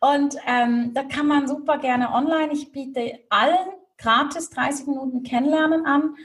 und 0.00 0.36
ähm, 0.44 0.92
da 0.94 1.04
kann 1.04 1.28
man 1.28 1.46
super 1.46 1.78
gerne 1.78 2.12
online. 2.12 2.52
Ich 2.52 2.72
biete 2.72 3.20
allen 3.30 3.68
gratis 3.98 4.50
30 4.50 4.88
Minuten 4.88 5.22
Kennenlernen 5.22 5.86
an, 5.86 6.16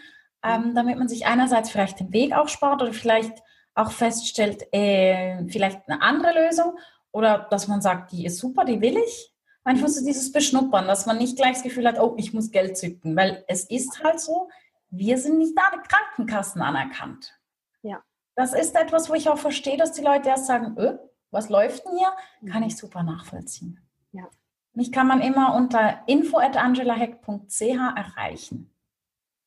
ähm, 0.44 0.74
damit 0.74 0.98
man 0.98 1.08
sich 1.08 1.28
einerseits 1.28 1.70
vielleicht 1.70 2.00
den 2.00 2.12
Weg 2.12 2.34
auch 2.34 2.48
spart 2.50 2.82
oder 2.82 2.92
vielleicht 2.92 3.44
auch 3.76 3.92
feststellt, 3.92 4.68
äh, 4.74 5.46
vielleicht 5.48 5.88
eine 5.88 6.02
andere 6.02 6.46
Lösung 6.46 6.78
oder 7.12 7.48
dass 7.50 7.68
man 7.68 7.82
sagt, 7.82 8.12
die 8.12 8.26
ist 8.26 8.38
super, 8.38 8.66
die 8.66 8.82
will 8.82 8.98
ich. 8.98 9.34
Einfach 9.64 9.88
so 9.88 10.04
dieses 10.04 10.32
Beschnuppern, 10.32 10.88
dass 10.88 11.06
man 11.06 11.18
nicht 11.18 11.38
gleich 11.38 11.54
das 11.54 11.64
Gefühl 11.64 11.88
hat, 11.88 11.98
oh, 11.98 12.16
ich 12.18 12.34
muss 12.34 12.52
Geld 12.52 12.78
zücken, 12.78 13.16
weil 13.16 13.46
es 13.48 13.64
ist 13.64 14.04
halt 14.04 14.20
so, 14.20 14.50
wir 14.90 15.18
sind 15.18 15.38
nicht 15.38 15.58
alle 15.58 15.82
Krankenkassen 15.82 16.62
anerkannt. 16.62 17.40
Ja. 17.82 18.04
Das 18.36 18.54
ist 18.54 18.76
etwas, 18.76 19.10
wo 19.10 19.14
ich 19.14 19.30
auch 19.30 19.38
verstehe, 19.38 19.78
dass 19.78 19.94
die 19.94 20.04
Leute 20.04 20.30
erst 20.30 20.48
sagen, 20.48 20.76
öh, 20.78 20.98
was 21.32 21.50
läuft 21.50 21.86
denn 21.86 21.98
hier? 21.98 22.52
Kann 22.52 22.62
mhm. 22.62 22.68
ich 22.68 22.78
super 22.78 23.04
nachvollziehen. 23.04 23.80
Ja. 24.12 24.28
Mich 24.74 24.92
kann 24.92 25.08
man 25.08 25.22
immer 25.22 25.56
unter 25.56 26.04
info.angelaheck.ch 26.08 27.62
erreichen. 27.62 28.72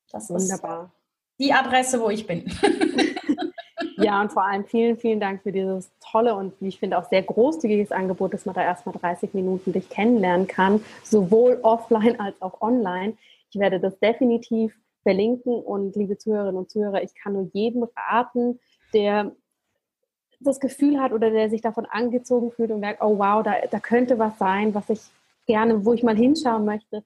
Das 0.09 0.29
Wunderbar. 0.29 0.93
ist 1.37 1.45
die 1.45 1.53
Adresse, 1.53 2.01
wo 2.01 2.09
ich 2.09 2.25
bin. 2.25 2.51
Ja, 3.97 4.21
und 4.21 4.31
vor 4.31 4.45
allem 4.45 4.65
vielen, 4.65 4.97
vielen 4.97 5.19
Dank 5.19 5.41
für 5.41 5.51
dieses 5.51 5.89
tolle 5.99 6.35
und 6.35 6.53
wie 6.59 6.67
ich 6.67 6.79
finde 6.79 6.97
auch 6.97 7.09
sehr 7.09 7.23
großzügiges 7.23 7.91
Angebot, 7.91 8.33
dass 8.33 8.45
man 8.45 8.53
da 8.53 8.61
erstmal 8.61 8.95
30 8.95 9.33
Minuten 9.33 9.73
dich 9.73 9.89
kennenlernen 9.89 10.47
kann, 10.47 10.83
sowohl 11.03 11.59
offline 11.63 12.19
als 12.19 12.39
auch 12.41 12.61
online. 12.61 13.13
Ich 13.51 13.59
werde 13.59 13.79
das 13.79 13.97
definitiv 13.99 14.77
verlinken 15.01 15.53
und 15.53 15.95
liebe 15.95 16.17
Zuhörerinnen 16.17 16.57
und 16.57 16.69
Zuhörer, 16.69 17.01
ich 17.01 17.15
kann 17.15 17.33
nur 17.33 17.49
jedem 17.53 17.87
raten, 17.95 18.59
der 18.93 19.31
das 20.39 20.59
Gefühl 20.59 20.99
hat 20.99 21.13
oder 21.13 21.31
der 21.31 21.49
sich 21.49 21.61
davon 21.61 21.85
angezogen 21.85 22.51
fühlt 22.51 22.71
und 22.71 22.81
merkt, 22.81 23.01
oh 23.01 23.17
wow, 23.17 23.41
da, 23.41 23.55
da 23.71 23.79
könnte 23.79 24.19
was 24.19 24.37
sein, 24.37 24.75
was 24.75 24.89
ich 24.89 25.01
gerne, 25.47 25.85
wo 25.85 25.93
ich 25.93 26.03
mal 26.03 26.15
hinschauen 26.15 26.65
möchte. 26.65 27.03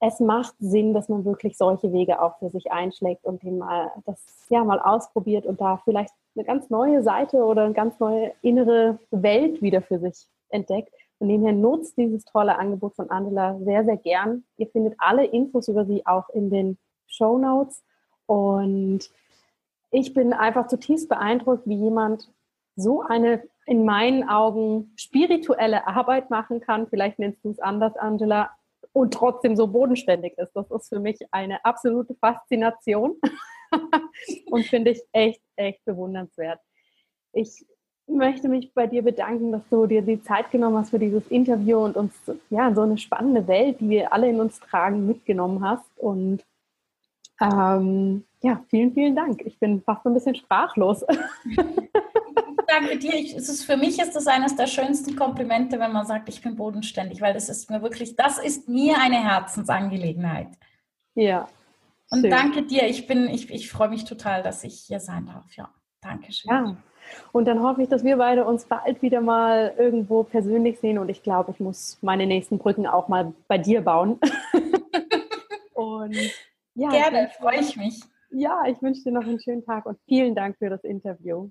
Es 0.00 0.18
macht 0.18 0.54
Sinn, 0.58 0.94
dass 0.94 1.10
man 1.10 1.26
wirklich 1.26 1.58
solche 1.58 1.92
Wege 1.92 2.22
auch 2.22 2.38
für 2.38 2.48
sich 2.48 2.72
einschlägt 2.72 3.24
und 3.24 3.42
den 3.42 3.58
mal 3.58 3.92
das 4.06 4.18
ja 4.48 4.64
mal 4.64 4.80
ausprobiert 4.80 5.44
und 5.44 5.60
da 5.60 5.76
vielleicht 5.84 6.14
eine 6.34 6.44
ganz 6.44 6.70
neue 6.70 7.02
Seite 7.02 7.44
oder 7.44 7.64
eine 7.64 7.74
ganz 7.74 8.00
neue 8.00 8.32
innere 8.40 8.98
Welt 9.10 9.60
wieder 9.60 9.82
für 9.82 9.98
sich 9.98 10.26
entdeckt. 10.48 10.92
Von 11.18 11.28
dem 11.28 11.42
her 11.42 11.52
nutzt 11.52 11.98
dieses 11.98 12.24
tolle 12.24 12.58
Angebot 12.58 12.94
von 12.94 13.10
Angela 13.10 13.58
sehr, 13.58 13.84
sehr 13.84 13.98
gern. 13.98 14.44
Ihr 14.56 14.68
findet 14.68 14.94
alle 14.96 15.26
Infos 15.26 15.68
über 15.68 15.84
sie 15.84 16.06
auch 16.06 16.30
in 16.30 16.48
den 16.48 16.78
Show 17.06 17.36
Notes. 17.36 17.82
Und 18.24 19.10
ich 19.90 20.14
bin 20.14 20.32
einfach 20.32 20.68
zutiefst 20.68 21.10
beeindruckt, 21.10 21.66
wie 21.66 21.76
jemand 21.76 22.32
so 22.74 23.02
eine 23.02 23.42
in 23.66 23.84
meinen 23.84 24.26
Augen 24.26 24.92
spirituelle 24.96 25.86
Arbeit 25.86 26.30
machen 26.30 26.60
kann. 26.60 26.86
Vielleicht 26.86 27.18
nennst 27.18 27.44
du 27.44 27.50
es 27.50 27.60
anders, 27.60 27.96
Angela, 27.96 28.50
und 28.92 29.14
trotzdem 29.14 29.56
so 29.56 29.66
bodenständig 29.66 30.36
ist. 30.38 30.52
Das 30.54 30.70
ist 30.70 30.88
für 30.88 31.00
mich 31.00 31.18
eine 31.30 31.64
absolute 31.64 32.14
Faszination 32.14 33.16
und 34.46 34.64
finde 34.66 34.92
ich 34.92 35.02
echt, 35.12 35.40
echt 35.56 35.84
bewundernswert. 35.84 36.60
Ich 37.32 37.64
möchte 38.06 38.48
mich 38.48 38.74
bei 38.74 38.86
dir 38.86 39.02
bedanken, 39.02 39.52
dass 39.52 39.62
du 39.70 39.86
dir 39.86 40.02
die 40.02 40.22
Zeit 40.22 40.50
genommen 40.50 40.78
hast 40.78 40.90
für 40.90 40.98
dieses 40.98 41.26
Interview 41.28 41.78
und 41.78 41.96
uns 41.96 42.14
ja 42.50 42.74
so 42.74 42.82
eine 42.82 42.98
spannende 42.98 43.46
Welt, 43.46 43.80
die 43.80 43.88
wir 43.88 44.12
alle 44.12 44.28
in 44.28 44.40
uns 44.40 44.58
tragen, 44.58 45.06
mitgenommen 45.06 45.64
hast. 45.64 45.86
Und 45.96 46.44
ähm, 47.40 48.24
ja, 48.42 48.62
vielen, 48.68 48.92
vielen 48.92 49.14
Dank. 49.14 49.42
Ich 49.44 49.58
bin 49.58 49.80
fast 49.82 50.04
ein 50.06 50.14
bisschen 50.14 50.34
sprachlos. 50.34 51.04
danke 52.70 52.98
dir. 52.98 53.14
Ich, 53.14 53.34
es 53.34 53.48
ist, 53.48 53.64
für 53.64 53.76
mich 53.76 53.98
ist 53.98 54.14
das 54.14 54.26
eines 54.26 54.56
der 54.56 54.66
schönsten 54.66 55.16
Komplimente, 55.16 55.78
wenn 55.78 55.92
man 55.92 56.06
sagt, 56.06 56.28
ich 56.28 56.40
bin 56.40 56.56
bodenständig, 56.56 57.20
weil 57.20 57.34
das 57.34 57.48
ist 57.48 57.70
mir 57.70 57.82
wirklich, 57.82 58.16
das 58.16 58.38
ist 58.38 58.68
mir 58.68 58.96
eine 58.98 59.22
Herzensangelegenheit. 59.22 60.48
Ja. 61.14 61.48
Und 62.10 62.20
schön. 62.20 62.30
danke 62.30 62.62
dir. 62.62 62.86
Ich 62.86 63.06
bin, 63.06 63.28
ich, 63.28 63.50
ich 63.50 63.70
freue 63.70 63.88
mich 63.88 64.04
total, 64.04 64.42
dass 64.42 64.64
ich 64.64 64.80
hier 64.80 65.00
sein 65.00 65.26
darf. 65.26 65.54
Ja, 65.56 65.70
danke 66.00 66.32
schön. 66.32 66.50
Ja. 66.50 66.76
Und 67.32 67.46
dann 67.46 67.62
hoffe 67.62 67.82
ich, 67.82 67.88
dass 67.88 68.04
wir 68.04 68.16
beide 68.16 68.44
uns 68.44 68.64
bald 68.66 69.02
wieder 69.02 69.20
mal 69.20 69.74
irgendwo 69.76 70.22
persönlich 70.22 70.78
sehen. 70.78 70.98
Und 70.98 71.08
ich 71.08 71.22
glaube, 71.22 71.52
ich 71.52 71.60
muss 71.60 71.98
meine 72.02 72.26
nächsten 72.26 72.58
Brücken 72.58 72.86
auch 72.86 73.08
mal 73.08 73.32
bei 73.48 73.58
dir 73.58 73.80
bauen. 73.80 74.18
und 75.74 76.16
ja, 76.74 76.88
gerne, 76.90 77.30
freue 77.38 77.60
ich 77.60 77.76
mich. 77.76 78.00
Ja, 78.30 78.62
ich 78.66 78.80
wünsche 78.80 79.02
dir 79.02 79.12
noch 79.12 79.24
einen 79.24 79.40
schönen 79.40 79.64
Tag 79.64 79.86
und 79.86 79.98
vielen 80.06 80.36
Dank 80.36 80.56
für 80.58 80.70
das 80.70 80.84
Interview. 80.84 81.50